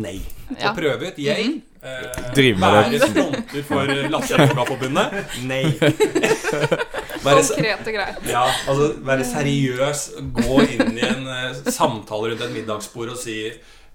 nei. 0.00 0.20
Så 0.48 0.62
Ja. 0.64 0.72
prøve 0.72 1.10
ut 1.12 1.18
yay. 1.20 1.60
Eh, 1.82 1.96
med 2.36 2.36
det. 2.36 2.50
være 2.60 3.08
fronter 3.08 3.62
for 3.64 3.90
Latteryogaforbundet? 4.12 5.14
Nei. 5.48 5.62
Være, 7.24 7.42
se- 7.44 7.54
Konkrete 7.56 7.94
greier. 7.94 8.16
ja, 8.28 8.42
altså 8.68 8.90
være 9.06 9.24
seriøs, 9.28 10.02
gå 10.36 10.58
inn 10.66 10.96
i 10.98 11.04
en 11.08 11.24
uh, 11.28 11.60
samtale 11.72 12.32
rundt 12.34 12.44
et 12.46 12.52
middagsbord 12.54 13.14
og 13.14 13.20
si 13.20 13.36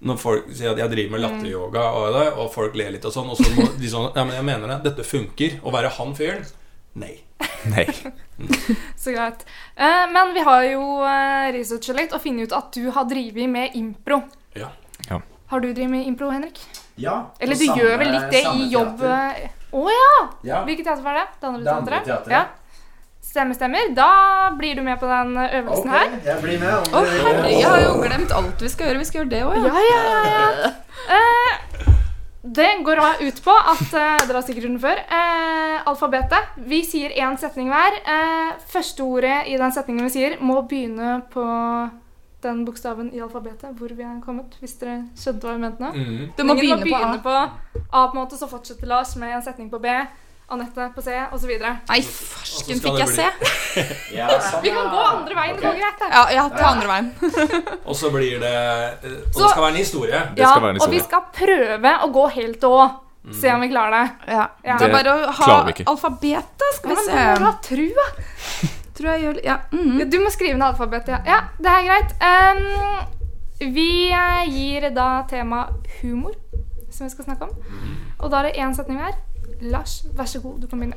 når 0.06 0.18
folk 0.20 0.48
sier 0.52 0.74
at 0.74 0.80
jeg 0.82 0.92
driver 0.92 1.14
med 1.14 1.22
latteryoga, 1.24 1.84
og, 1.96 2.16
og 2.42 2.50
folk 2.52 2.74
ler 2.76 2.90
litt 2.92 3.06
og 3.08 3.14
sånn, 3.14 3.30
og 3.32 3.38
så 3.40 3.48
må 3.56 3.64
de 3.80 3.88
sånn 3.88 4.10
Ja, 4.12 4.26
men 4.28 4.36
jeg 4.36 4.44
mener 4.44 4.74
det. 4.74 4.76
Dette 4.90 5.06
funker. 5.08 5.56
Å 5.64 5.72
være 5.72 5.88
han 5.96 6.12
fyren? 6.18 6.44
Nei. 7.00 7.14
Nei. 7.72 7.86
Så 9.02 9.14
greit. 9.16 9.46
Eh, 9.74 10.04
men 10.12 10.34
vi 10.36 10.44
har 10.44 10.66
jo 10.68 10.82
eh, 11.00 11.48
researcha 11.56 11.96
litt 11.96 12.12
og 12.16 12.20
funnet 12.24 12.48
ut 12.50 12.56
at 12.56 12.76
du 12.76 12.90
har 12.92 13.08
drevet 13.08 13.48
med 13.50 13.76
impro. 13.78 14.20
Ja. 14.56 14.68
Har 15.08 15.64
du 15.64 15.70
drevet 15.72 15.92
med 15.92 16.06
impro, 16.12 16.28
Henrik? 16.32 16.60
Ja. 16.96 17.16
Eller 17.38 17.54
du 17.54 17.64
samme- 17.66 17.82
gjør 17.82 17.98
vel 18.00 18.12
litt 18.14 18.30
det 18.32 18.44
i 18.56 18.68
jobb 18.72 19.02
Å 19.02 19.80
oh, 19.82 19.90
ja! 19.92 20.12
Ja. 20.46 20.62
Hvilket 20.64 20.86
teater 20.86 21.02
var 21.04 21.14
det? 21.18 21.26
Det 21.40 21.46
andre 21.48 21.64
Det 21.64 21.72
andre 21.74 21.98
teatret? 22.06 22.32
Ja. 22.32 22.44
Stemmer, 23.26 23.54
stemmer. 23.58 23.88
Da 23.92 24.50
blir 24.56 24.78
du 24.78 24.82
med 24.86 24.96
på 25.00 25.06
den 25.10 25.34
øvelsen 25.36 25.90
okay, 25.90 26.06
her. 26.08 26.20
jeg 26.24 26.42
blir 26.44 26.60
med. 26.62 26.72
Om 26.72 26.94
Å, 26.94 27.02
dere- 27.04 27.24
herre, 27.26 27.50
jeg 27.52 27.66
har 27.68 27.80
jo 27.82 27.96
glemt 28.00 28.32
alt 28.32 28.62
vi 28.62 28.70
skal 28.72 28.86
gjøre. 28.88 29.00
Vi 29.02 29.08
skal 29.10 29.20
gjøre 29.20 29.32
det 29.34 29.42
òg, 29.44 29.56
Ja, 29.66 29.82
ja, 29.90 30.02
ja. 30.30 30.50
ja. 30.62 30.70
Eh, 31.16 31.58
Det 32.56 32.68
går 32.86 33.00
ut 33.26 33.42
på 33.44 33.52
at 33.74 33.82
eh, 33.92 34.22
Dere 34.26 34.38
har 34.38 34.42
sikkert 34.46 34.64
hørt 34.64 34.72
den 34.72 34.80
før. 34.80 35.02
Eh, 35.18 35.76
alfabetet. 35.90 36.54
Vi 36.70 36.80
sier 36.86 37.10
én 37.18 37.36
setning 37.38 37.68
hver. 37.74 37.98
Eh, 38.06 38.54
første 38.72 39.02
ordet 39.04 39.42
i 39.50 39.58
den 39.58 39.74
setningen 39.74 40.06
vi 40.06 40.14
sier, 40.14 40.38
må 40.40 40.62
begynne 40.70 41.18
på 41.34 41.44
den 42.42 42.64
bokstaven 42.66 43.08
i 43.14 43.20
alfabetet 43.24 43.72
hvor 43.78 43.88
vi 43.96 44.02
er 44.04 44.20
kommet. 44.24 44.56
Hvis 44.60 44.76
dere 44.80 45.04
skjønte 45.18 45.46
hva 45.48 45.54
jeg 45.56 45.60
mente 45.64 45.82
nå. 45.82 45.90
Mm. 45.96 46.28
Du 46.36 46.44
må 46.44 46.54
Ingen 46.60 46.82
begynne 46.84 47.18
på 47.24 47.32
A. 47.32 47.48
på 47.80 47.88
A, 47.90 48.06
på 48.06 48.12
en 48.16 48.20
måte, 48.22 48.36
så 48.38 48.46
fortsetter 48.50 48.86
Lars 48.86 49.16
med 49.16 49.34
en 49.34 49.42
setning 49.42 49.70
på 49.72 49.80
B. 49.82 49.88
Anette 50.48 50.84
på 50.94 51.02
C, 51.02 51.10
osv. 51.34 51.50
Nei, 51.58 51.96
farsken, 52.06 52.78
fikk 52.78 53.00
jeg 53.00 53.08
bli... 53.08 53.16
se? 53.18 53.86
Ja, 54.14 54.28
sånn, 54.38 54.60
Vi 54.62 54.70
kan 54.70 54.84
ja. 54.84 54.90
gå 54.92 55.00
andre 55.08 55.34
veien. 55.40 55.56
Det 55.56 55.64
går 55.64 55.80
greit, 55.80 55.96
det. 56.04 56.10
Ja, 56.12 56.22
ja, 56.36 56.44
til 56.54 56.68
andre 56.68 56.86
veien. 56.92 57.08
Og 57.88 57.96
så 57.98 58.12
blir 58.14 58.38
det 58.44 58.52
eh, 58.54 59.16
Og 59.32 59.34
Så- 59.34 59.42
det 59.42 59.50
skal 59.50 59.64
være 59.64 59.72
en 59.74 59.80
historie. 59.80 60.20
Det 60.36 60.44
Ja, 60.44 60.52
skal 60.52 60.62
være 60.68 60.76
en 60.76 60.80
og 60.86 60.94
vi 60.94 61.00
skal 61.02 61.26
prøve 61.34 61.96
å 62.06 62.12
gå 62.14 62.28
helt 62.38 62.60
til 62.62 62.78
Å. 62.78 62.86
Se 63.34 63.50
om 63.50 63.58
vi 63.64 63.72
klarer 63.72 63.90
det. 63.96 64.34
Ja. 64.36 64.44
Ja. 64.62 64.76
Det 64.78 64.86
er 64.86 64.92
bare 64.94 65.12
å 65.18 65.32
ha 65.34 65.44
klarer 65.48 65.64
vi 65.66 65.72
ikke. 65.80 65.88
alfabetet, 65.90 66.66
skal 66.76 66.92
Ja, 66.92 66.94
vi 66.94 67.10
men 67.10 67.10
du 67.10 67.10
må 67.10 67.34
se. 67.34 67.42
ha 67.42 67.54
trua. 67.66 68.04
Tror 68.96 69.12
jeg 69.12 69.22
gjør 69.26 69.40
Ja. 69.44 69.58
mhm. 69.72 69.98
Ja, 70.00 70.04
Du 70.04 70.18
må 70.20 70.30
skrive 70.32 70.56
ned 70.58 70.66
alfabetet, 70.66 71.08
ja. 71.08 71.20
ja 71.26 71.40
det 71.58 71.72
er 71.72 71.86
greit. 71.88 72.16
Um, 72.22 73.70
vi 73.76 74.10
eh, 74.12 74.48
gir 74.52 74.90
da 74.92 75.24
tema 75.28 75.66
humor, 76.00 76.34
som 76.90 77.06
vi 77.06 77.12
skal 77.12 77.24
snakke 77.24 77.48
om. 77.48 77.54
Og 78.18 78.30
da 78.30 78.40
er 78.40 78.50
det 78.50 78.60
én 78.60 78.74
setning 78.76 79.00
hver. 79.00 79.16
Lars, 79.72 80.02
vær 80.16 80.28
så 80.28 80.40
god, 80.44 80.60
du 80.60 80.66
kan 80.68 80.80
begynne. 80.80 80.96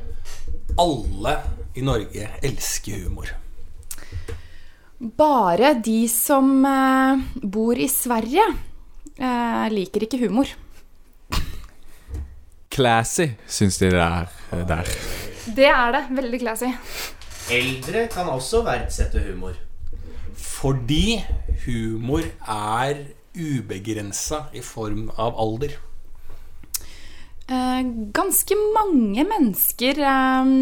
Alle 0.80 1.38
i 1.76 1.84
Norge 1.84 2.28
elsker 2.44 3.04
humor. 3.06 3.30
Bare 5.00 5.74
de 5.80 6.02
som 6.12 6.50
eh, 6.68 7.22
bor 7.42 7.78
i 7.80 7.88
Sverige, 7.88 8.44
eh, 9.16 9.68
liker 9.72 10.04
ikke 10.04 10.20
humor. 10.26 10.50
Classy, 12.70 13.30
syns 13.48 13.80
de 13.80 13.88
det 13.90 14.02
er 14.04 14.28
eh, 14.52 14.66
der. 14.68 14.92
Det 15.56 15.66
er 15.72 15.96
det. 15.96 16.04
Veldig 16.20 16.40
classy. 16.44 16.68
Eldre 17.50 18.04
kan 18.06 18.28
også 18.30 18.60
verdsette 18.62 19.18
humor. 19.24 19.56
Fordi 20.38 21.18
humor 21.64 22.22
er 22.46 23.00
ubegrensa 23.34 24.44
i 24.54 24.62
form 24.62 25.08
av 25.18 25.34
alder. 25.40 25.72
Eh, 27.50 27.80
ganske 28.14 28.54
mange 28.76 29.24
mennesker 29.26 29.98
eh, 29.98 30.52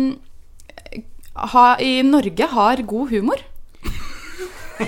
ha, 1.52 1.66
i 1.76 2.00
Norge 2.08 2.48
har 2.54 2.80
god 2.88 3.12
humor. 3.12 3.44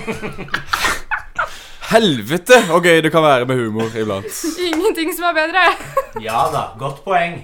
Helvete 1.91 2.57
og 2.71 2.81
gøy 2.87 3.03
det 3.05 3.11
kan 3.13 3.27
være 3.27 3.45
med 3.45 3.61
humor 3.61 3.93
iblant. 3.93 4.41
Ingenting 4.57 5.13
som 5.13 5.29
er 5.29 5.37
bedre. 5.37 5.67
Ja 6.23 6.47
da, 6.49 6.71
godt 6.81 7.05
poeng. 7.05 7.43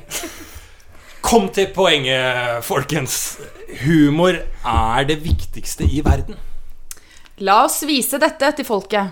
Kom 1.22 1.50
til 1.54 1.70
poenget, 1.76 2.63
folkens. 2.65 3.38
Humor 3.68 4.38
er 4.64 5.08
det 5.08 5.20
viktigste 5.24 5.84
i 5.84 6.00
verden. 6.06 6.38
La 7.44 7.60
oss 7.66 7.82
vise 7.86 8.18
dette 8.22 8.50
til 8.58 8.66
folket. 8.66 9.12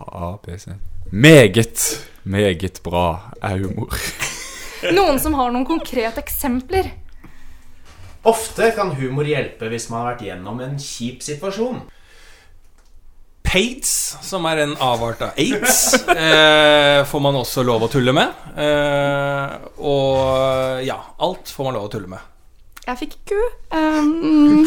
A, 0.00 0.36
B, 0.40 0.56
C. 0.56 0.72
Meget, 1.10 2.06
meget 2.22 2.80
bra 2.84 3.32
er 3.42 3.58
humor. 3.58 3.96
Noen 4.96 5.18
som 5.20 5.34
har 5.36 5.50
noen 5.52 5.66
konkrete 5.68 6.22
eksempler. 6.22 6.88
Ofte 8.30 8.70
kan 8.76 8.94
humor 8.96 9.28
hjelpe 9.28 9.68
hvis 9.72 9.88
man 9.90 10.04
har 10.04 10.12
vært 10.12 10.26
gjennom 10.28 10.60
en 10.64 10.78
kjip 10.80 11.24
situasjon. 11.24 11.82
Paids, 13.50 13.92
som 14.22 14.44
er 14.46 14.62
en 14.62 14.76
avart 14.78 15.24
av 15.26 15.38
aids, 15.40 15.80
eh, 16.14 17.00
får 17.08 17.22
man 17.24 17.40
også 17.40 17.64
lov 17.66 17.88
å 17.88 17.90
tulle 17.90 18.14
med. 18.14 18.44
Eh, 18.54 19.54
og 19.82 20.84
ja, 20.86 21.00
alt 21.18 21.50
får 21.50 21.66
man 21.66 21.80
lov 21.80 21.88
å 21.88 21.92
tulle 21.96 22.12
med. 22.12 22.28
Jeg 22.86 23.00
fikk 23.04 23.18
ku. 23.30 23.40
Um, 23.70 24.66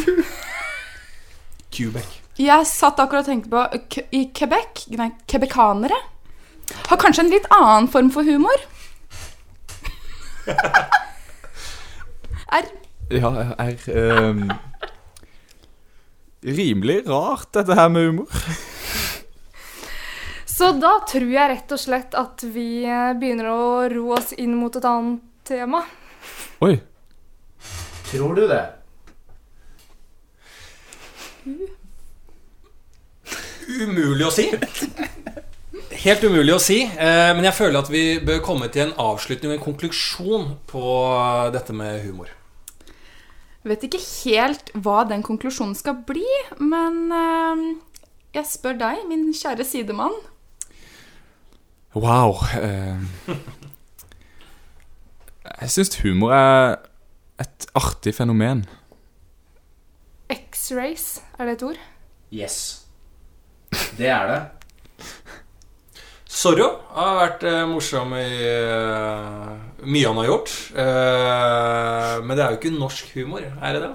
Quebec. 1.74 2.08
jeg 2.38 2.68
satt 2.70 3.00
akkurat 3.02 3.26
og 3.26 3.32
tenkte 3.32 3.50
på 3.52 4.06
I 4.16 4.22
Quebec 4.36 4.86
Nei, 4.96 5.10
quebecanere 5.28 5.98
har 6.88 7.00
kanskje 7.02 7.26
en 7.26 7.32
litt 7.34 7.48
annen 7.54 7.90
form 7.92 8.10
for 8.14 8.24
humor. 8.24 8.64
R. 12.54 12.70
Ja, 13.12 13.32
R. 13.58 13.76
Um, 13.90 14.52
Rimelig 16.44 17.04
rart, 17.08 17.52
dette 17.56 17.76
her 17.78 17.90
med 17.92 18.08
humor. 18.08 18.28
Så 20.54 20.72
da 20.78 20.98
tror 21.10 21.30
jeg 21.34 21.50
rett 21.50 21.72
og 21.74 21.80
slett 21.82 22.16
at 22.20 22.44
vi 22.46 22.84
begynner 23.20 23.48
å 23.50 23.62
ro 23.92 24.10
oss 24.18 24.34
inn 24.38 24.54
mot 24.60 24.76
et 24.78 24.86
annet 24.86 25.24
tema. 25.48 25.82
Oi. 26.64 26.76
Tror 28.14 28.36
du 28.38 28.44
det? 28.46 28.62
Umulig 33.74 34.28
å 34.28 34.32
si. 34.34 34.46
Helt 36.04 36.26
umulig 36.28 36.54
å 36.54 36.60
si. 36.62 36.84
Eh, 36.86 37.32
men 37.34 37.48
jeg 37.48 37.58
føler 37.58 37.80
at 37.80 37.90
vi 37.90 38.04
bør 38.22 38.44
komme 38.46 38.70
til 38.70 38.86
en 38.86 38.96
avslutning 39.02 39.50
og 39.50 39.58
en 39.58 39.66
konklusjon 39.66 40.46
på 40.70 40.86
dette 41.56 41.74
med 41.74 42.04
humor. 42.06 42.30
Vet 43.66 43.88
ikke 43.88 44.04
helt 44.04 44.70
hva 44.76 45.02
den 45.10 45.26
konklusjonen 45.26 45.74
skal 45.80 46.04
bli, 46.06 46.28
men 46.62 47.04
eh, 47.18 47.66
jeg 48.38 48.50
spør 48.52 48.78
deg, 48.84 49.04
min 49.10 49.32
kjære 49.34 49.66
sidemann. 49.66 50.22
Wow. 51.98 52.46
ehm. 52.58 53.10
jeg 55.62 55.70
syns 55.70 55.98
humor 56.02 56.34
er 56.34 56.76
et 57.42 57.68
artig 57.78 58.14
fenomen. 58.16 58.66
X-rays, 60.34 61.22
er 61.38 61.50
det 61.50 61.58
et 61.58 61.66
ord? 61.68 61.80
Yes. 62.34 62.58
Det 63.98 64.10
er 64.10 64.30
det. 64.30 64.42
Zorro 66.34 66.70
har 66.96 67.18
vært 67.20 67.44
eh, 67.46 67.60
morsom 67.70 68.16
i 68.18 68.30
eh, 68.50 69.52
mye 69.86 70.08
han 70.10 70.22
har 70.22 70.30
gjort. 70.32 70.56
Eh, 70.74 72.16
men 72.26 72.34
det 72.34 72.46
er 72.46 72.56
jo 72.56 72.60
ikke 72.60 72.74
norsk 72.74 73.14
humor, 73.18 73.46
er 73.46 73.78
det 73.78 73.84
det? 73.86 73.94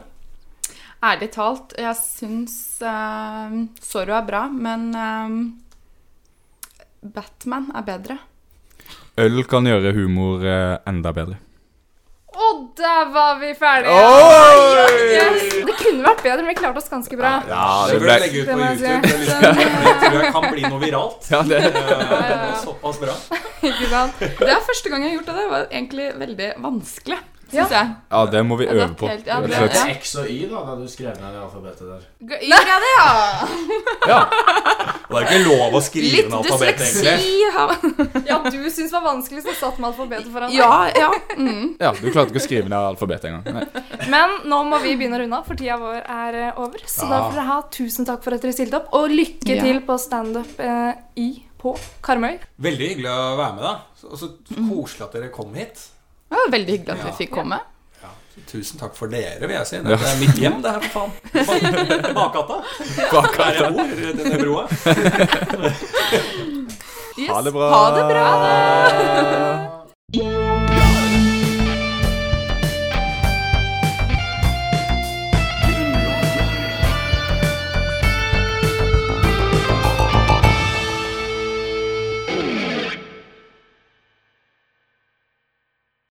Ærlig 0.99 1.29
talt, 1.31 1.77
jeg 1.79 1.95
syns 1.95 2.55
uh, 2.83 3.53
Zorro 3.87 4.17
er 4.17 4.25
bra, 4.27 4.49
men 4.51 4.89
eh, 4.99 5.37
Batman 7.15 7.69
er 7.79 7.85
bedre. 7.87 8.17
Øl 9.19 9.45
kan 9.51 9.67
gjøre 9.67 9.95
humor 9.95 10.43
eh, 10.43 10.75
enda 10.91 11.13
bedre. 11.15 11.39
Og 12.29 12.59
der 12.77 13.09
var 13.13 13.39
vi 13.41 13.55
ferdige! 13.57 13.89
Oh! 13.89 14.77
Yes. 15.09 15.47
Det 15.65 15.75
kunne 15.81 16.05
vært 16.05 16.21
bedre, 16.23 16.43
men 16.45 16.51
vi 16.53 16.57
klarte 16.61 16.79
oss 16.83 16.91
ganske 16.93 17.17
bra. 17.19 17.31
Ja, 17.49 17.63
det 17.89 17.97
det 18.03 18.11
jeg 18.11 18.21
legge 18.25 18.43
ut 18.43 18.47
Det 18.47 18.55
på 18.55 18.61
jeg 18.61 18.79
si. 18.79 18.85
YouTube. 18.85 19.09
Det, 19.09 19.19
litt- 19.25 20.03
det 20.03 20.11
tror 20.13 20.23
jeg 20.23 20.33
kan 20.37 20.47
bli 20.53 20.63
noe 20.69 20.81
viralt. 20.83 21.31
Ja, 21.33 21.41
det 21.49 21.63
Eh, 21.65 22.53
såpass 22.63 23.01
bra. 23.01 23.17
Ikke 23.73 23.89
sant? 23.91 24.21
Det 24.21 24.53
er 24.53 24.61
første 24.69 24.93
gang 24.93 25.03
jeg 25.07 25.11
har 25.11 25.17
gjort 25.19 25.31
det. 25.33 25.37
Det 25.41 25.49
var 25.55 25.67
egentlig 25.73 26.07
veldig 26.21 26.51
vanskelig. 26.69 27.19
Syns 27.53 27.71
jeg. 27.73 27.91
Ja, 28.13 28.25
det 28.27 28.43
må 28.47 28.57
vi 28.59 28.65
Ja, 28.67 28.73
øve 28.73 28.95
på. 28.97 29.09
helt- 29.09 29.27
ja, 29.27 29.41
det- 29.41 29.53
er 29.57 29.91
X 29.95 30.15
og 30.17 30.27
Y 30.29 30.47
da, 30.51 30.65
da 30.65 30.75
du 30.77 30.87
skrev 30.89 31.15
ned 31.21 31.33
det 31.33 31.41
alfabetet 31.43 31.87
der. 31.89 32.03
Y 32.43 32.53
er 32.53 32.81
det, 32.85 32.93
ja? 32.99 33.49
Ja. 34.09 34.19
Og 35.09 35.15
det 35.15 35.21
er 35.23 35.27
ikke 35.29 35.49
lov 35.49 35.73
å 35.73 35.81
skrive 35.81 36.13
Litt 36.13 36.29
ned 36.29 36.39
alfabetet, 36.39 36.85
egentlig. 36.85 37.15
dysleksi. 37.17 37.51
ha- 37.57 38.23
Ja, 38.29 38.39
du 38.51 38.59
syns 38.71 38.91
det 38.91 38.93
var 38.93 39.07
vanskelig, 39.09 39.43
så 39.47 39.55
satt 39.57 39.79
med 39.79 39.89
alfabetet 39.93 40.33
foran 40.33 40.51
deg. 40.51 40.59
Ja, 40.59 40.91
ja. 40.95 41.11
Mm. 41.37 41.77
ja, 41.81 41.93
du 41.93 42.11
klarte 42.13 42.31
ikke 42.33 42.43
å 42.43 42.47
skrive 42.47 42.69
ned 42.69 42.79
alfabetet 42.79 43.25
engang. 43.25 43.67
Men 44.11 44.29
nå 44.45 44.63
må 44.69 44.81
vi 44.83 44.97
begynne 44.97 45.17
å 45.17 45.23
runde 45.25 45.37
av, 45.39 45.47
for 45.47 45.55
tida 45.55 45.79
vår 45.81 46.03
er 46.05 46.35
eh, 46.49 46.53
over. 46.61 46.79
Så 46.87 47.09
da 47.09 47.23
får 47.31 47.35
dere 47.39 47.47
ha 47.49 47.63
tusen 47.71 48.05
takk 48.07 48.23
for 48.23 48.35
at 48.35 48.43
dere 48.43 48.53
stilte 48.53 48.75
opp, 48.83 48.89
og 48.93 49.11
lykke 49.11 49.57
Ja. 49.57 49.63
til 49.63 49.81
på 49.81 49.99
standup 49.99 50.59
eh, 50.61 50.93
i 51.17 51.45
på 51.59 51.73
Karmøy. 52.03 52.39
Veldig 52.61 52.89
hyggelig 52.93 53.11
å 53.11 53.37
være 53.37 53.55
med, 53.57 53.63
da. 53.65 53.81
Og 54.13 54.19
så 54.21 54.29
koselig 54.55 55.03
at 55.09 55.13
dere 55.17 55.29
kom 55.35 55.55
hit. 55.55 55.89
Det 56.29 56.37
var 56.37 56.51
veldig 56.53 56.73
hyggelig 56.77 56.93
at 56.99 57.05
vi 57.07 57.13
fikk 57.25 57.33
komme. 57.41 57.59
Tusen 58.49 58.79
takk 58.81 58.95
for 58.97 59.07
dere, 59.13 59.41
vil 59.43 59.51
jeg 59.57 59.67
si. 59.67 59.77
Det 59.83 59.93
er 59.99 60.17
mitt 60.21 60.39
hjem, 60.41 60.63
det 60.63 60.71
her, 60.71 60.81
for 60.81 60.89
faen. 60.95 61.11
Bakgata. 62.19 62.57
Bak 63.13 63.37
Der 63.37 63.53
jeg 63.59 63.73
bor, 63.75 63.89
denne 64.23 64.39
broa. 64.45 64.65
Yes. 67.19 67.31
Ha 67.33 67.37
det 67.43 67.53
bra. 67.53 67.69
Ha 67.75 67.91
det 67.97 68.05
bra. 68.13 68.27